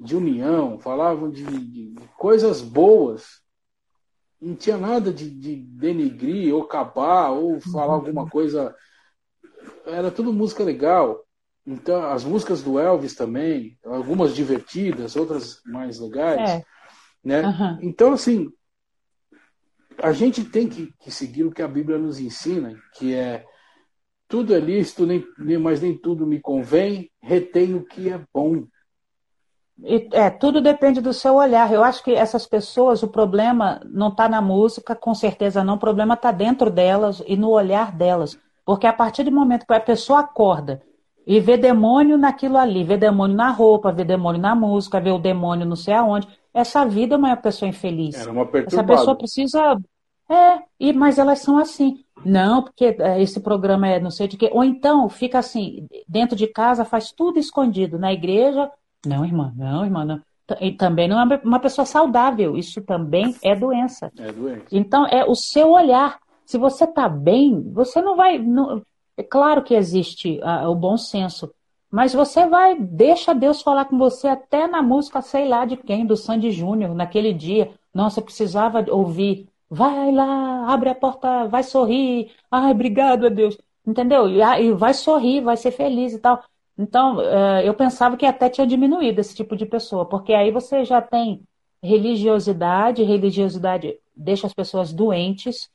[0.00, 3.40] de união, falavam de, de, de coisas boas.
[4.40, 8.74] Não tinha nada de, de denegrir ou acabar ou falar alguma coisa.
[9.84, 11.22] Era tudo música legal.
[11.66, 16.50] Então, as músicas do Elvis também, algumas divertidas, outras mais legais.
[16.50, 16.64] É.
[17.22, 17.42] Né?
[17.42, 17.78] Uhum.
[17.82, 18.50] Então, assim,
[19.98, 23.44] a gente tem que, que, seguir o que a Bíblia nos ensina, que é
[24.26, 28.66] tudo é lícito, nem, nem, mas nem tudo me convém, retém o que é bom.
[30.12, 31.72] É, tudo depende do seu olhar.
[31.72, 35.74] Eu acho que essas pessoas, o problema não está na música, com certeza não.
[35.74, 38.38] O problema está dentro delas e no olhar delas.
[38.64, 40.82] Porque a partir do momento que a pessoa acorda
[41.26, 45.18] e vê demônio naquilo ali, vê demônio na roupa, vê demônio na música, vê o
[45.18, 48.16] demônio não sei aonde, essa vida é uma pessoa infeliz.
[48.16, 49.78] Era uma essa pessoa precisa.
[50.28, 52.04] É, e, mas elas são assim.
[52.24, 54.50] Não, porque é, esse programa é não sei de quê.
[54.52, 57.98] Ou então fica assim, dentro de casa, faz tudo escondido.
[57.98, 58.70] Na igreja,
[59.06, 60.20] não, irmã, não, irmã, não.
[60.60, 62.56] E também não é uma pessoa saudável.
[62.56, 64.10] Isso também é doença.
[64.18, 64.64] É doença.
[64.72, 66.18] Então, é o seu olhar.
[66.44, 68.38] Se você está bem, você não vai.
[68.38, 68.82] Não...
[69.16, 71.52] É claro que existe uh, o bom senso.
[71.90, 76.06] Mas você vai, deixa Deus falar com você até na música, sei lá de quem,
[76.06, 77.72] do Sandy Júnior, naquele dia.
[77.92, 79.48] Nossa, precisava ouvir.
[79.68, 82.32] Vai lá, abre a porta, vai sorrir.
[82.50, 83.56] Ai, obrigado a Deus.
[83.86, 84.28] Entendeu?
[84.28, 86.42] E, e vai sorrir, vai ser feliz e tal.
[86.80, 90.82] Então, é, eu pensava que até tinha diminuído esse tipo de pessoa, porque aí você
[90.82, 91.42] já tem
[91.82, 95.70] religiosidade, religiosidade deixa as pessoas doentes,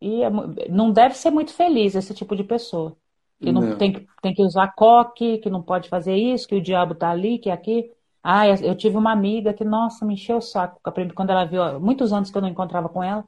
[0.00, 0.30] e é
[0.68, 2.96] não deve ser muito feliz esse tipo de pessoa.
[3.40, 3.78] Que não, não.
[3.78, 7.38] Tem, tem que usar coque, que não pode fazer isso, que o diabo tá ali,
[7.38, 7.90] que aqui.
[8.22, 10.80] Ah, eu tive uma amiga que, nossa, me encheu o saco
[11.14, 13.24] quando ela viu, muitos anos que eu não encontrava com ela.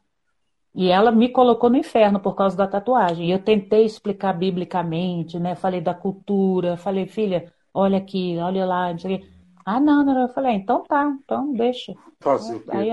[0.74, 3.28] E ela me colocou no inferno por causa da tatuagem.
[3.28, 5.54] E eu tentei explicar biblicamente, né?
[5.54, 9.28] Falei da cultura, falei, filha, olha aqui, olha lá, não sei o quê.
[9.64, 11.94] Ah, não, não, eu falei, ah, então tá, então deixa.
[12.20, 12.62] Fácil.
[12.68, 12.90] Aí,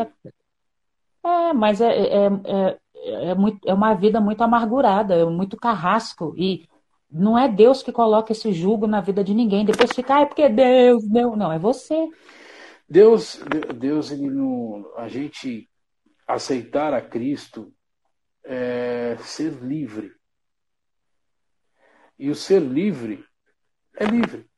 [1.23, 2.79] É, mas é, é, é,
[3.29, 6.33] é, muito, é uma vida muito amargurada, é muito carrasco.
[6.37, 6.65] E
[7.11, 9.65] não é Deus que coloca esse jugo na vida de ninguém.
[9.65, 11.35] Depois fica, ah, é porque Deus, Deus.
[11.35, 12.07] Não, é você.
[12.87, 13.43] Deus,
[13.75, 14.85] Deus, ele não.
[14.97, 15.67] A gente
[16.33, 17.73] aceitar a Cristo
[18.43, 20.11] é ser livre.
[22.17, 23.23] E o ser livre
[23.95, 24.49] é livre.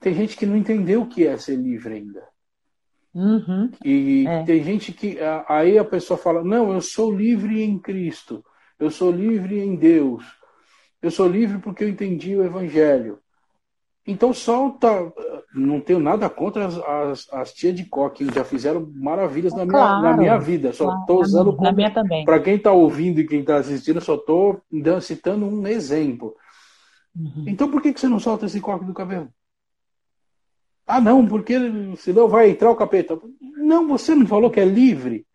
[0.00, 2.26] Tem gente que não entendeu o que é ser livre ainda.
[3.14, 3.70] Uhum.
[3.84, 4.44] E é.
[4.44, 5.18] tem gente que.
[5.48, 8.44] Aí a pessoa fala: Não, eu sou livre em Cristo.
[8.78, 10.24] Eu sou livre em Deus.
[11.02, 13.20] Eu sou livre porque eu entendi o Evangelho.
[14.08, 15.12] Então solta.
[15.54, 20.00] Não tenho nada contra as, as, as tias de coque, já fizeram maravilhas na, claro,
[20.00, 20.72] minha, na minha vida.
[20.72, 21.64] Só estou claro, usando como.
[21.64, 22.24] Na minha também.
[22.24, 24.62] Para quem está ouvindo e quem está assistindo, só estou
[25.02, 26.34] citando um exemplo.
[27.14, 27.44] Uhum.
[27.46, 29.28] Então por que, que você não solta esse coque do cabelo?
[30.86, 31.54] Ah, não, porque
[31.98, 33.18] senão vai entrar o capeta.
[33.58, 35.26] Não, você não falou que é livre?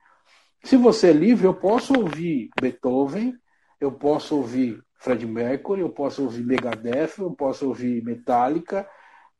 [0.64, 3.36] Se você é livre, eu posso ouvir Beethoven,
[3.80, 8.88] eu posso ouvir Fred Mercury, eu posso ouvir Megadeth, eu posso ouvir Metallica,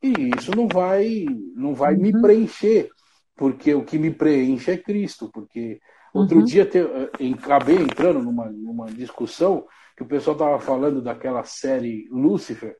[0.02, 1.24] e isso não vai,
[1.56, 2.02] não vai uhum.
[2.02, 2.90] me preencher,
[3.34, 5.30] porque o que me preenche é Cristo.
[5.32, 5.80] Porque
[6.12, 6.44] outro uhum.
[6.44, 7.10] dia te, eh,
[7.42, 9.66] acabei entrando numa, numa discussão
[9.96, 12.76] que o pessoal estava falando daquela série Lucifer,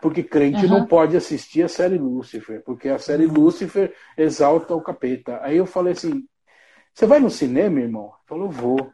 [0.00, 0.70] porque crente uhum.
[0.70, 3.34] não pode assistir a série Lucifer, porque a série uhum.
[3.34, 5.38] Lucifer exalta o capeta.
[5.42, 6.24] Aí eu falei assim:
[6.94, 8.04] você vai no cinema, irmão?
[8.06, 8.90] Ele falou: vou.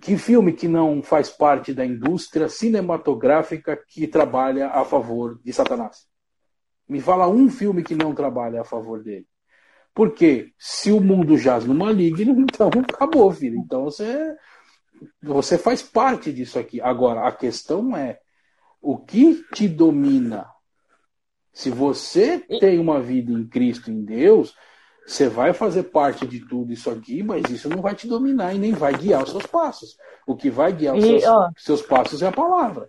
[0.00, 6.06] Que filme que não faz parte da indústria cinematográfica que trabalha a favor de Satanás?
[6.88, 9.26] Me fala um filme que não trabalha a favor dele.
[9.94, 13.56] Porque se o mundo jaz no maligno, então acabou, filho.
[13.58, 14.36] Então você
[15.22, 16.80] você faz parte disso aqui.
[16.80, 18.18] Agora, a questão é
[18.80, 20.46] o que te domina.
[21.52, 24.54] Se você tem uma vida em Cristo, em Deus,
[25.10, 28.58] você vai fazer parte de tudo isso aqui, mas isso não vai te dominar e
[28.58, 29.96] nem vai guiar os seus passos.
[30.24, 32.88] O que vai guiar os seus, ó, seus passos é a palavra.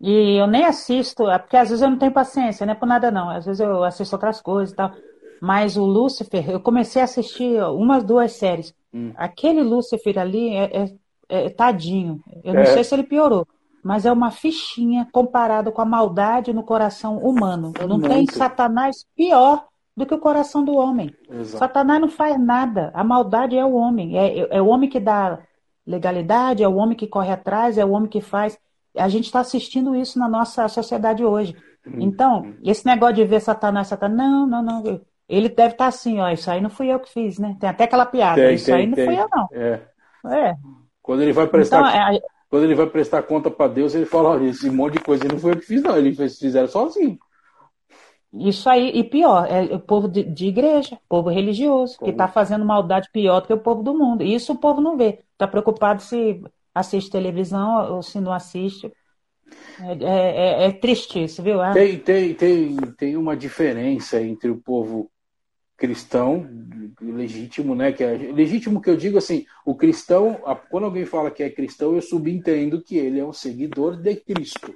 [0.00, 2.86] E eu nem assisto, é porque às vezes eu não tenho paciência, não é por
[2.86, 3.30] nada não.
[3.30, 4.92] Às vezes eu assisto outras coisas e tal.
[5.40, 8.74] Mas o Lúcifer, eu comecei a assistir umas duas séries.
[8.92, 9.12] Hum.
[9.16, 12.20] Aquele Lúcifer ali é, é, é tadinho.
[12.42, 12.66] Eu não é.
[12.66, 13.46] sei se ele piorou.
[13.84, 17.72] Mas é uma fichinha comparado com a maldade no coração humano.
[17.80, 18.08] Não muito.
[18.08, 19.64] tem Satanás pior
[19.96, 21.14] do que o coração do homem.
[21.30, 21.58] Exato.
[21.58, 22.90] Satanás não faz nada.
[22.94, 24.18] A maldade é o homem.
[24.18, 25.38] É, é, é o homem que dá
[25.86, 28.58] legalidade, é o homem que corre atrás, é o homem que faz.
[28.96, 31.54] A gente está assistindo isso na nossa sociedade hoje.
[31.86, 31.96] Hum.
[32.00, 35.00] Então, esse negócio de ver Satanás, Satanás, não, não, não.
[35.28, 37.56] Ele deve estar tá assim, ó, isso aí não fui eu que fiz, né?
[37.58, 39.06] Tem até aquela piada, tem, isso tem, aí não tem.
[39.06, 39.48] fui eu, não.
[39.52, 39.80] É.
[40.26, 40.54] é.
[41.02, 44.30] Quando ele vai prestar, então, é, quando ele vai prestar conta para Deus, ele fala,
[44.30, 47.18] olha, esse monte de coisa não foi eu que fiz, não, eles fizeram sozinho.
[48.38, 52.06] Isso aí, e pior, é o povo de, de igreja, povo religioso, Como?
[52.06, 54.22] que está fazendo maldade pior do que o povo do mundo.
[54.24, 55.20] E isso o povo não vê.
[55.32, 56.42] Está preocupado se
[56.74, 58.92] assiste televisão ou se não assiste.
[59.80, 61.60] É, é, é, é triste isso, viu?
[61.60, 61.72] Ah.
[61.72, 65.10] Tem, tem, tem, tem uma diferença entre o povo
[65.76, 66.48] cristão
[67.00, 67.92] legítimo, né?
[67.92, 70.40] Que é legítimo que eu digo assim, o cristão,
[70.70, 74.74] quando alguém fala que é cristão, eu subentendo que ele é um seguidor de Cristo,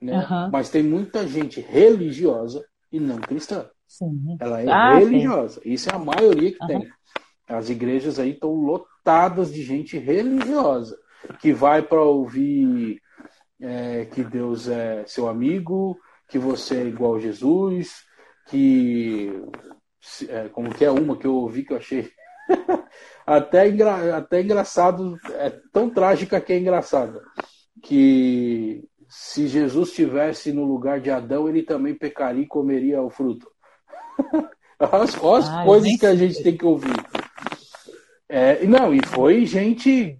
[0.00, 0.26] né?
[0.30, 0.50] Uhum.
[0.50, 3.68] Mas tem muita gente religiosa e não cristã.
[3.86, 4.36] Sim.
[4.40, 5.60] Ela é ah, religiosa.
[5.60, 5.70] Sim.
[5.70, 6.66] Isso é a maioria que uhum.
[6.66, 6.88] tem.
[7.48, 10.96] As igrejas aí estão lotadas de gente religiosa
[11.40, 13.00] que vai para ouvir
[13.60, 15.98] é, que Deus é seu amigo,
[16.28, 18.04] que você é igual a Jesus,
[18.48, 19.30] que
[20.28, 22.10] é, como que é uma que eu ouvi que eu achei
[23.26, 27.20] até, engra, até engraçado, é tão trágica que é engraçada.
[27.82, 33.50] Que se Jesus estivesse no lugar de Adão, ele também pecaria e comeria o fruto.
[34.78, 36.94] as, as ah, coisas que a gente tem que ouvir.
[38.28, 40.16] É, não, e foi gente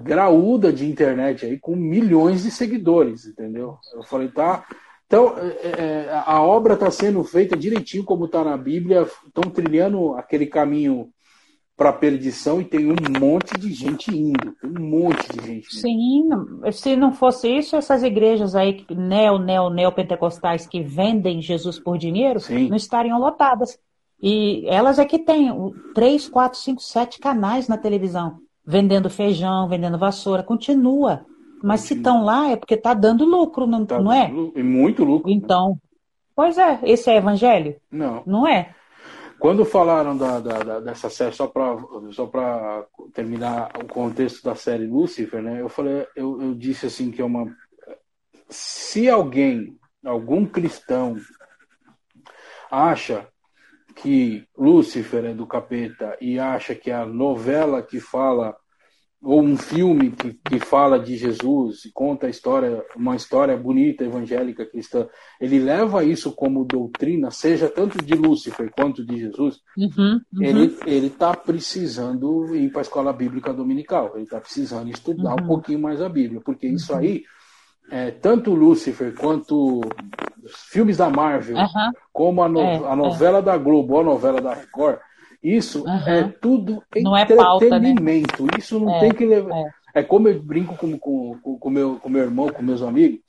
[0.00, 3.76] graúda de internet aí, com milhões de seguidores, entendeu?
[3.92, 4.64] Eu falei, tá,
[5.08, 10.12] então, é, é, a obra está sendo feita direitinho como está na Bíblia, estão trilhando
[10.12, 11.10] aquele caminho
[11.78, 15.72] para perdição e tem um monte de gente indo, um monte de gente.
[15.76, 16.28] Sim,
[16.72, 22.40] se não fosse isso, essas igrejas aí, neo, neo, neopentecostais que vendem Jesus por dinheiro,
[22.40, 22.68] Sim.
[22.68, 23.78] não estariam lotadas.
[24.20, 25.52] E elas é que têm
[25.94, 31.24] três, quatro, cinco, sete canais na televisão, vendendo feijão, vendendo vassoura, continua.
[31.62, 34.32] Mas se estão lá é porque está dando lucro, não, tá não é?
[34.56, 35.30] E muito lucro.
[35.30, 35.78] Então,
[36.34, 37.76] pois é, esse é evangelho?
[37.88, 38.24] Não.
[38.26, 38.74] Não é?
[39.38, 41.76] Quando falaram da, da, dessa série, só para
[42.10, 42.30] só
[43.14, 45.60] terminar o contexto da série Lucifer, né?
[45.60, 47.46] Eu falei, eu, eu disse assim que é uma.
[48.48, 51.16] Se alguém, algum cristão,
[52.70, 53.28] acha
[53.94, 58.56] que Lúcifer é do capeta e acha que a novela que fala
[59.22, 64.04] ou um filme que, que fala de Jesus e conta a história, uma história bonita,
[64.04, 65.08] evangélica, cristã,
[65.40, 70.42] ele leva isso como doutrina, seja tanto de Lúcifer quanto de Jesus, uhum, uhum.
[70.42, 75.44] ele ele está precisando ir para a escola bíblica dominical, ele está precisando estudar uhum.
[75.44, 76.98] um pouquinho mais a Bíblia, porque isso uhum.
[76.98, 77.24] aí,
[77.90, 79.80] é, tanto Lúcifer quanto
[80.70, 81.56] filmes da Marvel,
[82.12, 83.42] como a, no, é, a novela é.
[83.42, 85.00] da Globo ou a novela da Record,
[85.42, 86.08] isso uhum.
[86.08, 87.32] é tudo não entretenimento.
[87.32, 88.58] É pauta, né?
[88.58, 89.56] Isso não é, tem que levar.
[89.56, 90.00] É.
[90.00, 90.02] é.
[90.02, 93.20] como eu brinco com, com, com, meu, com meu irmão, com meus amigos.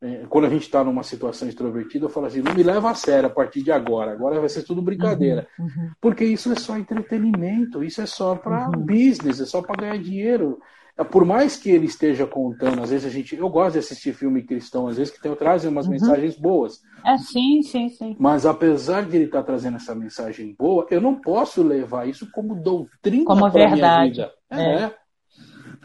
[0.00, 2.94] É, quando a gente está numa situação extrovertida, eu falo assim: não me leva a
[2.94, 4.12] sério a partir de agora.
[4.12, 5.48] Agora vai ser tudo brincadeira.
[5.58, 5.90] Uhum, uhum.
[6.00, 8.84] Porque isso é só entretenimento, isso é só para uhum.
[8.84, 10.60] business, é só para ganhar dinheiro.
[10.98, 13.36] É, por mais que ele esteja contando, às vezes a gente.
[13.36, 15.92] Eu gosto de assistir filme cristão, às vezes que tem, trazem umas uhum.
[15.92, 16.80] mensagens boas.
[17.04, 18.16] É, sim, sim, sim.
[18.18, 22.30] Mas apesar de ele estar tá trazendo essa mensagem boa, eu não posso levar isso
[22.32, 23.80] como doutrina como verdade.
[23.80, 24.32] Minha vida.
[24.50, 24.84] É.
[24.84, 24.94] é.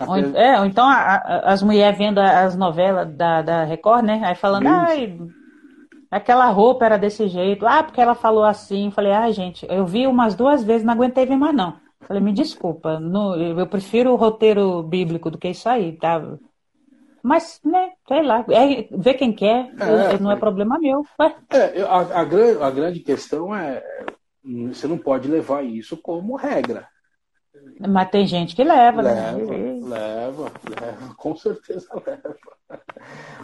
[0.07, 4.21] Ou, é, ou então a, a, as mulheres vendo as novelas da, da Record, né?
[4.23, 4.73] Aí falando, isso.
[4.73, 5.17] ai,
[6.09, 8.89] aquela roupa era desse jeito, ah, porque ela falou assim.
[8.91, 11.75] Falei, ai, gente, eu vi umas duas vezes, não aguentei ver mais, não.
[12.07, 16.21] Falei, me desculpa, no, eu prefiro o roteiro bíblico do que isso aí, tá?
[17.23, 21.05] Mas, né, sei lá, é, ver quem quer, é, não é, é problema meu.
[21.49, 23.83] É, a, a, a, grande questão é,
[24.43, 26.87] você não pode levar isso como regra.
[27.79, 29.79] Mas tem gente que leva, leva né?
[29.83, 32.37] Leva, leva, com certeza leva.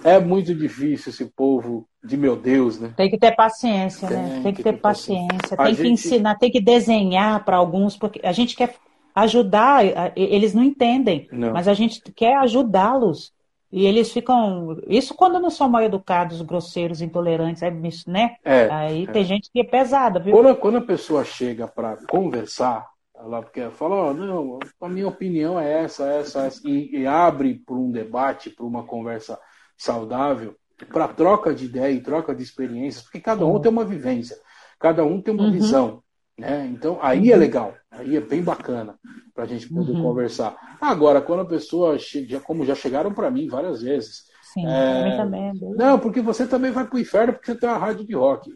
[0.04, 2.94] É muito difícil esse povo de meu Deus, né?
[2.96, 4.40] Tem que ter paciência, tem, né?
[4.44, 5.28] Tem que, que ter, ter paciência.
[5.28, 5.58] paciência.
[5.58, 5.82] Tem gente...
[5.82, 8.76] que ensinar, tem que desenhar para alguns, porque a gente quer
[9.16, 9.84] ajudar,
[10.16, 11.52] eles não entendem, não.
[11.52, 13.34] mas a gente quer ajudá-los.
[13.70, 14.78] E eles ficam.
[14.88, 17.62] Isso quando não são mal educados, grosseiros, intolerantes,
[18.06, 18.36] né?
[18.44, 19.12] É, Aí é.
[19.12, 20.34] tem gente que é pesada, viu?
[20.34, 22.88] Quando, quando a pessoa chega para conversar,
[23.20, 27.56] ela quer fala, oh, não, a minha opinião é essa, essa, essa, e, e abre
[27.56, 29.40] para um debate, para uma conversa
[29.76, 30.56] saudável,
[30.92, 34.38] para troca de ideia e troca de experiências, porque cada um tem uma vivência,
[34.80, 35.52] cada um tem uma uhum.
[35.52, 36.04] visão.
[36.38, 36.68] Né?
[36.72, 37.40] Então aí é uhum.
[37.40, 38.98] legal, aí é bem bacana
[39.34, 40.04] para a gente poder uhum.
[40.04, 40.56] conversar.
[40.80, 44.27] Agora, quando a pessoa chega, como já chegaram para mim várias vezes,
[44.66, 45.18] É...
[45.18, 45.50] também.
[45.50, 48.16] É não, porque você também vai para o inferno porque você tem uma rádio de
[48.16, 48.50] rock.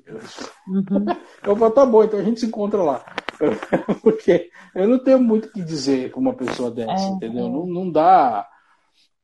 [0.68, 1.06] Uhum.
[1.44, 3.04] Eu falo, tá bom, então a gente se encontra lá.
[4.04, 7.48] porque eu não tenho muito o que dizer com uma pessoa dessa, é, entendeu?
[7.48, 7.50] É.
[7.50, 8.48] Não, não dá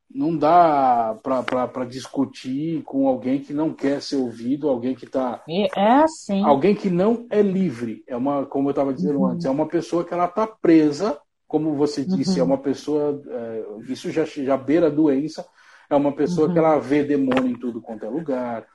[0.10, 5.88] não dá para discutir com alguém que não quer ser ouvido, alguém que está é
[6.02, 6.44] assim.
[6.44, 8.04] Alguém que não é livre.
[8.08, 9.28] É uma, como eu estava dizendo uhum.
[9.28, 12.50] antes, é uma pessoa que ela está presa, como você disse, é uhum.
[12.50, 13.22] é uma pessoa.
[13.28, 15.46] É, isso já, já beira a doença,
[15.90, 16.54] é uma pessoa uhum.
[16.54, 18.66] que ela vê demônio em tudo quanto é lugar,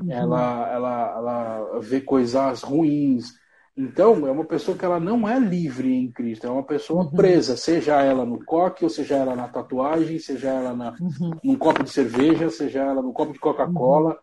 [0.00, 0.10] uhum.
[0.10, 3.38] ela, ela, ela vê coisas ruins.
[3.76, 7.10] Então, é uma pessoa que ela não é livre em Cristo, é uma pessoa uhum.
[7.10, 11.30] presa, seja ela no coque, ou seja ela na tatuagem, seja ela na, uhum.
[11.42, 14.10] num copo de cerveja, seja ela no copo de Coca-Cola.
[14.10, 14.16] Uhum.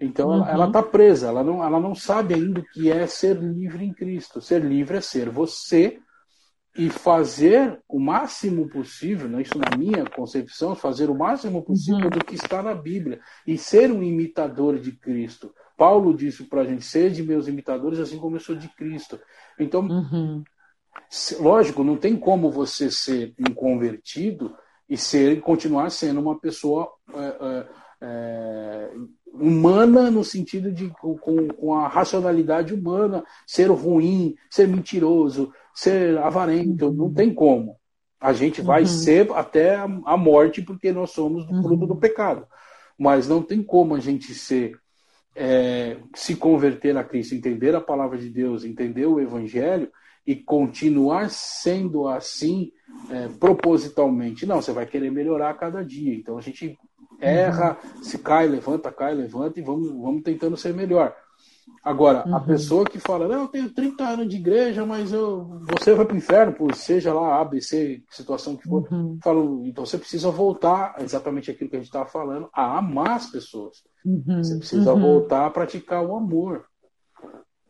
[0.00, 3.84] Então, ela está presa, ela não, ela não sabe ainda o que é ser livre
[3.84, 4.40] em Cristo.
[4.40, 5.98] Ser livre é ser você
[6.76, 12.10] e fazer o máximo possível, né, isso na minha concepção, fazer o máximo possível uhum.
[12.10, 15.54] do que está na Bíblia e ser um imitador de Cristo.
[15.76, 19.20] Paulo disse para a gente: sede meus imitadores, assim como eu sou de Cristo.
[19.58, 20.42] Então, uhum.
[21.40, 24.56] lógico, não tem como você ser um convertido
[24.88, 27.68] e ser continuar sendo uma pessoa é, é,
[28.02, 28.92] é,
[29.32, 36.92] humana no sentido de com, com a racionalidade humana, ser ruim, ser mentiroso, ser avarento,
[36.92, 37.76] não tem como.
[38.20, 38.86] A gente vai uhum.
[38.86, 41.88] ser até a morte porque nós somos do fruto uhum.
[41.88, 42.46] do pecado.
[42.98, 44.78] Mas não tem como a gente ser
[45.36, 49.90] é, se converter a Cristo, entender a palavra de Deus, entender o Evangelho
[50.26, 52.72] e continuar sendo assim
[53.10, 54.46] é, propositalmente.
[54.46, 56.14] Não, você vai querer melhorar a cada dia.
[56.14, 56.78] Então a gente
[57.20, 58.02] erra, uhum.
[58.02, 61.14] se cai, levanta, cai, levanta e vamos, vamos tentando ser melhor.
[61.82, 62.36] Agora, uhum.
[62.36, 66.06] a pessoa que fala, não, eu tenho 30 anos de igreja, mas eu, você vai
[66.06, 68.86] para o inferno, por seja lá A, B, C, situação que for.
[68.90, 69.18] Uhum.
[69.22, 73.30] Falo, então você precisa voltar, exatamente aquilo que a gente estava falando, a amar as
[73.30, 73.82] pessoas.
[74.04, 74.42] Uhum.
[74.42, 75.00] Você precisa uhum.
[75.00, 76.64] voltar a praticar o amor.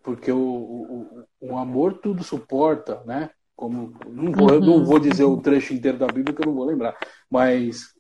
[0.02, 3.30] Porque o, o, o amor tudo suporta, né?
[3.56, 6.54] Como, não vou, eu não vou dizer o trecho inteiro da Bíblia que eu não
[6.54, 6.96] vou lembrar,
[7.30, 7.94] mas.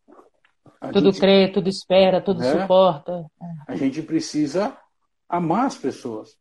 [0.92, 2.60] Tudo gente, crê, tudo espera, tudo né?
[2.60, 3.24] suporta.
[3.66, 4.76] A gente precisa
[5.28, 6.36] amar as pessoas.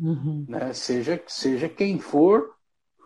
[0.00, 0.44] Uhum.
[0.48, 0.72] Né?
[0.72, 2.50] Seja, seja quem for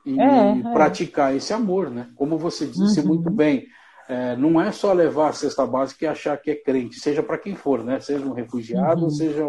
[0.04, 0.72] e é, é.
[0.72, 1.36] praticar é.
[1.36, 1.90] esse amor.
[1.90, 2.08] Né?
[2.16, 3.08] Como você disse uhum.
[3.08, 3.66] muito bem,
[4.08, 7.38] é, não é só levar a cesta básica e achar que é crente, seja para
[7.38, 8.00] quem for, né?
[8.00, 9.10] seja um refugiado, uhum.
[9.10, 9.44] seja.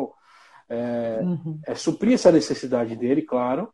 [0.72, 1.60] É, uhum.
[1.66, 3.74] é suprir essa necessidade dele, claro,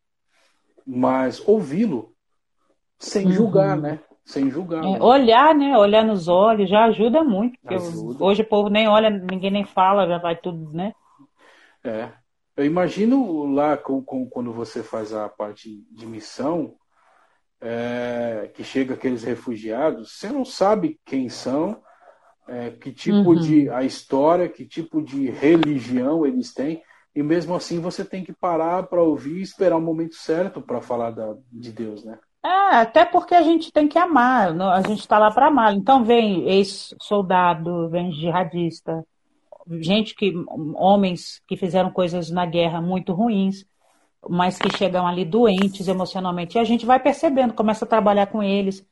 [0.88, 2.16] mas ouvi-lo
[2.98, 3.82] sem julgar, uhum.
[3.82, 3.99] né?
[4.24, 4.84] Sem julgar.
[4.84, 5.02] É, né?
[5.02, 5.78] Olhar, né?
[5.78, 7.60] Olhar nos olhos já ajuda muito.
[7.66, 8.24] Ajuda.
[8.24, 10.94] hoje o povo nem olha, ninguém nem fala, já vai tudo, né?
[11.86, 12.12] É.
[12.57, 16.76] Eu imagino lá com, com, quando você faz a parte de missão,
[17.62, 21.82] é, que chega aqueles refugiados, você não sabe quem são,
[22.48, 23.36] é, que tipo uhum.
[23.36, 26.82] de a história, que tipo de religião eles têm,
[27.14, 30.82] e mesmo assim você tem que parar para ouvir e esperar o momento certo para
[30.82, 32.20] falar da, de Deus, né?
[32.44, 35.74] É, até porque a gente tem que amar, a gente está lá para amar.
[35.74, 39.03] Então vem ex-soldado, vem jihadista,
[39.80, 40.34] gente que,
[40.76, 43.66] homens que fizeram coisas na guerra muito ruins,
[44.28, 46.58] mas que chegam ali doentes emocionalmente.
[46.58, 48.86] E a gente vai percebendo, começa a trabalhar com eles.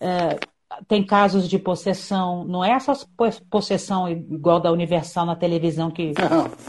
[0.00, 0.38] É,
[0.86, 2.92] tem casos de possessão, não é essa
[3.50, 6.12] possessão igual da Universal na televisão que,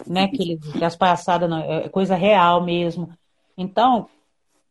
[0.07, 3.09] né, que, que as palhaçadas, não, é coisa real mesmo.
[3.57, 4.07] Então,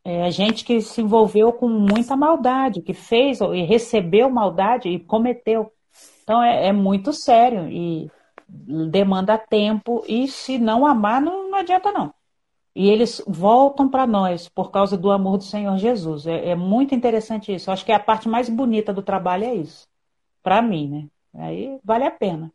[0.05, 5.71] é gente que se envolveu com muita maldade, que fez e recebeu maldade e cometeu.
[6.23, 8.11] Então é, é muito sério e
[8.49, 12.15] demanda tempo e se não amar não, não adianta não.
[12.75, 16.27] E eles voltam para nós por causa do amor do Senhor Jesus.
[16.27, 17.71] É, é, muito interessante isso.
[17.71, 19.87] acho que a parte mais bonita do trabalho é isso.
[20.43, 21.07] Para mim, né?
[21.43, 22.53] Aí vale a pena.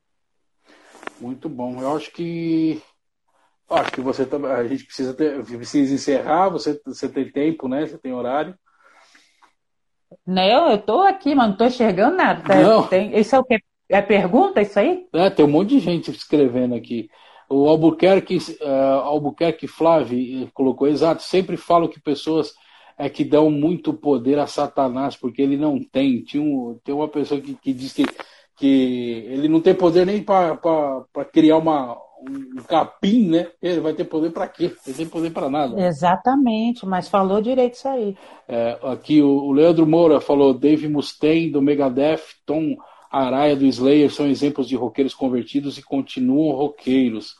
[1.20, 1.80] Muito bom.
[1.82, 2.82] Eu acho que
[3.70, 6.50] Acho que você a gente precisa ter, precisa encerrar.
[6.50, 7.86] Você, você tem tempo, né?
[7.86, 8.56] Você tem horário.
[10.26, 12.56] Não, eu tô aqui, mas não tô enxergando nada.
[12.56, 12.88] Não.
[12.88, 13.60] Tem, isso é o que?
[13.90, 15.06] É pergunta isso aí?
[15.14, 17.10] É, tem um monte de gente escrevendo aqui.
[17.50, 21.22] O Albuquerque, uh, Albuquerque Flávio colocou exato.
[21.22, 22.54] Sempre falo que pessoas
[22.98, 26.24] é que dão muito poder a Satanás, porque ele não tem.
[26.24, 28.06] Tinha um, tem uma pessoa que, que diz que,
[28.56, 30.58] que ele não tem poder nem para
[31.32, 31.98] criar uma,
[32.30, 33.48] um capim, né?
[33.62, 34.72] Ele vai ter poder para quê?
[34.86, 35.80] Ele tem poder para nada.
[35.86, 38.16] Exatamente, mas falou direito isso aí.
[38.48, 42.78] É, aqui o, o, Leandro Moura falou: Dave Mustaine do Megadeth, Tom
[43.14, 47.36] Araya do Slayer são exemplos de roqueiros convertidos e continuam roqueiros.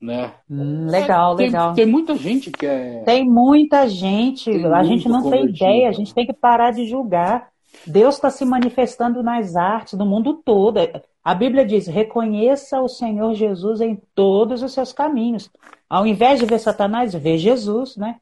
[0.00, 0.32] Né?
[0.48, 1.74] Hum, legal, tem, legal.
[1.74, 3.02] Tem muita gente que é.
[3.04, 6.86] Tem muita gente, tem a gente não tem ideia, a gente tem que parar de
[6.86, 7.48] julgar.
[7.84, 10.78] Deus está se manifestando nas artes do mundo todo.
[11.24, 15.50] A Bíblia diz: reconheça o Senhor Jesus em todos os seus caminhos.
[15.88, 18.16] Ao invés de ver Satanás, vê Jesus, né?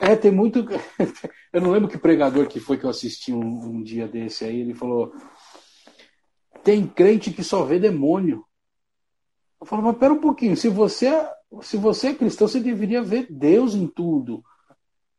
[0.00, 0.66] É, tem muito.
[1.52, 4.60] Eu não lembro que pregador que foi que eu assisti um, um dia desse aí.
[4.60, 5.12] Ele falou:
[6.64, 8.44] tem crente que só vê demônio.
[9.60, 10.56] Eu falo, mas pera um pouquinho.
[10.56, 11.10] Se você,
[11.62, 14.42] se você é cristão, você deveria ver Deus em tudo.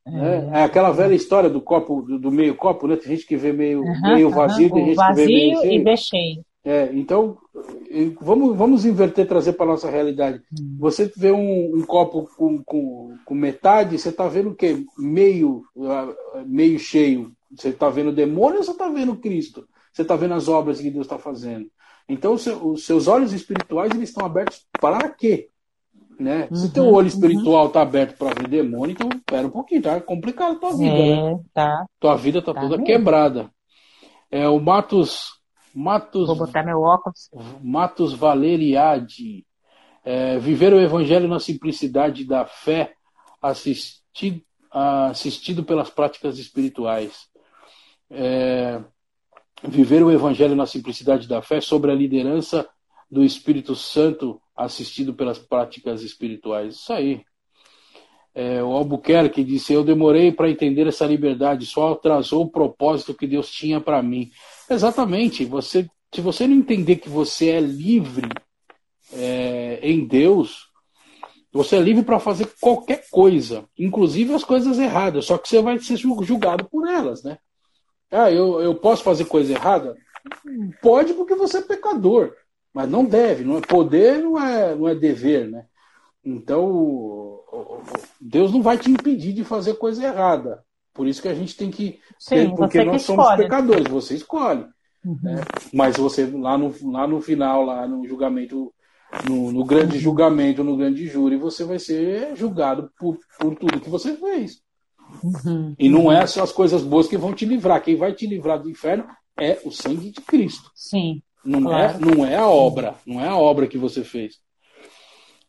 [0.07, 2.95] É, é aquela velha história do copo, do, do, meio copo, né?
[2.95, 5.61] Tem gente que vê meio, uhum, meio vazio, uhum, tem gente vazio que vê meio
[5.61, 5.89] cheio.
[5.89, 6.45] e cheio.
[6.63, 7.37] É, então,
[8.19, 10.41] vamos, vamos inverter, trazer para a nossa realidade.
[10.51, 10.77] Hum.
[10.79, 14.83] Você vê um, um copo com, com, com, metade, você está vendo o quê?
[14.97, 16.13] Meio, ah,
[16.45, 17.31] meio cheio.
[17.55, 19.67] Você está vendo demônio ou você está vendo Cristo?
[19.95, 21.71] Você está vendo as obras que Deus está fazendo.
[22.07, 25.47] Então, os seus olhos espirituais eles estão abertos para quê?
[26.19, 26.49] Né?
[26.51, 27.87] Uhum, Se teu olho espiritual está uhum.
[27.87, 31.39] aberto para ver demônio, então espera um pouquinho, tá complicado a tua vida, é, né?
[31.53, 31.85] Tá.
[31.97, 32.85] Tua vida está tá toda mesmo.
[32.85, 33.49] quebrada.
[34.29, 35.39] É, o Matos
[35.73, 37.29] Matos, Vou botar meu óculos.
[37.61, 39.45] Matos Valeriade.
[40.03, 42.93] É, viver o evangelho na simplicidade da fé,
[43.41, 47.27] assistido, assistido pelas práticas espirituais.
[48.09, 48.81] É,
[49.63, 52.67] viver o evangelho na simplicidade da fé sobre a liderança
[53.09, 56.75] do Espírito Santo, assistido pelas práticas espirituais.
[56.75, 57.21] Isso aí.
[58.33, 63.25] É, o Albuquerque disse: Eu demorei para entender essa liberdade, só atrasou o propósito que
[63.25, 64.29] Deus tinha para mim.
[64.69, 65.45] Exatamente.
[65.45, 68.27] Você, se você não entender que você é livre
[69.13, 70.67] é, em Deus,
[71.51, 75.79] você é livre para fazer qualquer coisa, inclusive as coisas erradas, só que você vai
[75.79, 77.37] ser julgado por elas, né?
[78.15, 79.95] Ah, eu, eu posso fazer coisa errada?
[80.81, 82.33] Pode porque você é pecador,
[82.73, 85.65] mas não deve, não é poder, não é, não é dever, né?
[86.23, 87.39] Então,
[88.19, 90.63] Deus não vai te impedir de fazer coisa errada.
[90.93, 91.99] Por isso que a gente tem que.
[92.17, 93.43] Sim, porque nós somos escolhe.
[93.43, 94.65] pecadores, você escolhe.
[95.03, 95.19] Uhum.
[95.21, 95.35] Né?
[95.71, 98.73] Mas você, lá no, lá no final, lá no julgamento,
[99.29, 103.89] no, no grande julgamento, no grande júri, você vai ser julgado por, por tudo que
[103.89, 104.64] você fez.
[105.23, 105.75] Uhum.
[105.77, 107.83] E não é só as coisas boas que vão te livrar.
[107.83, 109.05] Quem vai te livrar do inferno
[109.39, 110.71] é o sangue de Cristo.
[110.73, 111.21] Sim.
[111.43, 112.11] Não, é, claro.
[112.11, 114.35] é, não é a obra, não é a obra que você fez.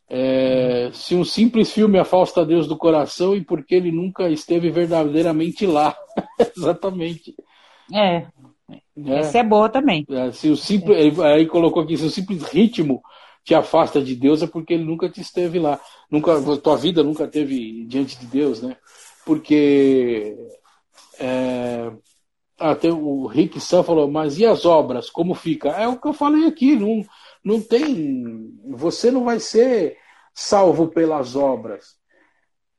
[0.09, 5.65] É, se um simples filme afasta Deus do coração e porque ele nunca esteve verdadeiramente
[5.65, 5.95] lá.
[6.55, 7.35] Exatamente.
[7.93, 8.25] É.
[8.69, 9.19] é.
[9.19, 10.05] Essa é boa também.
[10.09, 11.19] É, se o simples.
[11.19, 13.01] Aí colocou aqui, se o simples ritmo
[13.43, 15.79] te afasta de Deus é porque ele nunca te esteve lá.
[16.11, 18.77] Nunca, tua vida nunca teve diante de Deus, né?
[19.27, 20.37] Porque
[21.19, 21.91] é,
[22.57, 25.09] até o Rick Sam falou, mas e as obras?
[25.09, 25.69] Como fica?
[25.71, 27.03] É o que eu falei aqui, não,
[27.43, 28.49] não tem.
[28.69, 29.97] Você não vai ser
[30.33, 31.97] salvo pelas obras.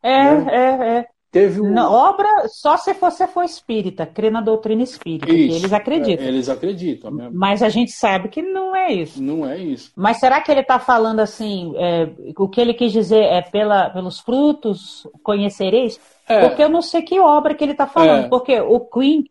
[0.02, 0.46] É, né?
[0.50, 1.06] é, é.
[1.30, 1.70] Teve um...
[1.70, 6.24] Na obra só se você for espírita, crê na doutrina espírita, isso, eles acreditam.
[6.24, 7.38] É, eles acreditam mesmo.
[7.38, 9.22] Mas a gente sabe que não é isso.
[9.22, 9.92] Não é isso.
[9.94, 13.90] Mas será que ele está falando assim, é, o que ele quis dizer é pela,
[13.90, 16.00] pelos frutos conhecereis?
[16.28, 16.46] É.
[16.46, 18.26] Porque eu não sei que obra que ele está falando.
[18.26, 18.28] É.
[18.28, 19.24] Porque o Queen,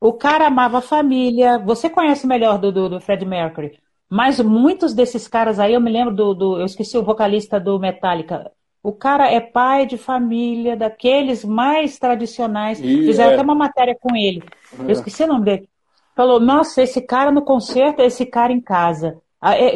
[0.00, 1.58] o cara amava a família.
[1.58, 3.78] Você conhece melhor do, do, do Fred Mercury.
[4.08, 6.58] Mas muitos desses caras aí, eu me lembro do, do.
[6.60, 8.52] Eu esqueci o vocalista do Metallica.
[8.82, 12.78] O cara é pai de família, daqueles mais tradicionais.
[12.80, 13.34] E Fizeram é.
[13.34, 14.44] até uma matéria com ele.
[14.78, 14.82] É.
[14.82, 15.68] Eu esqueci o nome dele.
[16.14, 19.20] Falou, nossa, esse cara no concerto, esse cara em casa.
[19.40, 19.72] Ah, é,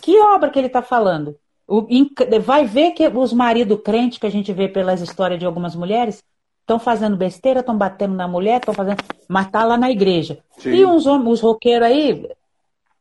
[0.00, 1.36] que obra que ele está falando?
[2.42, 6.22] Vai ver que os maridos crentes que a gente vê pelas histórias de algumas mulheres
[6.60, 9.02] estão fazendo besteira, estão batendo na mulher, estão fazendo.
[9.28, 10.38] Mas tá lá na igreja.
[10.58, 10.70] Sim.
[10.70, 12.28] E uns, os roqueiros aí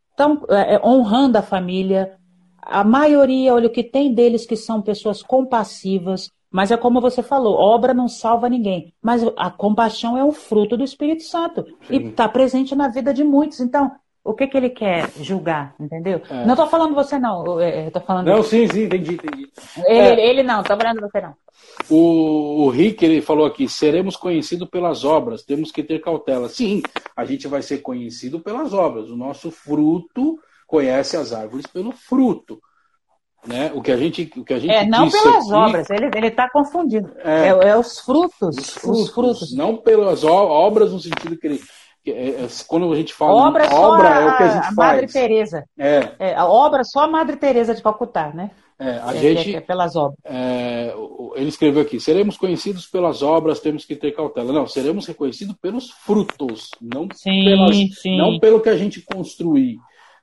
[0.10, 2.18] estão é, honrando a família,
[2.62, 7.24] a maioria, olha, o que tem deles que são pessoas compassivas, mas é como você
[7.24, 8.94] falou, obra não salva ninguém.
[9.02, 11.66] Mas a compaixão é o fruto do Espírito Santo.
[11.88, 11.96] Sim.
[11.96, 13.60] E está presente na vida de muitos.
[13.62, 13.92] Então,
[14.24, 16.22] o que, que ele quer julgar, entendeu?
[16.30, 16.46] É.
[16.46, 17.60] Não estou falando você, não.
[17.60, 18.28] Estou falando.
[18.28, 19.50] Não, sim, sim, entendi, entendi.
[19.86, 20.30] Ele, é.
[20.30, 21.34] ele não, estou falando você, não.
[21.90, 26.50] O, o Rick, ele falou aqui: seremos conhecidos pelas obras, temos que ter cautela.
[26.50, 26.84] Sim,
[27.16, 29.10] a gente vai ser conhecido pelas obras.
[29.10, 32.62] O nosso fruto conhece as árvores pelo fruto.
[33.46, 33.72] Né?
[33.74, 36.48] O que a gente, o que a gente é não pelas aqui, obras, ele está
[36.48, 37.12] confundindo.
[37.18, 39.56] É, é, é, os frutos, os frutos, os frutos.
[39.56, 41.62] Não pelas obras no sentido que ele,
[42.68, 44.76] quando a gente fala obra, obra é o que a gente a faz.
[44.76, 45.64] Madre Teresa.
[45.78, 46.10] É.
[46.20, 46.36] é.
[46.36, 48.52] A obra só a Madre Teresa de Calcutá, né?
[48.80, 50.18] É, a gente, é, pelas obras.
[51.36, 54.52] ele escreveu aqui: seremos conhecidos pelas obras, temos que ter cautela.
[54.52, 58.18] Não, seremos reconhecidos pelos frutos, não, sim, pelas, sim.
[58.18, 59.78] não pelo que a gente construir.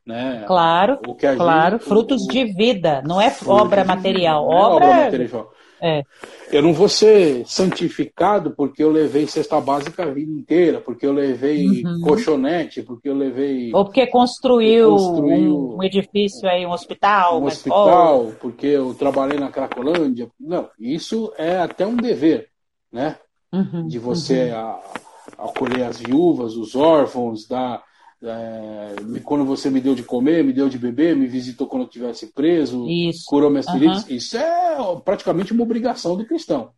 [0.05, 0.43] Né?
[0.47, 0.99] Claro,
[1.37, 4.45] claro, gente, frutos o, de vida, não é obra material.
[4.45, 5.53] Obra, é obra material.
[5.81, 6.03] É.
[6.51, 11.13] Eu não vou ser santificado porque eu levei cesta básica a vida inteira, porque eu
[11.13, 12.01] levei uhum.
[12.03, 13.71] colchonete, porque eu levei.
[13.73, 17.41] Ou porque construiu, construiu um, edifício aí, um hospital.
[17.41, 18.33] Um hospital, oh.
[18.41, 20.31] porque eu trabalhei na Cracolândia.
[20.41, 22.49] Não, isso é até um dever,
[22.93, 23.17] né?
[23.53, 23.87] Uhum.
[23.87, 25.47] De você uhum.
[25.47, 27.83] acolher as viúvas, os órfãos, dar
[28.23, 31.87] é, quando você me deu de comer, me deu de beber, me visitou quando eu
[31.87, 33.25] estivesse preso, isso.
[33.27, 34.05] curou minhas feridas.
[34.05, 34.17] Uhum.
[34.17, 36.73] Isso é praticamente uma obrigação do cristão.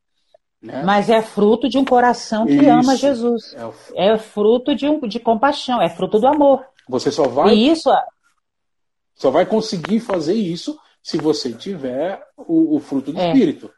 [0.60, 0.82] Né?
[0.84, 2.70] Mas é fruto de um coração que isso.
[2.70, 3.54] ama Jesus.
[3.54, 3.74] É, o...
[3.94, 6.62] é, fruto de, um, de compaixão, é fruto do amor.
[6.88, 7.54] Você só vai.
[7.54, 7.90] E isso.
[9.14, 13.28] Só vai conseguir fazer isso se você tiver o, o fruto do é.
[13.28, 13.70] Espírito.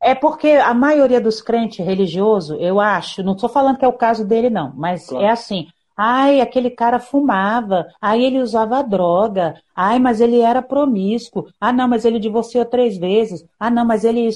[0.00, 3.96] É porque a maioria dos crentes religiosos, eu acho, não estou falando que é o
[3.96, 5.24] caso dele, não, mas claro.
[5.24, 5.68] é assim
[6.04, 7.86] Ai, aquele cara fumava.
[8.00, 9.62] Ai, ele usava droga.
[9.74, 11.46] Ai, mas ele era promíscuo.
[11.60, 13.46] Ah, não, mas ele divorciou três vezes.
[13.58, 14.28] Ah, não, mas ele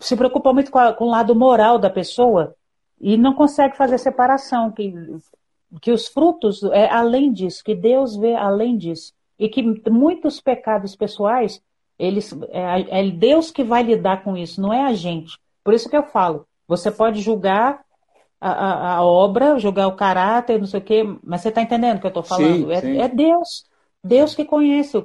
[0.00, 2.56] se preocupa muito com, a, com o lado moral da pessoa
[3.00, 4.72] e não consegue fazer separação.
[4.72, 4.92] Que,
[5.80, 9.12] que os frutos é além disso, que Deus vê além disso.
[9.38, 11.62] E que muitos pecados pessoais,
[12.00, 15.38] eles, é, é Deus que vai lidar com isso, não é a gente.
[15.62, 17.84] Por isso que eu falo, você pode julgar
[18.50, 22.00] a, a, obra, julgar o caráter, não sei o quê, mas você está entendendo o
[22.00, 22.66] que eu estou falando?
[22.66, 22.98] Sim, é, sim.
[22.98, 23.64] é, Deus.
[24.02, 24.96] Deus que conhece.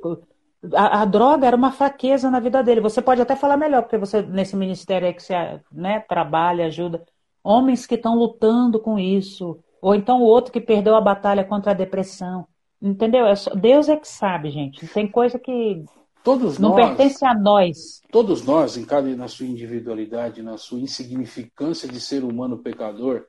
[0.73, 2.81] A, a, droga era uma fraqueza na vida dele.
[2.81, 7.05] Você pode até falar melhor, porque você, nesse ministério aí que você né, trabalha, ajuda,
[7.43, 11.71] homens que estão lutando com isso, ou então o outro que perdeu a batalha contra
[11.71, 12.47] a depressão.
[12.81, 13.25] Entendeu?
[13.27, 14.87] É Deus é que sabe, gente.
[14.87, 15.83] Tem coisa que
[16.27, 18.01] todos não nós, pertence a nós.
[18.11, 23.25] Todos nós, em cada na sua individualidade, na sua insignificância de ser humano pecador,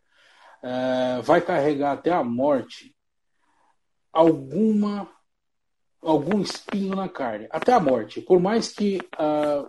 [0.61, 2.93] é, vai carregar até a morte
[4.13, 5.09] alguma
[6.03, 9.69] algum espinho na carne, até a morte, por mais que uh,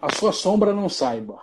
[0.00, 1.40] a sua sombra não saiba,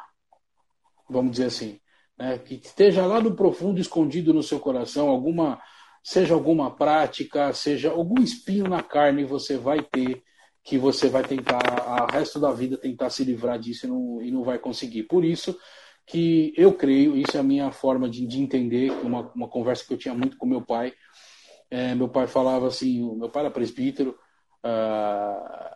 [1.10, 1.80] vamos dizer assim,
[2.18, 2.38] né?
[2.38, 5.62] que esteja lá no profundo, escondido no seu coração, alguma
[6.02, 10.24] seja alguma prática, seja algum espinho na carne, você vai ter
[10.66, 11.62] que você vai tentar,
[12.10, 15.04] o resto da vida, tentar se livrar disso e não, e não vai conseguir.
[15.04, 15.56] Por isso
[16.08, 19.94] que eu creio, isso é a minha forma de, de entender, uma, uma conversa que
[19.94, 20.92] eu tinha muito com meu pai.
[21.70, 24.18] É, meu pai falava assim, meu pai era presbítero,
[24.66, 25.76] uh,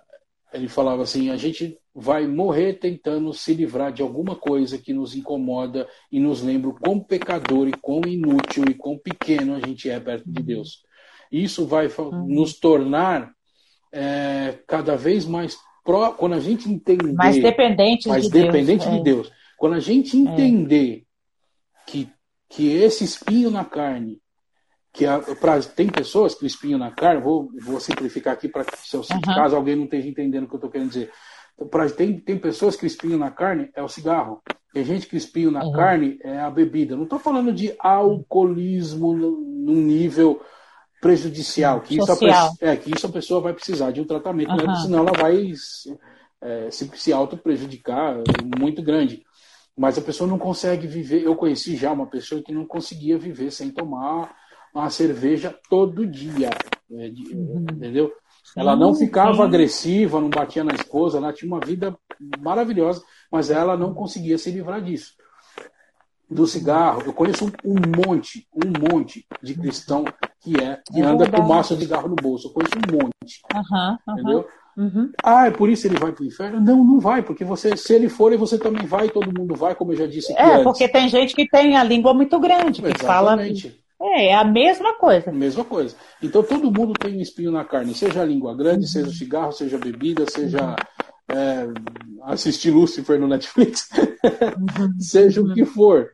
[0.51, 5.15] ele falava assim, a gente vai morrer tentando se livrar de alguma coisa que nos
[5.15, 9.87] incomoda e nos lembra o quão pecador e quão inútil e quão pequeno a gente
[9.87, 10.83] é perto de Deus.
[11.31, 12.27] Isso vai uhum.
[12.27, 13.35] nos tornar
[13.91, 18.93] é, cada vez mais pró, quando a gente entender mais dependente mais de dependente Deus,
[18.93, 19.03] de é.
[19.03, 19.31] Deus.
[19.57, 20.19] Quando a gente é.
[20.19, 21.91] entender é.
[21.91, 22.09] que,
[22.47, 24.21] que esse espinho na carne,
[24.93, 28.65] que a, pra, tem pessoas que o espinho na carne, vou, vou simplificar aqui para
[28.77, 29.03] se uhum.
[29.21, 31.11] caso alguém não esteja entendendo o que eu estou querendo dizer.
[31.69, 34.41] Pra, tem, tem pessoas que o espinho na carne é o cigarro.
[34.73, 35.71] Tem gente que o espinho na uhum.
[35.71, 36.95] carne é a bebida.
[36.95, 40.41] Não estou falando de alcoolismo num nível
[41.01, 44.67] prejudicial, que isso, a, é, que isso a pessoa vai precisar de um tratamento, uhum.
[44.67, 44.75] né?
[44.75, 45.53] senão ela vai
[46.41, 48.17] é, se, se auto-prejudicar
[48.57, 49.23] muito grande.
[49.77, 51.23] Mas a pessoa não consegue viver.
[51.23, 54.35] Eu conheci já uma pessoa que não conseguia viver sem tomar
[54.73, 56.49] uma cerveja todo dia.
[56.89, 57.13] Né?
[57.33, 57.65] Uhum.
[57.71, 58.11] Entendeu?
[58.57, 61.97] Ela não ficava agressiva, não batia na esposa, ela tinha uma vida
[62.39, 65.13] maravilhosa, mas ela não conseguia se livrar disso.
[66.29, 67.75] Do cigarro, eu conheço um,
[68.07, 70.05] monte, um monte de cristão
[70.39, 71.41] que é que é anda verdade.
[71.41, 72.47] com massa de cigarro no bolso.
[72.47, 73.41] Eu conheço um monte.
[73.53, 74.13] Uhum, uhum.
[74.13, 74.47] Entendeu?
[74.77, 75.11] Uhum.
[75.21, 76.61] Ah, é por isso ele vai para o inferno?
[76.61, 79.91] Não, não vai, porque você, se ele for, você também vai, todo mundo vai, como
[79.91, 80.63] eu já disse É, antes.
[80.63, 83.69] porque tem gente que tem a língua muito grande, que Exatamente.
[83.99, 84.13] fala.
[84.13, 85.31] É, é a mesma coisa.
[85.31, 85.95] Mesma coisa.
[86.23, 88.87] Então todo mundo tem um espinho na carne, seja a língua grande, uhum.
[88.87, 91.35] seja o cigarro, seja a bebida, seja uhum.
[91.35, 91.67] é,
[92.23, 93.89] assistir Lucifer no Netflix,
[94.23, 94.93] uhum.
[94.97, 96.11] seja o que for.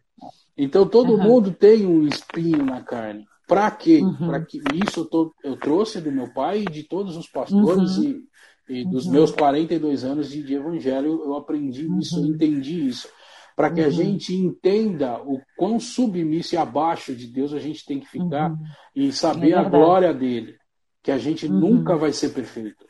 [0.58, 3.26] Então todo mundo tem um espinho na carne.
[3.48, 4.00] Para quê?
[4.02, 4.28] Uhum.
[4.28, 7.98] Para que isso eu, tô, eu, trouxe do meu pai e de todos os pastores
[7.98, 8.24] uhum.
[8.70, 9.12] e, e, dos uhum.
[9.12, 13.08] meus 42 anos de, de evangelho, eu aprendi isso, eu entendi isso
[13.56, 13.88] para que uhum.
[13.88, 18.52] a gente entenda o quão submisso e abaixo de Deus a gente tem que ficar
[18.52, 18.58] uhum.
[18.94, 20.58] e saber é a glória dele,
[21.02, 21.60] que a gente uhum.
[21.60, 22.86] nunca vai ser perfeito,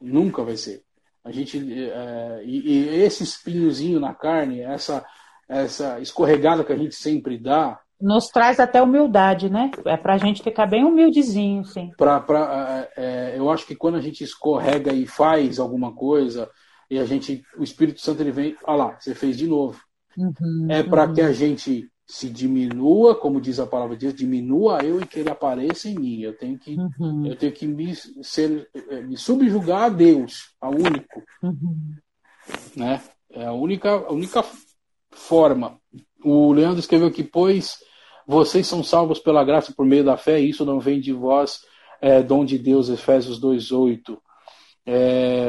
[0.00, 0.82] nunca vai ser.
[1.22, 5.04] A gente é, e, e, esse espinhozinho na carne, essa
[5.48, 9.70] essa escorregada que a gente sempre dá, nos traz até humildade, né?
[9.84, 11.90] É para a gente ficar bem humildezinho, sim.
[11.96, 16.48] Pra, pra, é, é, eu acho que quando a gente escorrega e faz alguma coisa,
[16.88, 19.80] e a gente, o Espírito Santo ele vem, olha lá, você fez de novo.
[20.16, 21.14] Uhum, é para uhum.
[21.14, 25.18] que a gente se diminua, como diz a palavra de Deus, diminua eu e que
[25.18, 26.20] ele apareça em mim.
[26.20, 27.26] Eu tenho que, uhum.
[27.26, 31.22] eu tenho que me, ser, eh, me subjugar a Deus, a único.
[31.42, 31.94] Uhum.
[32.74, 33.02] Né?
[33.30, 34.42] É a única, a única
[35.10, 35.78] forma.
[36.22, 37.78] O Leandro escreveu que, pois
[38.26, 41.60] vocês são salvos pela graça por meio da fé, e isso não vem de vós,
[42.00, 44.18] é dom de Deus, Efésios 2,8.
[44.86, 45.48] É,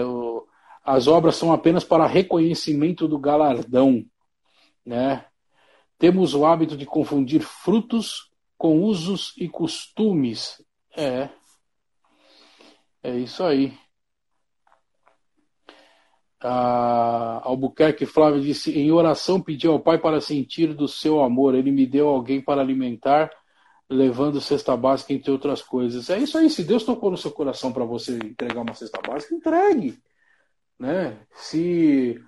[0.84, 4.06] as obras são apenas para reconhecimento do galardão
[4.90, 5.26] né?
[6.00, 10.64] Temos o hábito de confundir frutos com usos e costumes.
[10.98, 11.30] É.
[13.04, 13.78] É isso aí.
[16.42, 21.56] Ah, Albuquerque Flávio disse: Em oração pedi ao Pai para sentir do seu amor.
[21.56, 23.30] Ele me deu alguém para alimentar,
[23.90, 26.10] levando cesta básica, entre outras coisas.
[26.10, 26.50] É isso aí.
[26.50, 29.98] Se Deus tocou no seu coração para você entregar uma cesta básica, entregue.
[30.80, 31.20] Né?
[31.34, 32.22] Se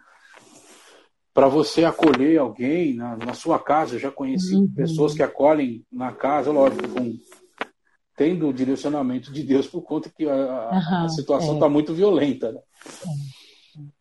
[1.34, 3.96] para você acolher alguém na, na, sua casa.
[3.96, 4.72] Eu já conheci uhum.
[4.74, 7.16] pessoas que acolhem na casa, lógico, com,
[8.16, 11.70] tendo o direcionamento de Deus por conta que a, uhum, a situação está é.
[11.70, 12.52] muito violenta.
[12.52, 12.60] Né?
[12.60, 13.41] É.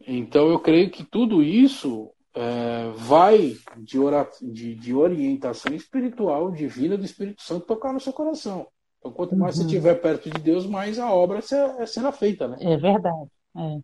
[0.06, 3.98] Então eu creio que tudo isso é, vai de,
[4.42, 8.66] de, de, orientação espiritual divina do Espírito Santo tocar no seu coração.
[8.98, 9.62] Então, quanto mais uhum.
[9.62, 12.48] você estiver perto de Deus, mais a obra será feita.
[12.48, 12.56] Né?
[12.60, 13.30] É verdade.
[13.56, 13.78] É.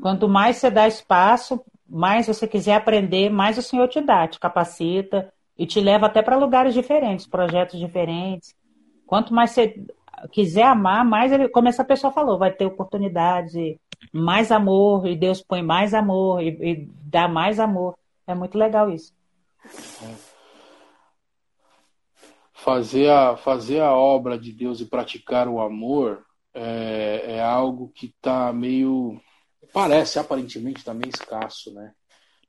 [0.00, 1.60] Quanto mais você dá espaço
[1.90, 6.22] mais você quiser aprender, mais o Senhor te dá, te capacita e te leva até
[6.22, 8.54] para lugares diferentes, projetos diferentes.
[9.04, 9.84] Quanto mais você
[10.28, 13.54] quiser amar, mais ele, como essa pessoa falou, vai ter oportunidades,
[14.12, 17.96] mais amor, e Deus põe mais amor, e, e dá mais amor.
[18.26, 19.14] É muito legal isso.
[22.52, 26.24] Fazer a, fazer a obra de Deus e praticar o amor
[26.54, 29.20] é, é algo que está meio
[29.72, 31.92] parece aparentemente também escasso, né?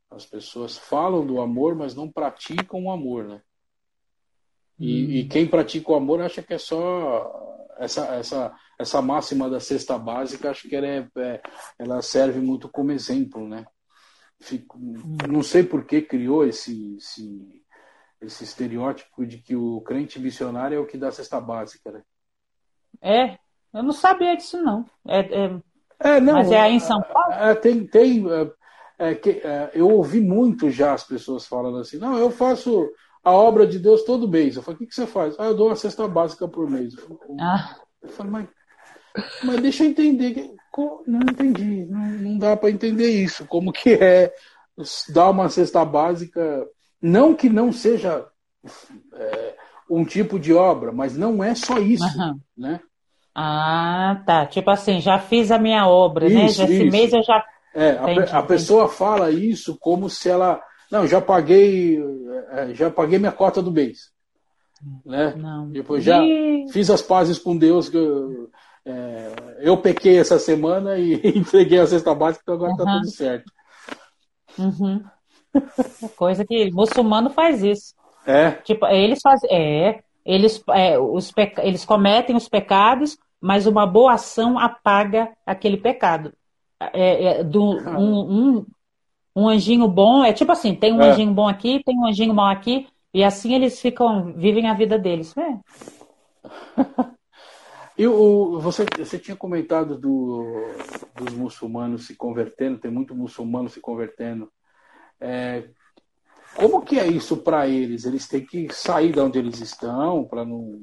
[0.10, 3.42] As pessoas falam do amor, mas não praticam o amor, né?
[4.78, 7.32] E, e quem pratica o amor acha que é só
[7.84, 11.42] essa, essa, essa máxima da cesta básica, acho que ela, é, é
[11.80, 13.66] ela serve muito como exemplo, né?
[14.40, 14.78] Fico,
[15.30, 17.64] não sei por que criou esse, esse,
[18.22, 22.02] esse estereótipo de que o crente missionário é o que dá cesta básica, né?
[23.02, 23.38] É,
[23.74, 24.86] eu não sabia disso não.
[25.08, 25.62] É, é
[26.04, 27.34] é, não, Mas é aí em São Paulo?
[27.34, 28.26] É, tem, tem
[28.98, 32.90] é, que, é, eu ouvi muito já as pessoas falando assim, não, eu faço
[33.24, 34.56] a obra de Deus todo mês.
[34.56, 35.36] Eu falei, o que, que você faz?
[35.40, 36.94] Ah, eu dou uma cesta básica por mês.
[36.98, 37.76] Eu, ah.
[38.02, 38.48] eu falei, mas,
[39.44, 40.52] mas deixa eu entender.
[41.06, 43.46] Não entendi, não, não dá para entender isso.
[43.46, 44.34] Como que é
[45.10, 46.66] dar uma cesta básica,
[47.02, 48.26] não que não seja
[49.14, 49.56] é,
[49.90, 52.40] um tipo de obra, mas não é só isso, uhum.
[52.58, 52.80] né?
[53.36, 54.46] Ah, tá.
[54.46, 56.46] Tipo assim, já fiz a minha obra, né?
[56.46, 56.66] isso, né?
[56.66, 56.92] Esse isso.
[56.92, 57.44] mês eu já.
[57.74, 60.62] É, a, a pessoa fala isso como se ela
[60.92, 61.98] Não, já paguei,
[62.52, 64.12] é, já paguei minha cota do mês.
[65.06, 65.34] Né?
[65.38, 65.70] Não.
[65.70, 66.66] Depois já e...
[66.72, 67.88] fiz as pazes com Deus.
[67.88, 68.50] Que eu,
[68.86, 73.00] é, eu pequei essa semana e entreguei a cesta básica, então agora está uhum.
[73.00, 73.52] tudo certo.
[74.58, 75.04] Uhum.
[76.16, 77.94] Coisa que muçulmano faz isso.
[78.26, 78.52] É.
[78.52, 79.50] Tipo, eles fazem.
[79.52, 81.32] É, eles, é, os
[81.64, 86.34] eles cometem os pecados, mas uma boa ação apaga aquele pecado.
[86.80, 88.66] É, é do, um, um,
[89.36, 91.10] um, anjinho bom, é tipo assim, tem um é.
[91.10, 94.98] anjinho bom aqui, tem um anjinho mau aqui, e assim eles ficam, vivem a vida
[94.98, 95.36] deles.
[95.38, 95.60] É.
[97.98, 100.44] E o, você, você tinha comentado do,
[101.16, 104.52] dos muçulmanos se convertendo, tem muito muçulmano se convertendo.
[105.20, 105.70] É,
[106.56, 108.06] como que é isso para eles?
[108.06, 110.82] Eles têm que sair de onde eles estão para não.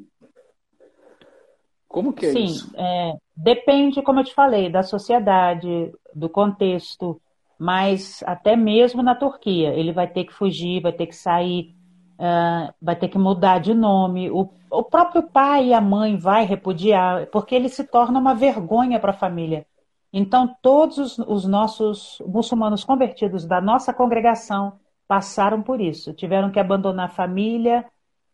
[1.88, 2.70] Como que é Sim, isso?
[2.76, 7.20] É, depende, como eu te falei, da sociedade, do contexto,
[7.58, 11.74] mas até mesmo na Turquia, ele vai ter que fugir, vai ter que sair,
[12.14, 14.30] uh, vai ter que mudar de nome.
[14.30, 19.00] O, o próprio pai e a mãe vai repudiar, porque ele se torna uma vergonha
[19.00, 19.66] para a família.
[20.12, 26.60] Então, todos os, os nossos muçulmanos convertidos da nossa congregação passaram por isso, tiveram que
[26.60, 27.84] abandonar a família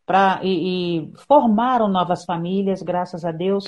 [0.05, 3.65] pra, e, e formaram novas famílias, graças a Deus.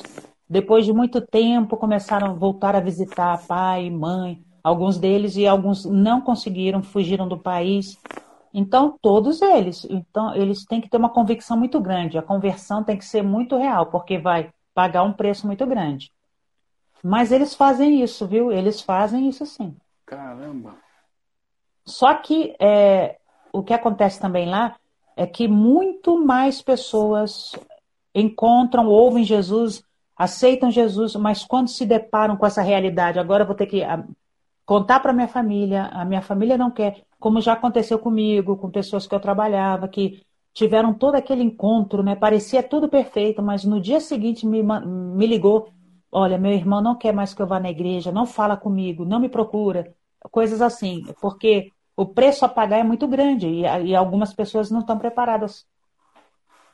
[0.49, 5.85] Depois de muito tempo, começaram a voltar a visitar pai, mãe, alguns deles e alguns
[5.85, 7.98] não conseguiram, fugiram do país.
[8.53, 12.18] Então, todos eles, então eles têm que ter uma convicção muito grande.
[12.18, 16.11] A conversão tem que ser muito real, porque vai pagar um preço muito grande.
[17.02, 18.52] Mas eles fazem isso, viu?
[18.52, 19.73] Eles fazem isso sim.
[20.06, 20.76] Caramba!
[21.85, 23.18] Só que é,
[23.53, 24.76] o que acontece também lá
[25.15, 27.56] é que muito mais pessoas
[28.14, 29.81] encontram, ouvem Jesus,
[30.18, 33.81] aceitam Jesus, mas quando se deparam com essa realidade, agora eu vou ter que
[34.68, 39.07] contar para minha família, a minha família não quer, como já aconteceu comigo, com pessoas
[39.07, 40.22] que eu trabalhava, que
[40.53, 42.18] tiveram todo aquele encontro, né?
[42.18, 45.69] Parecia tudo perfeito, mas no dia seguinte me, me ligou,
[46.11, 49.22] olha, meu irmão não quer mais que eu vá na igreja, não fala comigo, não
[49.22, 49.95] me procura,
[50.30, 54.81] coisas assim, porque o preço a pagar é muito grande e, e algumas pessoas não
[54.81, 55.65] estão preparadas.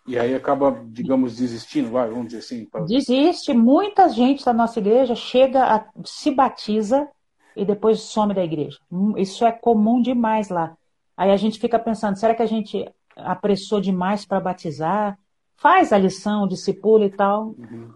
[0.08, 2.66] E aí acaba, digamos, desistindo, vai, vamos dizer assim.
[2.66, 2.82] Pra...
[2.82, 3.54] Desiste.
[3.54, 7.08] Muita gente da nossa igreja chega, a, se batiza
[7.56, 8.78] e depois some da igreja.
[8.92, 10.76] Hum, isso é comum demais lá.
[11.16, 15.18] Aí a gente fica pensando, será que a gente apressou demais para batizar?
[15.56, 17.56] Faz a lição, discipula e tal.
[17.58, 17.94] Uhum.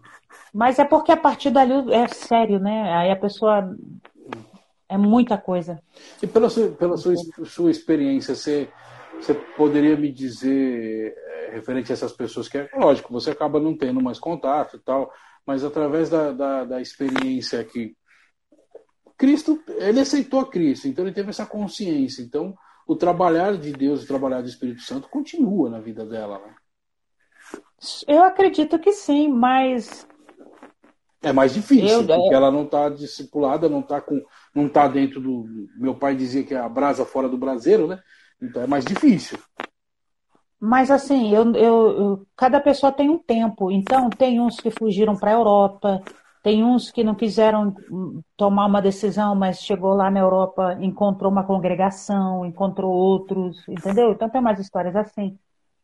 [0.54, 2.94] Mas é porque a partir dali é sério, né?
[2.96, 3.76] Aí a pessoa
[4.88, 5.80] é muita coisa.
[6.22, 7.16] E pela sua, pela sua,
[7.46, 8.70] sua experiência, você,
[9.20, 13.76] você poderia me dizer, é, referente a essas pessoas, que é lógico, você acaba não
[13.76, 15.12] tendo mais contato e tal,
[15.46, 17.96] mas através da, da, da experiência que
[19.18, 22.22] Cristo, ele aceitou a Cristo, então ele teve essa consciência.
[22.22, 26.40] Então, o trabalhar de Deus, o trabalhar do Espírito Santo continua na vida dela.
[26.40, 26.56] Né?
[28.08, 30.08] Eu acredito que sim, mas
[31.22, 34.22] é mais difícil, eu, porque ela não está discipulada, não está com,
[34.54, 35.46] não tá dentro do.
[35.78, 38.00] Meu pai dizia que é a brasa fora do braseiro, né?
[38.42, 39.38] Então é mais difícil.
[40.60, 43.72] Mas assim, eu, eu, eu cada pessoa tem um tempo.
[43.72, 46.02] Então tem uns que fugiram para a Europa,
[46.44, 47.76] tem uns que não quiseram
[48.36, 54.12] tomar uma decisão, mas chegou lá na Europa, encontrou uma congregação, encontrou outros, entendeu?
[54.12, 55.38] Então tem mais histórias assim.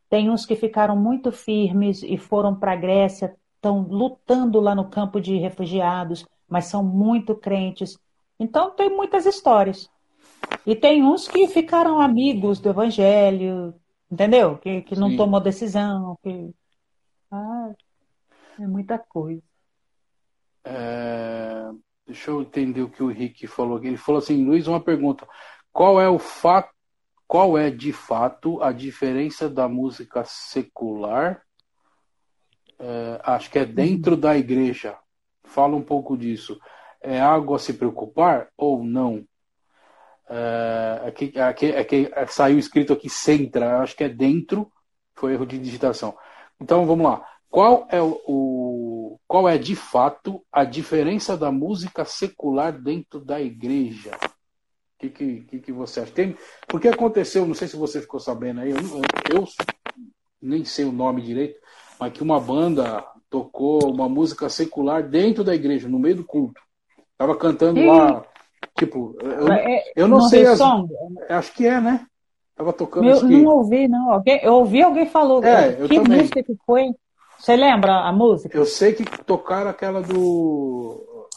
[0.09, 4.89] Tem uns que ficaram muito firmes e foram para a Grécia, estão lutando lá no
[4.89, 7.97] campo de refugiados, mas são muito crentes.
[8.39, 9.89] Então tem muitas histórias.
[10.65, 13.73] E tem uns que ficaram amigos do evangelho,
[14.11, 14.57] entendeu?
[14.57, 15.17] Que, que não Sim.
[15.17, 16.17] tomou decisão.
[16.21, 16.53] Que...
[17.31, 17.71] Ah,
[18.59, 19.41] é muita coisa.
[20.64, 21.69] É...
[22.06, 23.81] Deixa eu entender o que o Rick falou.
[23.84, 25.27] Ele falou assim, Luiz, uma pergunta.
[25.72, 26.69] Qual é o fato,
[27.27, 31.41] qual é de fato a diferença da música secular
[32.80, 34.98] é, acho que é dentro da igreja.
[35.45, 36.60] Fala um pouco disso.
[37.02, 39.26] É algo a se preocupar ou não?
[40.30, 44.72] É, aqui, aqui, aqui, saiu escrito aqui centra, acho que é dentro,
[45.15, 46.18] foi erro de digitação.
[46.60, 47.26] Então vamos lá.
[47.49, 48.34] Qual é o, o,
[49.27, 54.11] qual é de fato a diferença da música secular dentro da igreja?
[54.15, 55.10] O que,
[55.41, 56.11] que, que, você acha?
[56.11, 56.38] Tem,
[56.68, 58.77] porque aconteceu, não sei se você ficou sabendo aí, eu,
[59.34, 59.45] eu
[60.41, 61.60] nem sei o nome direito,
[61.99, 66.61] mas que uma banda tocou uma música secular dentro da igreja, no meio do culto.
[67.18, 67.88] Tava cantando e...
[67.88, 68.23] lá,
[68.77, 70.45] tipo, eu, é, eu não sei.
[70.45, 70.60] As,
[71.30, 72.06] acho que é, né?
[72.56, 74.11] Tava tocando Eu não ouvi, não.
[74.11, 75.44] Alguém, eu ouvi alguém falou.
[75.44, 76.94] É, eu que música que foi?
[77.44, 78.57] Você lembra a música?
[78.57, 81.28] Eu sei que tocaram aquela do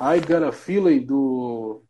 [0.00, 1.82] I Got a Feeling do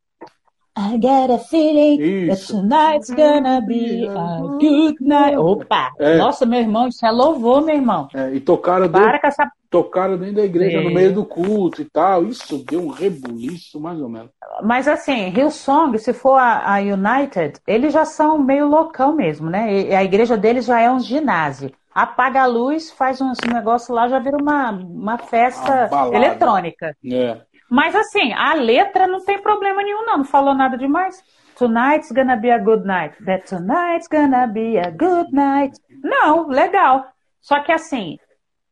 [0.76, 2.52] I get a feeling that Isso.
[2.56, 5.36] tonight's gonna be a good night.
[5.36, 5.92] Opa!
[6.00, 6.16] É.
[6.16, 8.08] Nossa, meu irmão, isso é louvor, meu irmão.
[8.12, 9.48] É, e tocaram dentro, Para com essa.
[9.70, 10.82] tocaram dentro da igreja, É.
[10.82, 12.24] no meio do culto e tal.
[12.24, 14.30] Isso deu um rebuliço, mais ou menos.
[14.64, 19.72] Mas assim, Hillsong, se for a, a United, eles já são meio loucão mesmo, né?
[19.90, 21.70] E a igreja deles já é um ginásio.
[21.94, 26.96] Apaga a luz, faz uns negócios lá, já vira uma, uma festa Uma eletrônica.
[27.04, 27.40] É.
[27.70, 30.18] Mas assim, a letra não tem problema nenhum, não.
[30.18, 31.22] Não falou nada demais.
[31.56, 33.16] Tonight's gonna be a good night.
[33.24, 35.78] That tonight's gonna be a good night.
[36.02, 37.06] Não, legal.
[37.40, 38.18] Só que assim,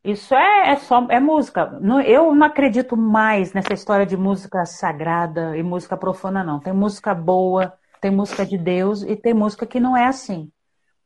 [0.03, 1.79] isso é, é só é música.
[2.05, 6.59] Eu não acredito mais nessa história de música sagrada e música profana, não.
[6.59, 10.51] Tem música boa, tem música de Deus e tem música que não é assim.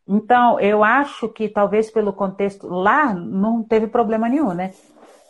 [0.08, 4.72] Então, eu acho que talvez pelo contexto lá não teve problema nenhum, né?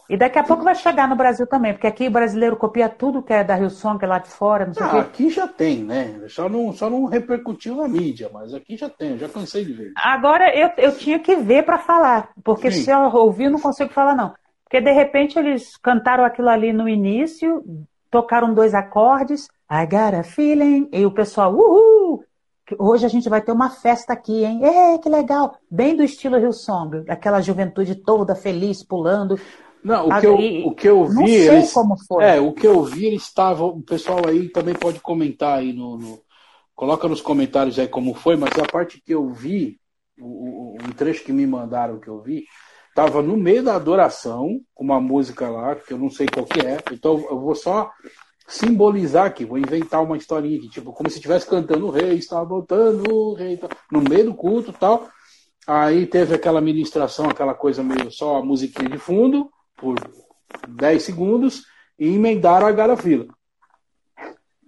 [0.10, 3.24] E daqui a pouco vai chegar no Brasil também, porque aqui o brasileiro copia tudo
[3.24, 4.98] que é da Hillsong, que é lá de fora, não sei o Ah, quê.
[5.00, 6.28] aqui já tem, né?
[6.28, 9.94] Só não, só não repercutiu na mídia, mas aqui já tem, já cansei de ver.
[9.96, 12.84] Agora eu, eu tinha que ver para falar, porque Sim.
[12.84, 14.34] se eu ouvir, eu não consigo falar, não.
[14.64, 17.64] Porque de repente eles cantaram aquilo ali no início,
[18.12, 22.24] tocaram dois acordes, I got a feeling, e o pessoal, uhul!
[22.80, 24.64] Hoje a gente vai ter uma festa aqui, hein?
[24.66, 25.58] É, que legal!
[25.70, 29.40] Bem do estilo Hillsong, aquela juventude toda feliz, pulando.
[29.84, 32.34] Não, o que eu, o que eu Não vi, sei eles, como foi.
[32.34, 35.98] é, o que eu vi, eles estavam, o pessoal aí também pode comentar aí no,
[35.98, 36.22] no-
[36.76, 39.80] coloca nos comentários aí como foi, mas a parte que eu vi,
[40.20, 42.46] o, o- um trecho que me mandaram que eu vi,
[42.96, 46.60] tava no meio da adoração, com uma música lá, que eu não sei qual que
[46.66, 47.92] é, então eu vou só
[48.48, 52.46] simbolizar aqui, vou inventar uma historinha aqui, tipo, como se estivesse cantando o rei, estava
[52.46, 55.08] voltando o rei, tal, no meio do culto e tal,
[55.68, 59.96] Aí teve aquela ministração, aquela coisa meio só a musiquinha de fundo, por
[60.68, 61.64] 10 segundos,
[61.98, 63.26] e emendaram a garafila.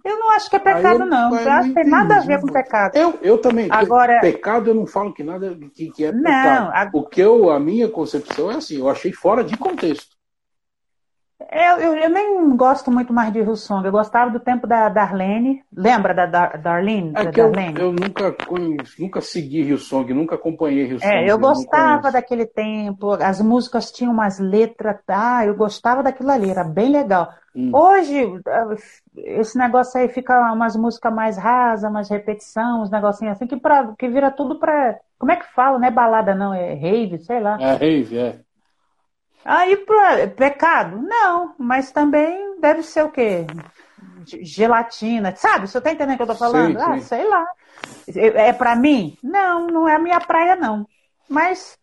[0.04, 1.32] Eu não acho que é pecado, eu- não.
[1.36, 2.96] Eu eu acho que tem nada a ver com pecado.
[2.96, 3.68] Eu, eu também.
[3.70, 6.70] Agora- Pecado eu não falo que nada que, que é Não, pecado.
[6.72, 10.16] a- O que eu, a minha concepção é assim, eu achei fora de contexto.
[11.40, 13.86] Eu, eu, eu nem gosto muito mais de Hillsong.
[13.86, 15.62] Eu gostava do tempo da Darlene.
[15.74, 17.12] Lembra da Dar, Darlene?
[17.14, 17.80] É da que eu, Darlene?
[17.80, 18.36] eu nunca,
[18.98, 21.14] nunca segui Hillsong, nunca acompanhei Hillsong.
[21.14, 26.30] É, eu não gostava daquele tempo, as músicas tinham umas letras, ah, eu gostava daquilo
[26.30, 27.32] ali, era bem legal.
[27.54, 27.70] Hum.
[27.72, 28.74] Hoje, ah,
[29.16, 33.94] esse negócio aí fica umas músicas mais rasas, mais repetição, uns negocinhos assim, que, pra,
[33.96, 34.98] que vira tudo pra.
[35.16, 35.78] Como é que fala?
[35.78, 37.56] Não é balada, não, é rave, sei lá.
[37.60, 38.40] É rave, é.
[39.44, 41.00] Aí, pra, pecado?
[41.00, 43.46] Não, mas também deve ser o quê?
[44.42, 45.66] Gelatina, sabe?
[45.66, 46.76] Você tá entendendo o que eu tô falando?
[46.76, 47.00] Sim, ah, sim.
[47.00, 47.44] sei lá.
[48.16, 49.16] É pra mim?
[49.22, 50.88] Não, não é a minha praia, não.
[51.28, 51.78] Mas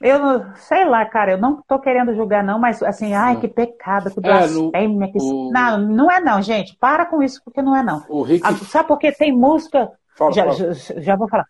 [0.00, 4.12] eu sei lá, cara, eu não tô querendo julgar, não, mas assim, ai, que pecado,
[4.12, 5.18] que É, blasfêmia, que...
[5.18, 6.76] o- Não, não é não, gente.
[6.78, 8.04] Para com isso, porque não é não.
[8.08, 8.44] O Rick.
[8.44, 9.12] Ah, Sabe por quê?
[9.12, 9.90] Tem música.
[10.16, 10.74] Fala, já, fala.
[10.74, 11.46] já, já vou falar.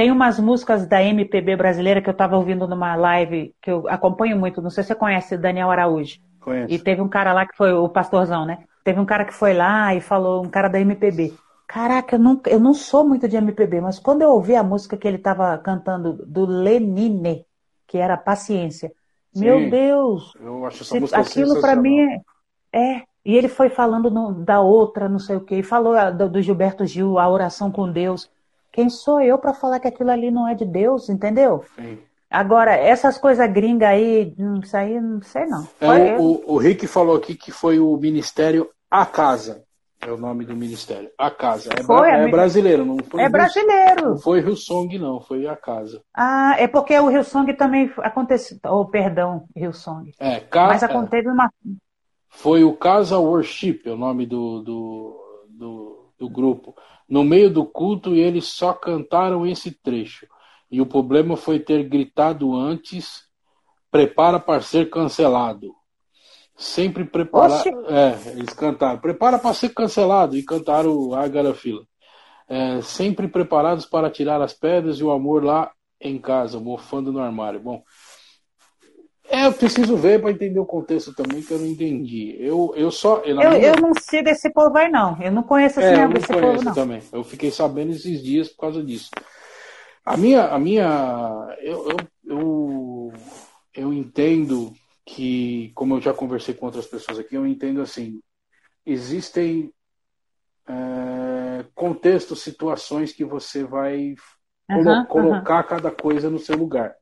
[0.00, 4.34] Tem umas músicas da MPB brasileira que eu estava ouvindo numa live que eu acompanho
[4.34, 4.62] muito.
[4.62, 6.18] Não sei se você conhece Daniel Araújo.
[6.40, 6.72] Conheço.
[6.72, 8.60] E teve um cara lá que foi o pastorzão, né?
[8.82, 11.34] Teve um cara que foi lá e falou, um cara da MPB.
[11.68, 14.96] Caraca, eu, nunca, eu não sou muito de MPB, mas quando eu ouvi a música
[14.96, 17.44] que ele estava cantando do Lenine,
[17.86, 18.90] que era Paciência,
[19.34, 19.44] Sim.
[19.44, 22.00] meu Deus, Eu acho essa se- música aquilo para mim
[22.72, 23.02] é, é.
[23.22, 26.26] E ele foi falando no- da outra, não sei o quê, e falou a- do,
[26.26, 28.30] do Gilberto Gil, a oração com Deus.
[28.72, 31.64] Quem sou eu para falar que aquilo ali não é de Deus, entendeu?
[31.76, 31.98] Sim.
[32.30, 35.66] Agora, essas coisas gringas aí, hum, isso aí, não sei não.
[35.80, 39.64] É, o, o, o Rick falou aqui que foi o Ministério A Casa.
[40.02, 41.10] É o nome do ministério.
[41.18, 41.68] A Casa.
[41.76, 44.10] É, Foi, é brasileiro, não foi é brasileiro.
[44.10, 45.20] Não foi Hillsong, não.
[45.20, 46.00] Foi A Casa.
[46.14, 48.58] Ah, é porque o Hillsong também aconteceu.
[48.64, 50.12] Oh, perdão, Hillsong.
[50.18, 50.68] É, ca...
[50.68, 51.52] Mas é, acontece uma.
[52.30, 56.74] foi o Casa Worship, é o nome do, do, do, do grupo.
[57.10, 60.28] No meio do culto, eles só cantaram esse trecho.
[60.70, 63.24] E o problema foi ter gritado antes:
[63.90, 65.74] prepara para ser cancelado.
[66.56, 67.64] Sempre preparar.
[67.66, 70.36] É, eles cantaram: prepara para ser cancelado.
[70.36, 71.84] E cantaram a Garafila.
[72.46, 77.20] É, sempre preparados para tirar as pedras e o amor lá em casa, mofando no
[77.20, 77.60] armário.
[77.60, 77.82] Bom,
[79.50, 82.36] eu preciso ver para entender o contexto também, que eu não entendi.
[82.38, 83.18] Eu, eu só.
[83.24, 85.20] Eu, minha- eu não sigo esse povo aí, não.
[85.20, 86.74] Eu não conheço esse, é, eu mesmo, não esse povo, conheço não.
[86.74, 87.02] também.
[87.12, 89.10] Eu fiquei sabendo esses dias por causa disso.
[90.04, 91.96] A minha, a minha, eu, eu,
[92.26, 93.12] eu,
[93.74, 94.72] eu entendo
[95.04, 98.20] que, como eu já conversei com outras pessoas aqui, eu entendo assim,
[98.86, 99.72] existem
[100.68, 104.14] é, contextos, situações que você vai
[104.66, 105.06] colo- Aham, aham.
[105.08, 106.94] colocar cada coisa no seu lugar.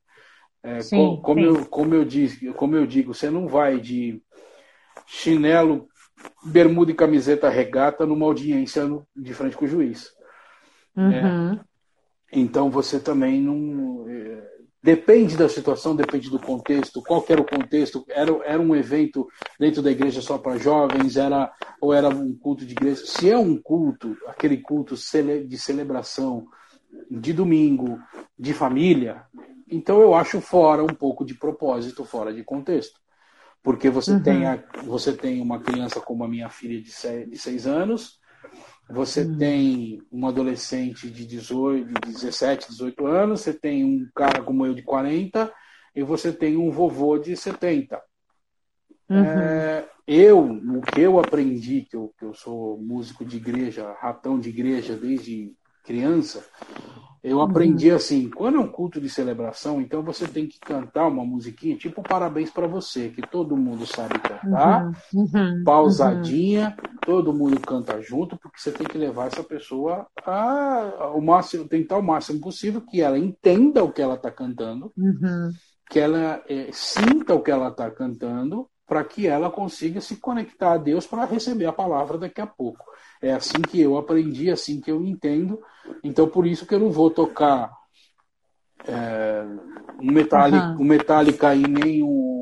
[0.63, 1.45] É, Sim, co- como, sim.
[1.45, 4.21] Eu, como, eu diz, como eu digo, você não vai de
[5.07, 5.87] chinelo
[6.43, 10.11] bermuda e camiseta regata numa audiência no, de frente com o juiz.
[10.95, 11.11] Uhum.
[11.13, 11.59] É.
[12.31, 14.07] Então você também não.
[14.07, 14.43] É,
[14.83, 17.01] depende da situação, depende do contexto.
[17.01, 18.05] Qual era o contexto?
[18.09, 19.27] Era, era um evento
[19.59, 21.17] dentro da igreja só para jovens?
[21.17, 23.03] Era, ou era um culto de igreja?
[23.05, 26.45] Se é um culto, aquele culto de celebração
[27.09, 27.99] de domingo,
[28.37, 29.23] de família,
[29.69, 32.99] então eu acho fora um pouco de propósito, fora de contexto.
[33.61, 34.23] Porque você, uhum.
[34.23, 38.19] tem, a, você tem uma criança como a minha filha de seis, de seis anos,
[38.89, 39.37] você uhum.
[39.37, 44.73] tem um adolescente de 18, de 17, 18 anos, você tem um cara como eu
[44.73, 45.51] de 40
[45.95, 48.01] e você tem um vovô de 70.
[49.09, 49.23] Uhum.
[49.23, 54.39] É, eu, o que eu aprendi, que eu, que eu sou músico de igreja, ratão
[54.39, 55.53] de igreja desde
[55.83, 56.45] criança,
[57.21, 57.95] eu aprendi uhum.
[57.97, 62.01] assim, quando é um culto de celebração, então você tem que cantar uma musiquinha, tipo
[62.01, 65.27] parabéns para você, que todo mundo sabe cantar, uhum.
[65.33, 65.63] Uhum.
[65.65, 71.67] pausadinha, todo mundo canta junto, porque você tem que levar essa pessoa a, ao máximo,
[71.67, 75.51] tentar o máximo possível que ela entenda o que ela está cantando, uhum.
[75.89, 80.73] que ela é, sinta o que ela está cantando, para que ela consiga se conectar
[80.73, 82.83] a Deus para receber a palavra daqui a pouco.
[83.21, 85.61] É assim que eu aprendi, é assim que eu entendo.
[86.03, 87.71] Então, por isso que eu não vou tocar
[88.87, 89.43] é,
[90.01, 90.81] um, Metallica, uhum.
[90.81, 92.39] um Metallica e nem um,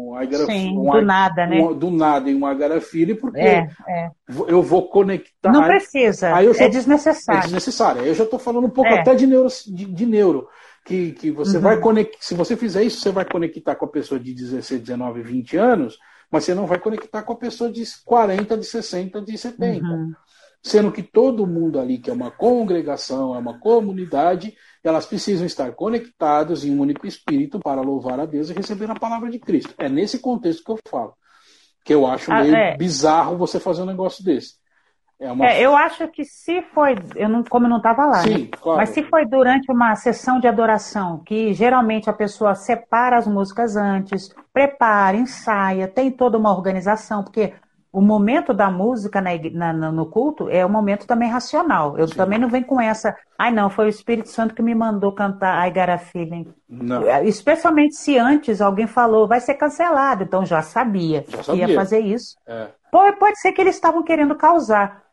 [0.47, 1.61] Sim, um, do nada, né?
[1.61, 4.09] Um, do nada em um Agrafile, porque é, é.
[4.47, 5.51] eu vou conectar.
[5.51, 7.39] Não precisa, aí eu já, é desnecessário.
[7.39, 8.01] É desnecessário.
[8.01, 9.01] Aí eu já estou falando um pouco é.
[9.01, 10.47] até de neuro, de, de neuro
[10.83, 11.63] que, que você uhum.
[11.63, 12.17] vai conectar.
[12.21, 15.99] Se você fizer isso, você vai conectar com a pessoa de 16, 19, 20 anos,
[16.31, 19.85] mas você não vai conectar com a pessoa de 40, de 60, de 70.
[19.85, 20.13] Uhum
[20.67, 25.71] sendo que todo mundo ali, que é uma congregação, é uma comunidade, elas precisam estar
[25.73, 29.73] conectadas em um único espírito para louvar a Deus e receber a palavra de Cristo.
[29.77, 31.13] É nesse contexto que eu falo.
[31.83, 32.77] Que eu acho ah, meio ah, é.
[32.77, 34.55] bizarro você fazer um negócio desse.
[35.19, 35.47] É uma...
[35.47, 38.49] é, eu acho que se foi, eu não, como eu não estava lá, Sim, né?
[38.61, 38.77] claro.
[38.77, 43.75] mas se foi durante uma sessão de adoração, que geralmente a pessoa separa as músicas
[43.75, 47.53] antes, prepara, ensaia, tem toda uma organização, porque
[47.91, 51.97] o momento da música na, na, no culto é um momento também racional.
[51.97, 52.15] Eu Sim.
[52.15, 53.15] também não venho com essa.
[53.39, 56.53] Ai, não, foi o Espírito Santo que me mandou cantar I Got a Feeling.
[56.69, 57.01] Não.
[57.09, 60.23] É, especialmente se antes alguém falou, vai ser cancelado.
[60.23, 61.65] Então já sabia, já sabia.
[61.65, 62.35] que ia fazer isso.
[62.45, 62.67] É.
[62.91, 65.06] Pode, pode ser que eles estavam querendo causar.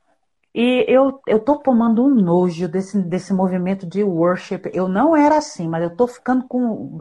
[0.54, 4.70] E eu, eu tô tomando um nojo desse, desse movimento de worship.
[4.72, 7.00] Eu não era assim, mas eu tô ficando com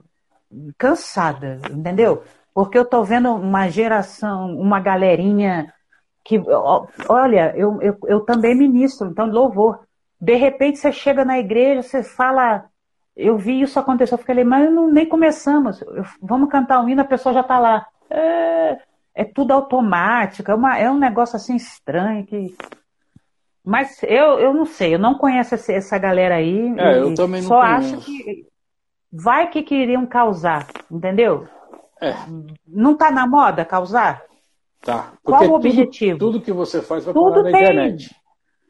[0.78, 2.24] cansada, entendeu?
[2.54, 5.74] Porque eu estou vendo uma geração, uma galerinha
[6.24, 6.42] que,
[7.10, 9.82] olha, eu, eu, eu também ministro, então louvor.
[10.20, 12.66] De repente você chega na igreja, você fala,
[13.16, 15.84] eu vi isso acontecer, eu falei, mas não, nem começamos,
[16.22, 17.86] vamos cantar um hino, a pessoa já está lá.
[18.10, 18.78] É,
[19.16, 22.56] é, tudo automático, é, uma, é um negócio assim estranho que.
[23.66, 26.74] Mas eu, eu não sei, eu não conheço essa, essa galera aí.
[26.78, 27.96] É, eu também não Só conheço.
[27.96, 28.46] acho que
[29.12, 31.48] vai que queriam causar, entendeu?
[32.02, 32.14] É.
[32.68, 34.22] Não está na moda causar?
[34.82, 35.14] Tá.
[35.24, 36.20] Porque Qual o objetivo?
[36.20, 37.62] Tudo, que você faz vai tudo parar na tem.
[37.62, 38.16] internet.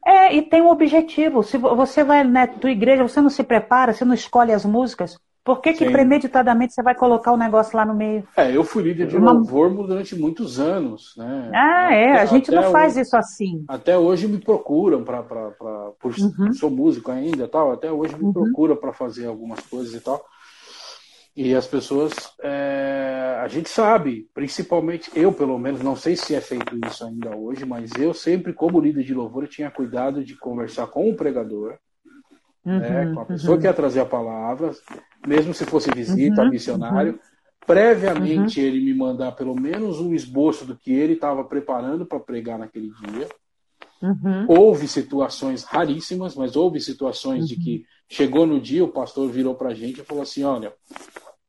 [0.06, 1.42] É, e tem um objetivo.
[1.42, 5.18] Se você vai na tua igreja, você não se prepara, você não escolhe as músicas.
[5.44, 8.26] Por que, que premeditadamente você vai colocar o negócio lá no meio?
[8.34, 9.32] É, eu fui líder de Uma...
[9.32, 11.50] louvor durante muitos anos, né?
[11.54, 13.62] Ah, é, a gente não faz isso assim.
[13.68, 16.54] Até hoje me procuram para, por uhum.
[16.54, 17.72] sou músico ainda, tal.
[17.72, 18.32] Até hoje me uhum.
[18.32, 20.24] procuram para fazer algumas coisas e tal.
[21.36, 26.40] E as pessoas, é, a gente sabe, principalmente eu, pelo menos, não sei se é
[26.40, 30.86] feito isso ainda hoje, mas eu sempre, como líder de louvor, tinha cuidado de conversar
[30.86, 31.76] com o pregador,
[32.64, 33.60] uhum, né, com a pessoa uhum.
[33.60, 34.72] que ia trazer a palavra,
[35.26, 37.18] mesmo se fosse visita, uhum, missionário, uhum.
[37.66, 38.66] previamente uhum.
[38.66, 42.90] ele me mandar pelo menos um esboço do que ele estava preparando para pregar naquele
[43.06, 43.28] dia.
[44.02, 44.46] Uhum.
[44.48, 49.70] Houve situações raríssimas, mas houve situações de que chegou no dia, o pastor virou para
[49.70, 50.74] a gente e falou assim: olha,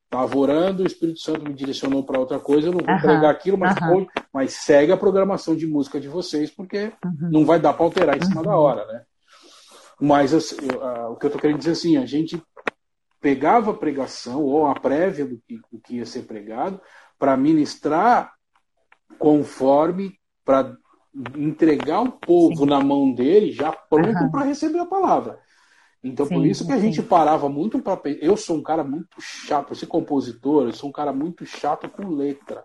[0.05, 3.57] Estava orando, o Espírito Santo me direcionou para outra coisa, eu não vou pregar aquilo,
[3.57, 4.07] mas, uhum.
[4.31, 8.23] mas segue a programação de música de vocês, porque não vai dar para alterar em
[8.23, 9.01] cima da hora, né?
[9.99, 12.41] Mas assim, uh, o que eu estou querendo dizer assim, a gente
[13.21, 16.79] pegava a pregação ou a prévia do que, do que ia ser pregado
[17.17, 18.33] para ministrar
[19.17, 20.75] conforme, para
[21.35, 22.65] entregar o povo Sim.
[22.65, 25.39] na mão dele já pronto para receber a palavra.
[26.03, 26.83] Então, sim, por isso que a sim.
[26.83, 27.99] gente parava muito para.
[28.21, 32.09] Eu sou um cara muito chato, esse compositor, eu sou um cara muito chato com
[32.09, 32.63] letra.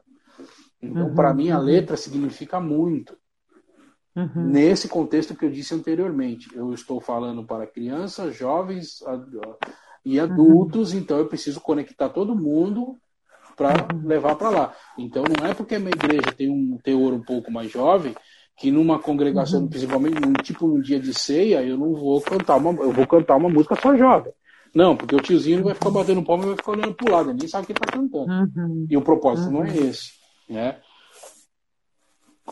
[0.83, 1.65] Então, uhum, para mim, a uhum.
[1.65, 3.17] letra significa muito.
[4.17, 4.47] Uhum.
[4.47, 8.99] Nesse contexto que eu disse anteriormente, eu estou falando para crianças, jovens
[10.05, 10.25] e uhum.
[10.25, 12.97] adultos, então eu preciso conectar todo mundo
[13.57, 14.07] para uhum.
[14.07, 14.75] levar para lá.
[14.99, 18.15] Então, não é porque a minha igreja tem um teor um pouco mais jovem
[18.57, 19.69] que numa congregação, uhum.
[19.69, 23.37] principalmente num, tipo num dia de ceia, eu não vou cantar uma, eu vou cantar
[23.37, 24.33] uma música só jovem.
[24.75, 27.39] Não, porque o tiozinho vai ficar batendo palma e vai ficar olhando pro lado, ele
[27.39, 28.31] nem sabe o que ele tá cantando.
[28.31, 28.87] Uhum.
[28.89, 29.53] E o propósito uhum.
[29.55, 29.89] não é uhum.
[29.89, 30.11] esse,
[30.49, 30.77] né?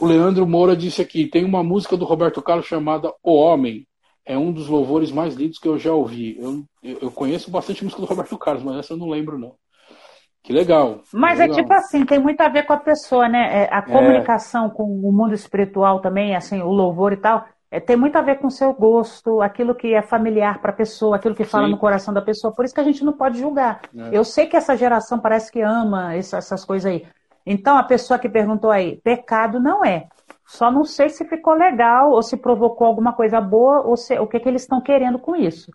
[0.01, 3.87] O Leandro Moura disse aqui, tem uma música do Roberto Carlos chamada O Homem.
[4.25, 6.39] É um dos louvores mais lindos que eu já ouvi.
[6.39, 9.55] Eu, eu conheço bastante música do Roberto Carlos, mas essa eu não lembro, não.
[10.43, 11.01] Que legal.
[11.13, 11.59] Mas é legal.
[11.59, 13.65] é tipo assim, tem muito a ver com a pessoa, né?
[13.65, 13.83] É, a é.
[13.83, 14.71] comunicação é.
[14.71, 18.39] com o mundo espiritual também, assim, o louvor e tal, é, tem muito a ver
[18.39, 21.73] com o seu gosto, aquilo que é familiar para a pessoa, aquilo que fala Sim.
[21.73, 22.55] no coração da pessoa.
[22.55, 23.83] Por isso que a gente não pode julgar.
[23.95, 24.17] É.
[24.17, 27.07] Eu sei que essa geração parece que ama essas coisas aí.
[27.51, 30.07] Então, a pessoa que perguntou aí, pecado não é.
[30.47, 34.27] Só não sei se ficou legal ou se provocou alguma coisa boa ou se, o
[34.27, 35.73] que, que eles estão querendo com isso.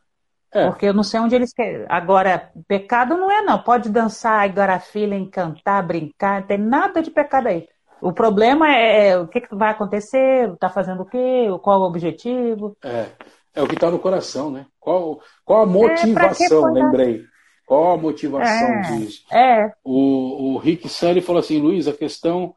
[0.53, 0.67] É.
[0.67, 1.83] Porque eu não sei onde eles querem.
[1.89, 3.57] Agora, pecado não é, não.
[3.57, 4.47] Pode dançar,
[4.81, 7.67] filha, cantar, brincar, não tem nada de pecado aí.
[7.99, 11.87] O problema é, é o que, que vai acontecer, está fazendo o quê, qual o
[11.87, 12.77] objetivo.
[12.83, 13.07] É,
[13.55, 14.67] é o que está no coração, né?
[14.79, 17.32] Qual, qual a é, motivação, é, lembrei.
[17.73, 19.23] Qual a motivação é, disso?
[19.31, 19.71] É.
[19.83, 22.53] O, o Rick Sully falou assim, Luiz, a questão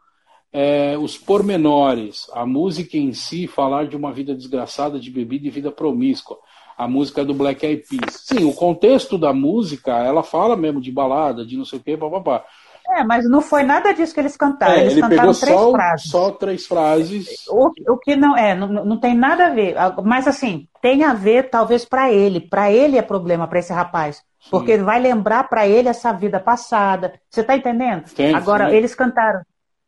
[0.52, 5.50] é os pormenores, a música em si, falar de uma vida desgraçada de bebida e
[5.50, 6.36] vida promíscua
[6.76, 8.24] a música do Black Eyed Peas.
[8.26, 11.96] Sim, o contexto da música, ela fala mesmo de balada, de não sei o quê,
[11.96, 12.44] papapá.
[12.90, 14.74] É, mas não foi nada disso que eles cantaram.
[14.74, 16.10] É, eles ele cantaram três só, frases.
[16.10, 17.46] Só três frases.
[17.48, 19.74] O, o que não é, não, não tem nada a ver.
[20.04, 22.38] Mas assim, tem a ver talvez para ele.
[22.38, 24.50] Para ele é problema para esse rapaz, sim.
[24.50, 27.14] porque vai lembrar para ele essa vida passada.
[27.30, 28.04] Você está entendendo?
[28.14, 28.76] Tem, Agora sim.
[28.76, 29.42] eles cantaram.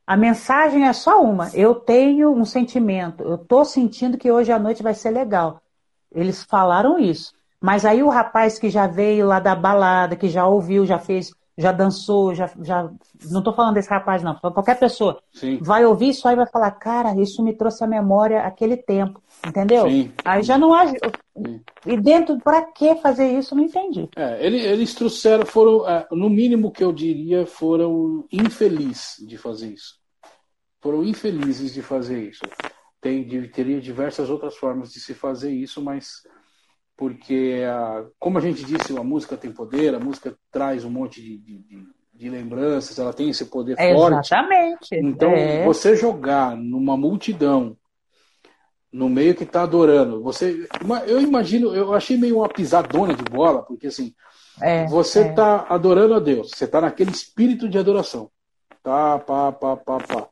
[0.06, 1.50] A mensagem é só uma.
[1.52, 3.22] Eu tenho um sentimento.
[3.22, 5.60] Eu estou sentindo que hoje à noite vai ser legal.
[6.10, 7.32] Eles falaram isso.
[7.60, 11.30] Mas aí o rapaz que já veio lá da balada, que já ouviu, já fez,
[11.56, 12.48] já dançou, já.
[12.62, 12.88] já
[13.30, 15.20] não estou falando desse rapaz, não, qualquer pessoa.
[15.32, 15.58] Sim.
[15.60, 19.20] Vai ouvir isso aí e vai falar, cara, isso me trouxe à memória aquele tempo.
[19.46, 19.88] Entendeu?
[19.88, 20.12] Sim.
[20.24, 20.84] Aí já não há.
[21.86, 23.54] E dentro, para que fazer isso?
[23.54, 24.08] Não entendi.
[24.16, 29.68] É, eles, eles trouxeram, foram, é, no mínimo que eu diria, foram infelizes de fazer
[29.68, 29.98] isso.
[30.80, 32.42] Foram infelizes de fazer isso
[33.00, 36.22] tem, teria diversas outras formas de se fazer isso, mas
[36.96, 37.62] porque,
[38.18, 41.86] como a gente disse, a música tem poder, a música traz um monte de, de,
[42.12, 44.26] de lembranças, ela tem esse poder é, forte.
[44.26, 44.88] Exatamente.
[44.94, 45.64] Então, é.
[45.64, 47.76] você jogar numa multidão,
[48.92, 50.66] no meio que está adorando, você,
[51.06, 54.14] eu imagino, eu achei meio uma pisadona de bola, porque assim,
[54.60, 55.74] é, você está é.
[55.74, 58.30] adorando a Deus, você está naquele espírito de adoração,
[58.82, 60.28] tá, pá, pá, pá, pá.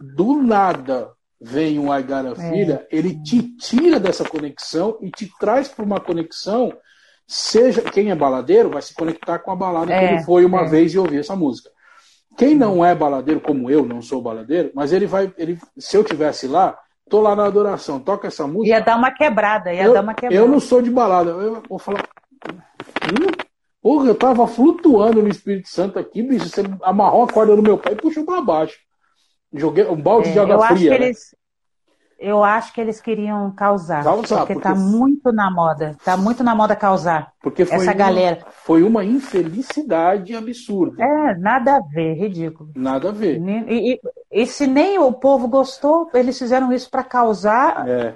[0.00, 2.50] Do nada, vem um Aigara é.
[2.50, 6.72] Filha, ele te tira dessa conexão e te traz para uma conexão.
[7.26, 10.62] Seja quem é baladeiro vai se conectar com a balada é, que ele foi uma
[10.62, 10.68] é.
[10.68, 11.70] vez e ouvir essa música.
[12.36, 16.02] Quem não é baladeiro, como eu, não sou baladeiro, mas ele vai, ele, se eu
[16.02, 16.78] tivesse lá,
[17.10, 18.76] tô lá na adoração, toca essa música.
[18.76, 20.34] Ia dar uma quebrada, ia eu, dar uma quebrada.
[20.34, 22.08] Eu não sou de balada, eu vou falar.
[22.46, 23.50] Hum?
[23.82, 26.48] Porra, eu tava flutuando no Espírito Santo aqui, bicho.
[26.48, 28.78] Você amarrou a corda no meu pé e puxou para baixo.
[29.52, 30.92] Joguei um balde é, de água eu fria.
[30.92, 31.06] Acho né?
[31.06, 31.34] eles,
[32.20, 34.04] eu acho que eles queriam causar.
[34.04, 35.96] Causar, porque, porque tá muito na moda.
[36.04, 37.32] Tá muito na moda causar.
[37.42, 38.46] Porque foi essa uma, galera.
[38.64, 41.02] Foi uma infelicidade absurda.
[41.02, 42.70] É, nada a ver, ridículo.
[42.76, 43.40] Nada a ver.
[43.66, 47.88] E, e, e se nem o povo gostou, eles fizeram isso para causar.
[47.88, 48.14] É.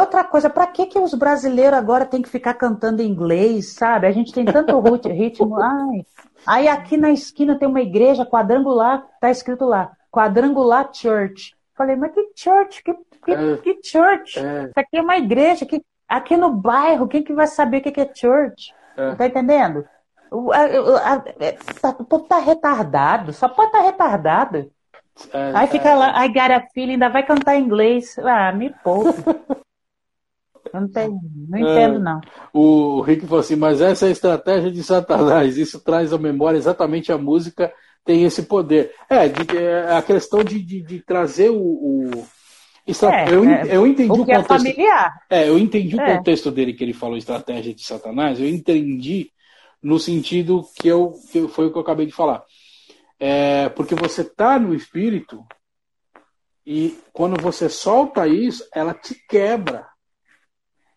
[0.00, 4.08] Outra coisa, para que, que os brasileiros agora têm que ficar cantando em inglês, sabe?
[4.08, 5.56] A gente tem tanto ritmo.
[5.56, 6.04] Ai.
[6.44, 11.54] Aí aqui na esquina tem uma igreja quadrangular, tá escrito lá Quadrangular Church.
[11.78, 12.82] Falei, mas que church?
[12.82, 12.92] Que,
[13.24, 14.36] que, é, que church?
[14.36, 14.64] É.
[14.64, 15.64] Isso aqui é uma igreja.
[15.64, 18.74] Que, aqui no bairro, quem que vai saber o que é church?
[18.96, 19.14] É.
[19.14, 19.86] Tá entendendo?
[20.28, 21.56] O, a, a, é,
[22.00, 24.70] o povo tá retardado, só pode estar tá retardado.
[25.32, 25.94] É, Aí fica é.
[25.94, 28.18] lá, I got a feeling, ainda vai cantar em inglês.
[28.18, 29.22] Ah, me poupe.
[30.72, 32.20] Eu não, tenho, não entendo, não.
[32.52, 35.56] O Rick falou assim, mas essa é a estratégia de Satanás.
[35.56, 37.72] Isso traz à memória exatamente a música
[38.08, 38.94] tem esse poder.
[39.06, 41.60] É, de, é a questão de, de, de trazer o.
[41.60, 42.26] o...
[42.88, 44.54] É, eu, é, eu entendi o, o é contexto.
[44.54, 45.20] É, familiar.
[45.28, 46.16] é, eu entendi o é.
[46.16, 48.40] contexto dele que ele falou estratégia de Satanás.
[48.40, 49.30] Eu entendi
[49.82, 52.42] no sentido que eu que foi o que eu acabei de falar.
[53.20, 55.44] É, porque você tá no espírito
[56.66, 59.86] e quando você solta isso, ela te quebra.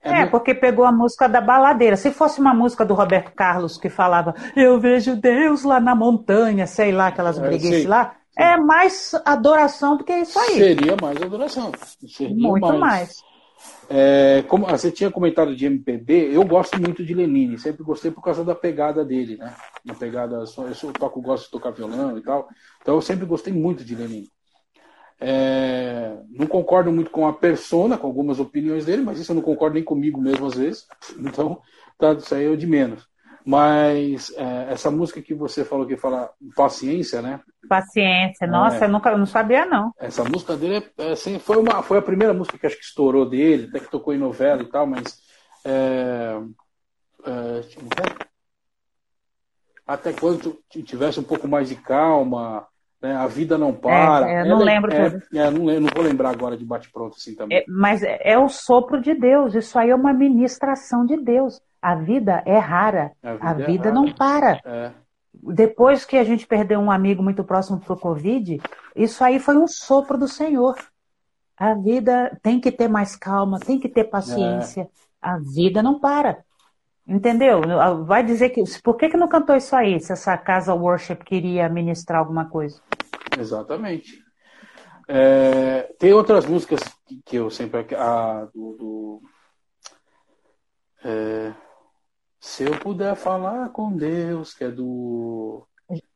[0.03, 1.95] É, é porque pegou a música da baladeira.
[1.95, 6.65] Se fosse uma música do Roberto Carlos que falava Eu vejo Deus lá na montanha,
[6.65, 8.43] sei lá, aquelas é, breguices lá, sim.
[8.43, 10.55] é mais adoração do que isso aí.
[10.55, 11.71] Seria mais adoração.
[12.07, 12.79] Seria muito mais.
[12.79, 13.31] mais.
[13.93, 18.09] É, como ah, você tinha comentado de MPB, eu gosto muito de Lenine, sempre gostei
[18.09, 19.53] por causa da pegada dele, né?
[19.83, 22.47] Na pegada, eu, sou, eu toco, gosto de tocar violão e tal,
[22.81, 24.31] então eu sempre gostei muito de Lenine.
[25.23, 29.43] É, não concordo muito com a persona, com algumas opiniões dele, mas isso eu não
[29.43, 30.87] concordo nem comigo mesmo às vezes.
[31.19, 31.61] Então,
[31.99, 33.07] tá, isso aí é o de menos.
[33.45, 37.39] Mas é, essa música que você falou que fala paciência, né?
[37.69, 39.91] Paciência, nossa, é, eu nunca eu não sabia não.
[39.99, 43.27] Essa música dele é, assim, foi uma foi a primeira música que acho que estourou
[43.27, 45.21] dele, até que tocou em novela e tal, mas
[45.63, 46.39] é,
[47.25, 47.61] é
[49.85, 52.65] até quando tivesse um pouco mais de calma,
[53.01, 53.15] né?
[53.15, 54.29] A vida não para.
[54.29, 57.57] É, é não lembro é, é, não, não, vou lembrar agora de bate-pronto assim também.
[57.57, 61.59] É, mas é o sopro de Deus, isso aí é uma ministração de Deus.
[61.81, 64.93] A vida é rara, a vida, a vida não para.
[65.33, 68.61] Depois que a gente perdeu um amigo muito próximo para o Covid,
[68.95, 70.75] isso aí foi um sopro do Senhor.
[71.57, 74.87] A vida tem que ter mais calma, tem que ter paciência.
[75.19, 76.43] A vida não para.
[77.11, 77.59] Entendeu?
[78.05, 78.63] Vai dizer que.
[78.81, 82.81] Por que, que não cantou isso aí, se essa casa worship queria ministrar alguma coisa?
[83.37, 84.23] Exatamente.
[85.09, 86.79] É, tem outras músicas
[87.25, 87.85] que eu sempre.
[87.95, 89.21] A, do, do
[91.03, 91.53] é,
[92.39, 95.67] se eu puder falar com Deus, que é do.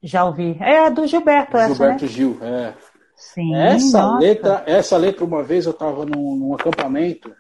[0.02, 0.58] Já ouvi.
[0.62, 2.10] É do Gilberto, essa, Gilberto né?
[2.10, 2.74] Gil, é.
[3.18, 4.20] Sim, essa nossa.
[4.20, 7.34] letra, essa letra, uma vez eu estava num, num acampamento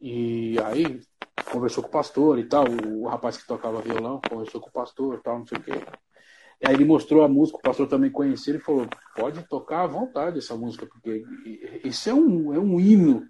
[0.00, 1.00] e aí
[1.44, 5.16] conversou com o pastor e tal, o, rapaz que tocava violão, conversou com o pastor
[5.16, 5.72] e tal, não sei o quê.
[6.62, 8.86] E aí ele mostrou a música, o pastor também conhecia, ele falou,
[9.16, 11.24] pode tocar à vontade essa música, porque
[11.84, 13.26] isso é um, é um hino,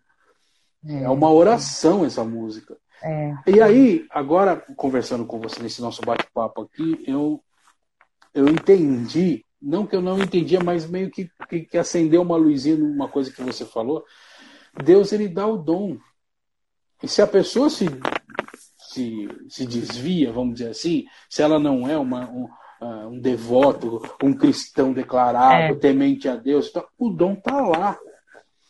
[0.85, 2.77] é, é uma oração essa música.
[3.03, 3.35] É.
[3.47, 7.43] E aí, agora, conversando com você nesse nosso bate-papo aqui, eu,
[8.35, 12.77] eu entendi, não que eu não entendia, mas meio que, que, que acendeu uma luzinha
[12.77, 14.05] numa coisa que você falou.
[14.85, 15.99] Deus, ele dá o dom
[17.03, 17.87] e se a pessoa se,
[18.77, 22.49] se, se desvia, vamos dizer assim, se ela não é uma, um,
[22.81, 25.75] uh, um devoto, um cristão declarado, é.
[25.75, 27.99] temente a Deus, então, o dom está lá.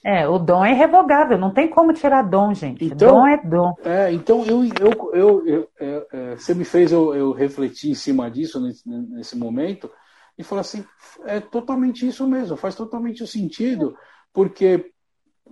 [0.02, 2.84] É, o dom é irrevogável, não tem como tirar dom, gente.
[2.84, 3.74] Então, dom é dom.
[3.84, 7.94] É, então eu, eu, eu, eu é, é, você me fez eu, eu refletir em
[7.94, 9.90] cima disso nesse, nesse momento
[10.38, 10.82] e falar assim,
[11.26, 13.94] é totalmente isso mesmo, faz totalmente o sentido,
[14.32, 14.90] porque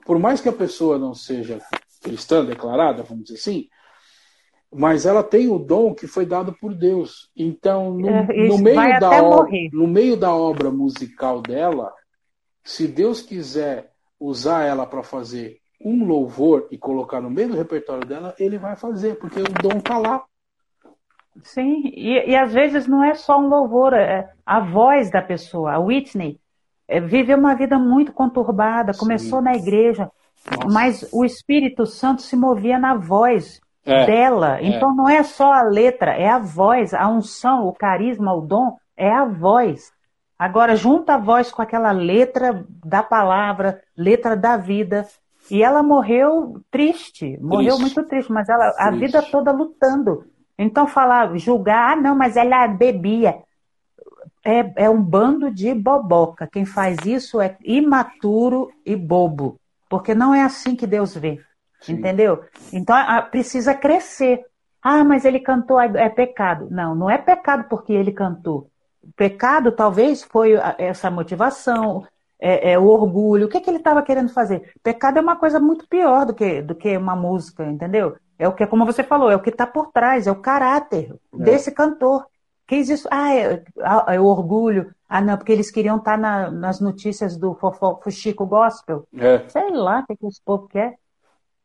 [0.06, 1.60] por mais que a pessoa não seja
[2.02, 3.68] cristã declarada, vamos dizer assim,
[4.72, 7.30] mas ela tem o dom que foi dado por Deus.
[7.34, 11.92] Então, no, é, no meio, da obra, no meio da obra musical dela,
[12.62, 18.06] se Deus quiser usar ela para fazer um louvor e colocar no meio do repertório
[18.06, 20.24] dela, ele vai fazer, porque o dom está lá.
[21.44, 25.74] Sim, e, e, às vezes não é só um louvor, é a voz da pessoa.
[25.74, 26.40] A Whitney
[26.86, 29.44] é, viveu uma vida muito conturbada, começou Sim.
[29.44, 30.10] na igreja,
[30.46, 30.68] nossa.
[30.72, 34.58] Mas o Espírito Santo se movia na voz é, dela.
[34.58, 34.66] É.
[34.66, 34.94] Então é.
[34.94, 39.10] não é só a letra, é a voz, a unção, o carisma, o dom, é
[39.10, 39.92] a voz.
[40.38, 45.06] Agora, junta a voz com aquela letra da palavra, letra da vida.
[45.50, 47.80] E ela morreu triste, morreu triste.
[47.80, 48.82] muito triste, mas ela triste.
[48.82, 50.26] a vida toda lutando.
[50.58, 53.38] Então falar, julgar, ah, não, mas ela bebia.
[54.44, 56.46] É, é um bando de boboca.
[56.46, 59.58] Quem faz isso é imaturo e bobo.
[59.88, 61.40] Porque não é assim que Deus vê.
[61.80, 61.94] Sim.
[61.94, 62.44] Entendeu?
[62.72, 62.96] Então
[63.30, 64.44] precisa crescer.
[64.82, 66.68] Ah, mas ele cantou, é, é pecado.
[66.70, 68.70] Não, não é pecado porque ele cantou.
[69.16, 72.06] Pecado talvez foi essa motivação,
[72.40, 73.46] é, é, o orgulho.
[73.46, 74.72] O que, que ele estava querendo fazer?
[74.82, 78.16] Pecado é uma coisa muito pior do que, do que uma música, entendeu?
[78.38, 81.12] É o que, como você falou, é o que está por trás, é o caráter
[81.12, 81.36] é.
[81.38, 82.26] desse cantor.
[82.68, 83.08] Quis isso?
[83.10, 83.64] Ah, é,
[84.08, 84.94] é, o orgulho.
[85.08, 87.58] Ah, não, porque eles queriam estar tá na, nas notícias do
[88.02, 89.08] Fuxico Gospel.
[89.16, 89.48] É.
[89.48, 90.98] Sei lá o que, que esse povo quer.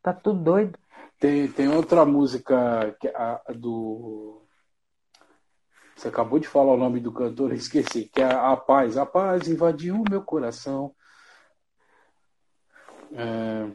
[0.01, 0.79] Tá tudo doido.
[1.19, 4.41] Tem, tem outra música que a, do.
[5.93, 8.97] Você acabou de falar o nome do cantor, eu esqueci, que é A Paz.
[8.97, 10.95] A Paz invadiu o meu coração.
[13.11, 13.69] É...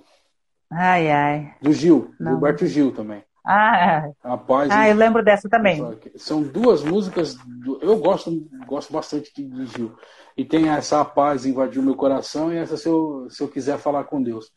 [0.70, 1.54] Ai, ai.
[1.60, 2.32] Do Gil, Não.
[2.32, 3.22] Gilberto Gil também.
[3.44, 5.82] Ah, Rapaz, ah eu lembro dessa também.
[6.16, 7.34] São duas músicas.
[7.34, 9.96] Do, eu gosto, gosto bastante de Gil.
[10.36, 14.04] E tem essa paz invadiu meu coração e essa se eu, se eu quiser falar
[14.04, 14.52] com Deus.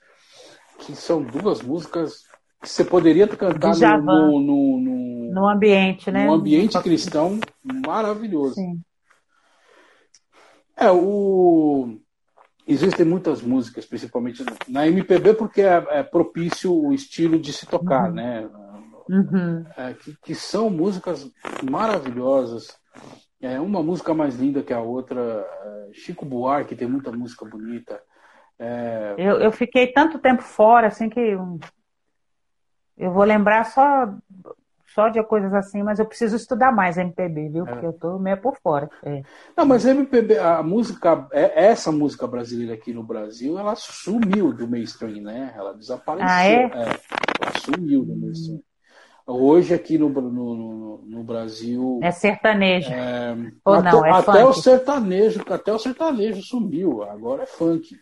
[0.79, 2.23] Que são duas músicas
[2.61, 6.25] que você poderia cantar no, no, no, no, ambiente, né?
[6.25, 8.55] No ambiente cristão maravilhoso.
[8.55, 8.79] Sim.
[10.77, 11.97] É, o
[12.67, 18.09] existem muitas músicas, principalmente na MPB, porque é, é propício o estilo de se tocar,
[18.09, 18.15] uhum.
[18.15, 18.49] né?
[19.11, 19.65] Uhum.
[19.77, 21.29] é, que, que, são músicas
[21.69, 22.79] maravilhosas.
[23.41, 25.21] É uma música mais linda que a outra.
[25.21, 28.01] É, Chico Buarque tem muita música bonita.
[28.57, 29.15] É...
[29.17, 31.19] Eu, eu fiquei tanto tempo fora, assim que
[32.97, 34.13] eu vou lembrar só
[34.93, 37.65] só de coisas assim, mas eu preciso estudar mais MPB, viu?
[37.65, 37.71] É.
[37.71, 38.89] Porque eu tô meio por fora.
[39.03, 39.23] É.
[39.55, 44.67] Não, mas MPB, a música, é, essa música brasileira aqui no Brasil, ela sumiu do
[44.67, 45.53] mainstream, né?
[45.55, 46.27] Ela desapareceu.
[46.29, 46.63] Ah, é?
[46.65, 46.99] é
[47.39, 48.61] ela sumiu do mainstream.
[49.31, 51.99] Hoje aqui no, no, no, Brasil.
[52.03, 52.91] É sertanejo.
[52.91, 54.43] É, Ou até, não, é até funk.
[54.43, 57.95] o sertanejo, até o sertanejo sumiu, agora é funk.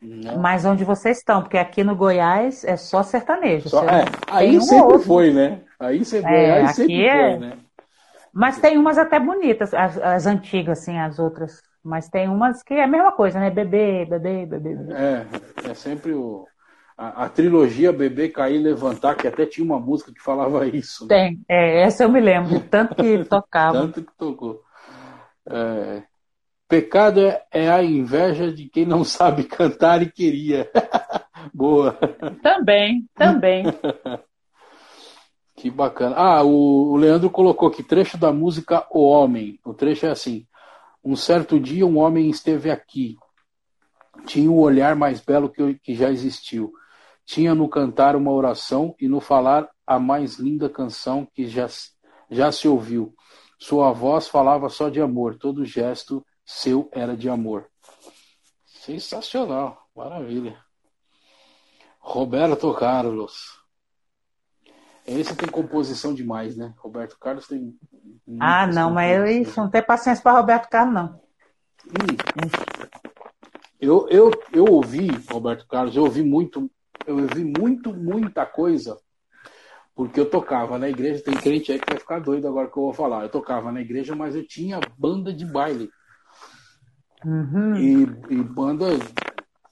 [0.00, 0.34] Né?
[0.36, 3.68] Mas onde vocês estão, porque aqui no Goiás é só sertanejo.
[3.68, 5.00] Só, é, aí um sempre outro.
[5.00, 5.60] foi, né?
[5.78, 7.30] Aí você, é, sempre é...
[7.30, 7.58] foi, né?
[8.32, 11.60] Mas tem umas até bonitas, as, as, antigas, assim, as outras.
[11.82, 13.50] Mas tem umas que é a mesma coisa, né?
[13.50, 14.74] Bebê, bebê, bebê.
[14.74, 14.94] bebê.
[14.94, 15.26] É,
[15.70, 16.46] é sempre o,
[17.00, 21.06] a, a, trilogia Bebê Cair Levantar, que até tinha uma música que falava isso.
[21.06, 21.08] Né?
[21.08, 23.80] Tem, é, essa eu me lembro, tanto que tocava.
[23.88, 24.60] tanto que tocou.
[25.48, 26.02] É,
[26.68, 30.70] Pecado é, é a inveja de quem não sabe cantar e queria.
[31.54, 31.98] Boa.
[32.42, 33.64] Também, também.
[35.56, 36.16] que bacana.
[36.16, 39.58] Ah, o, o Leandro colocou aqui trecho da música O Homem.
[39.64, 40.46] O trecho é assim:
[41.02, 43.16] Um certo dia um homem esteve aqui.
[44.26, 46.74] Tinha um olhar mais belo que, que já existiu.
[47.30, 51.68] Tinha no cantar uma oração e no falar a mais linda canção que já,
[52.28, 53.14] já se ouviu.
[53.56, 57.68] Sua voz falava só de amor, todo gesto seu era de amor.
[58.66, 60.58] Sensacional, maravilha.
[62.00, 63.62] Roberto Carlos.
[65.06, 66.74] Esse tem composição demais, né?
[66.78, 67.78] Roberto Carlos tem.
[68.40, 71.20] Ah, não, mas eu isso, não tenho paciência para Roberto Carlos, não.
[73.80, 76.68] Eu, eu, eu ouvi, Roberto Carlos, eu ouvi muito,
[77.10, 78.96] eu ouvi muito, muita coisa,
[79.94, 82.84] porque eu tocava na igreja, tem crente aí que vai ficar doido agora que eu
[82.84, 83.22] vou falar.
[83.22, 85.90] Eu tocava na igreja, mas eu tinha banda de baile.
[87.24, 87.74] Uhum.
[87.76, 88.86] E, e, banda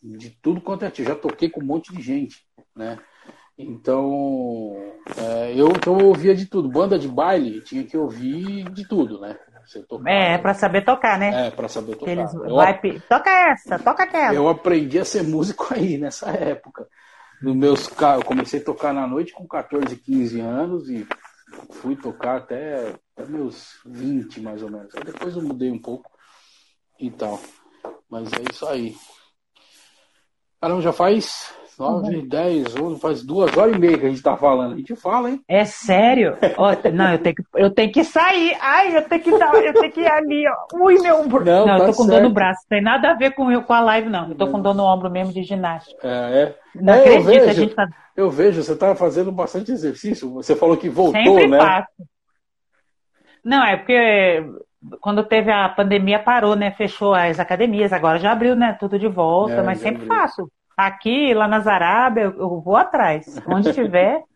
[0.03, 1.09] de tudo quanto é tipo.
[1.09, 2.45] Já toquei com um monte de gente,
[2.77, 2.99] né?
[3.57, 4.77] Então,
[5.17, 6.69] é, eu, então eu ouvia de tudo.
[6.69, 9.37] Banda de baile, tinha que ouvir de tudo, né?
[9.65, 11.49] Você tocar, é, para saber tocar, né?
[11.49, 12.11] É, para saber tocar.
[12.11, 14.35] Eles eu, vai, toca essa, toca aquela.
[14.35, 16.87] Eu aprendi a ser músico aí, nessa época.
[17.41, 21.07] No meus, eu comecei a tocar na noite com 14, 15 anos e
[21.71, 24.95] fui tocar até, até meus 20, mais ou menos.
[24.95, 26.11] Aí depois eu mudei um pouco
[26.99, 27.41] e tal.
[28.11, 28.97] Mas é isso aí.
[30.61, 34.37] Caramba, já faz 9, 10, 11, faz duas horas e meia que a gente tá
[34.37, 34.75] falando.
[34.75, 35.41] A gente fala, hein?
[35.47, 36.37] É sério?
[36.59, 38.57] oh, não, eu tenho, que, eu tenho que sair.
[38.61, 40.77] Ai, eu tenho que dar, eu tenho que ir ali, ó.
[40.77, 41.45] Ui, meu ombro.
[41.45, 42.11] Não, não tá eu tô com certo.
[42.11, 42.61] dor no braço.
[42.63, 44.29] Não tem nada a ver com, com a live, não.
[44.29, 46.01] Eu tô com dor no ombro mesmo de ginástica.
[46.03, 46.57] É, é.
[46.75, 47.89] Não é, acredito, eu vejo, a gente tá...
[48.17, 50.29] Eu vejo, você tá fazendo bastante exercício.
[50.35, 51.59] Você falou que voltou, Sempre né?
[51.59, 51.89] Faço.
[53.45, 54.45] Não, é porque
[55.01, 56.73] quando teve a pandemia parou, né?
[56.73, 58.77] Fechou as academias, agora já abriu, né?
[58.79, 60.09] Tudo de volta, é, mas sempre abriu.
[60.09, 60.51] faço.
[60.79, 63.27] Aqui, lá nas Arábia, eu, vou atrás.
[63.49, 64.23] Onde tiver.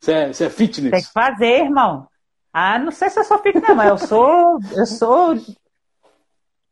[0.00, 0.90] Você é, você é fitness?
[0.90, 2.06] Tem que fazer, irmão.
[2.52, 4.58] Ah, não sei se eu sou fitness, mas eu sou.
[4.76, 5.34] Eu sou.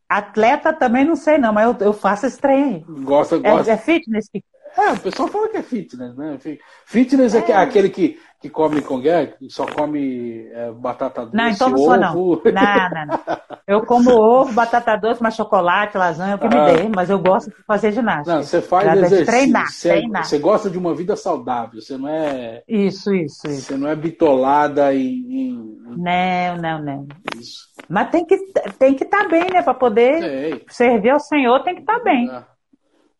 [0.07, 2.85] Atleta também não sei, não, mas eu, eu faço esse trem aí.
[3.03, 3.71] Gosta, gosta.
[3.71, 4.43] É, é fitness que
[4.75, 6.37] é, o pessoal fala que é fitness, né?
[6.85, 11.47] Fitness é, é aquele que, que come com que só come é, batata doce, Não,
[11.47, 12.13] então não sou, não.
[12.15, 13.37] Não, não, não.
[13.67, 16.49] Eu como ovo, batata doce, mas chocolate, lasanha, é o que ah.
[16.49, 18.35] me dê, mas eu gosto de fazer ginástica.
[18.35, 19.25] Não, você faz Nada exercício.
[19.25, 20.25] Treinar, você, é- treinar.
[20.25, 22.63] Você gosta de uma vida saudável, você não é...
[22.67, 23.61] Isso, isso, isso.
[23.61, 25.01] Você não é bitolada em...
[25.01, 25.83] em...
[25.95, 27.07] Não, não, não.
[27.39, 27.67] Isso.
[27.87, 28.35] Mas tem que
[28.79, 29.61] tem que estar tá bem, né?
[29.61, 30.65] Para poder Sei.
[30.67, 32.27] servir ao Senhor, tem que estar tá bem.
[32.31, 32.47] Ah.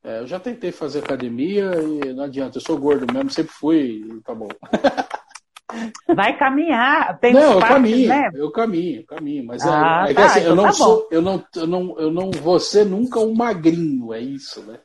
[0.03, 4.03] É, eu já tentei fazer academia e não adianta, eu sou gordo mesmo, sempre fui
[4.05, 4.49] e tá bom.
[6.13, 8.29] Vai caminhar, tem Não, eu caminho, né?
[8.35, 10.63] eu caminho, eu caminho, mas é, ah, é, é tá, que assim, então eu não
[10.65, 14.61] tá sou, eu não, eu não, eu não vou ser nunca um magrinho, é isso,
[14.63, 14.79] né?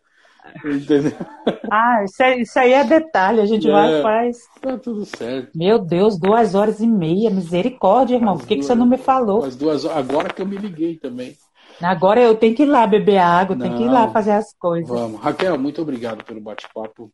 [0.65, 1.13] Entendeu?
[1.71, 4.39] Ah, isso, é, isso aí é detalhe, a gente é, vai e faz.
[4.61, 5.51] Tá tudo certo.
[5.55, 8.39] Meu Deus, duas horas e meia, misericórdia, irmão.
[8.39, 9.45] Por que, que você não me falou?
[9.45, 11.37] As duas, agora que eu me liguei também.
[11.81, 14.89] Agora eu tenho que ir lá beber água, tenho que ir lá fazer as coisas.
[14.89, 15.21] Vamos.
[15.21, 17.13] Raquel, muito obrigado pelo bate-papo.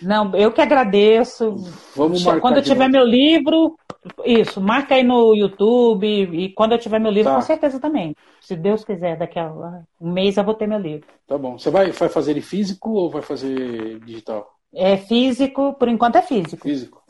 [0.00, 1.56] Não, eu que agradeço.
[1.94, 3.76] Vamos marcar Quando eu tiver meu livro,
[4.24, 6.06] isso, marca aí no YouTube.
[6.06, 7.36] E quando eu tiver meu livro, tá.
[7.36, 8.14] com certeza também.
[8.40, 9.52] Se Deus quiser, daqui a
[10.00, 11.06] um mês eu vou ter meu livro.
[11.26, 11.58] Tá bom.
[11.58, 14.54] Você vai, vai fazer ele físico ou vai fazer digital?
[14.74, 16.62] É físico, por enquanto é físico.
[16.62, 17.02] Físico.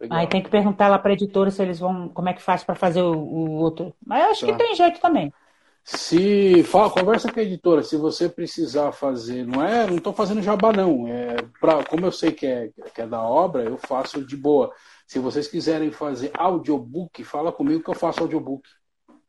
[0.00, 0.18] Legal.
[0.18, 2.62] Aí tem que perguntar lá para a editora se eles vão, como é que faz
[2.62, 3.94] para fazer o, o, outro.
[4.04, 4.52] Mas eu acho tá.
[4.52, 5.32] que tem jeito também.
[5.84, 10.40] Se fala, conversa com a editora, se você precisar fazer, não é, não estou fazendo
[10.40, 14.24] jabá não, é pra, como eu sei que é, que é da obra, eu faço
[14.24, 14.72] de boa.
[15.06, 18.66] Se vocês quiserem fazer audiobook, fala comigo que eu faço audiobook.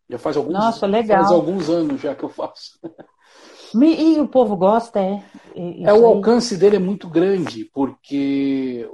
[0.09, 1.17] Já faz alguns, Nossa, legal.
[1.19, 2.80] faz alguns anos já que eu faço.
[3.74, 5.22] E o povo gosta, é?
[5.84, 8.90] é o alcance dele é muito grande, porque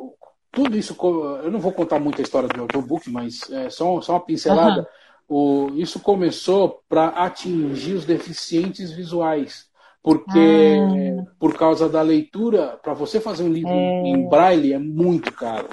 [0.51, 0.97] tudo isso,
[1.43, 4.81] eu não vou contar muita história do audiobook, mas é, só, só uma pincelada.
[4.81, 5.00] Uhum.
[5.33, 9.65] O, isso começou para atingir os deficientes visuais,
[10.03, 11.31] porque ah.
[11.39, 14.01] por causa da leitura, para você fazer um livro é...
[14.07, 15.69] em braille é muito caro.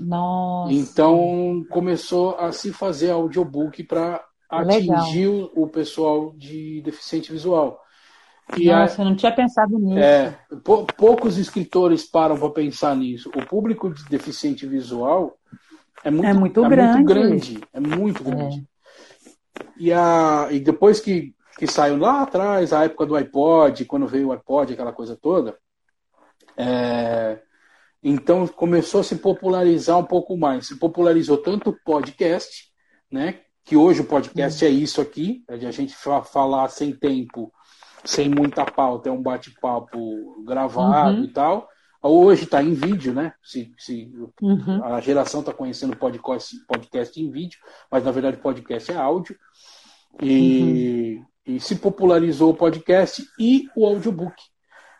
[0.00, 0.72] Nossa.
[0.72, 4.20] Então começou a se fazer audiobook para
[4.50, 5.50] atingir Legal.
[5.54, 7.80] o pessoal de deficiente visual.
[8.58, 10.00] E Nossa, a, eu não tinha pensado nisso.
[10.00, 10.36] É,
[10.96, 13.30] poucos escritores param para pensar nisso.
[13.36, 15.38] O público de deficiente visual
[16.04, 16.94] é muito, é muito, é grande.
[16.94, 17.60] muito grande.
[17.72, 18.24] É muito é.
[18.24, 18.68] grande.
[19.58, 19.62] É.
[19.76, 24.28] E, a, e depois que, que saiu lá atrás, a época do iPod, quando veio
[24.28, 25.58] o iPod, aquela coisa toda,
[26.56, 27.40] é,
[28.02, 30.68] então começou a se popularizar um pouco mais.
[30.68, 32.70] Se popularizou tanto o podcast,
[33.10, 33.40] né?
[33.64, 34.70] Que hoje o podcast uhum.
[34.70, 37.52] é isso aqui, é de a gente falar sem tempo
[38.04, 41.24] sem muita pauta, é um bate-papo gravado uhum.
[41.24, 41.68] e tal.
[42.06, 43.32] Hoje está em vídeo, né?
[43.42, 44.84] Se, se uhum.
[44.84, 47.58] A geração está conhecendo podcast, podcast em vídeo,
[47.90, 49.34] mas na verdade podcast é áudio.
[50.22, 51.16] E,
[51.46, 51.54] uhum.
[51.54, 54.34] e se popularizou o podcast e o audiobook.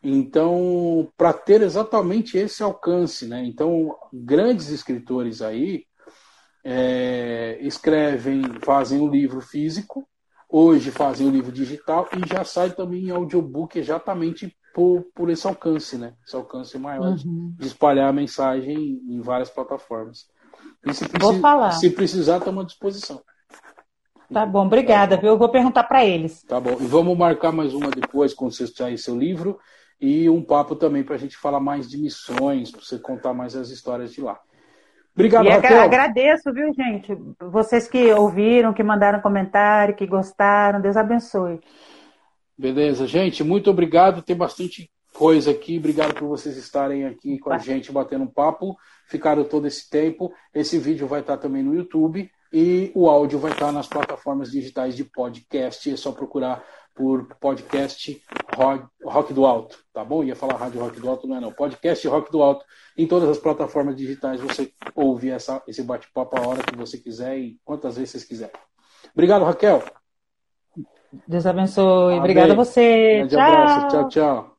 [0.03, 3.45] Então, para ter exatamente esse alcance, né?
[3.45, 5.85] Então, grandes escritores aí
[6.65, 10.09] é, escrevem, fazem um livro físico,
[10.57, 15.45] hoje fazem o livro digital e já sai também em audiobook exatamente por, por esse
[15.49, 16.15] alcance, né?
[16.25, 17.53] Esse alcance maior uhum.
[17.59, 20.29] de espalhar a mensagem em várias plataformas.
[20.87, 21.73] E se, vou falar.
[21.73, 23.21] se precisar, estamos à disposição.
[24.33, 25.31] Tá bom, obrigada, viu?
[25.31, 26.43] Eu vou perguntar para eles.
[26.45, 26.77] Tá bom.
[26.81, 29.59] E vamos marcar mais uma depois, quando você sair seu livro,
[30.01, 33.57] e um papo também para a gente falar mais de missões, para você contar mais
[33.57, 34.41] as histórias de lá.
[35.15, 35.81] Obrigado, e Raquel.
[35.81, 37.17] agradeço, viu, gente?
[37.41, 40.81] Vocês que ouviram, que mandaram comentário, que gostaram.
[40.81, 41.61] Deus abençoe.
[42.59, 43.45] Beleza, gente.
[43.45, 44.23] Muito obrigado.
[44.23, 45.79] Tem bastante coisa aqui.
[45.79, 48.77] Obrigado por vocês estarem aqui com a gente batendo um papo.
[49.09, 50.33] Ficaram todo esse tempo.
[50.53, 54.97] Esse vídeo vai estar também no YouTube e o áudio vai estar nas plataformas digitais
[54.97, 55.93] de podcast.
[55.93, 58.23] É só procurar por podcast
[58.55, 60.23] rock, do Alto, tá bom?
[60.23, 61.53] Ia falar Rádio Rock do Alto, não é não.
[61.53, 62.65] Podcast Rock do Alto.
[62.97, 67.37] Em todas as plataformas digitais você ouve essa, esse bate-papo a hora que você quiser
[67.39, 68.55] e quantas vezes vocês quiserem.
[69.13, 69.83] Obrigado, Raquel.
[71.27, 72.19] Deus abençoe.
[72.19, 73.19] Obrigada a você.
[73.19, 73.41] Grande tchau.
[73.41, 73.89] abraço.
[73.89, 74.54] Tchau, tchau.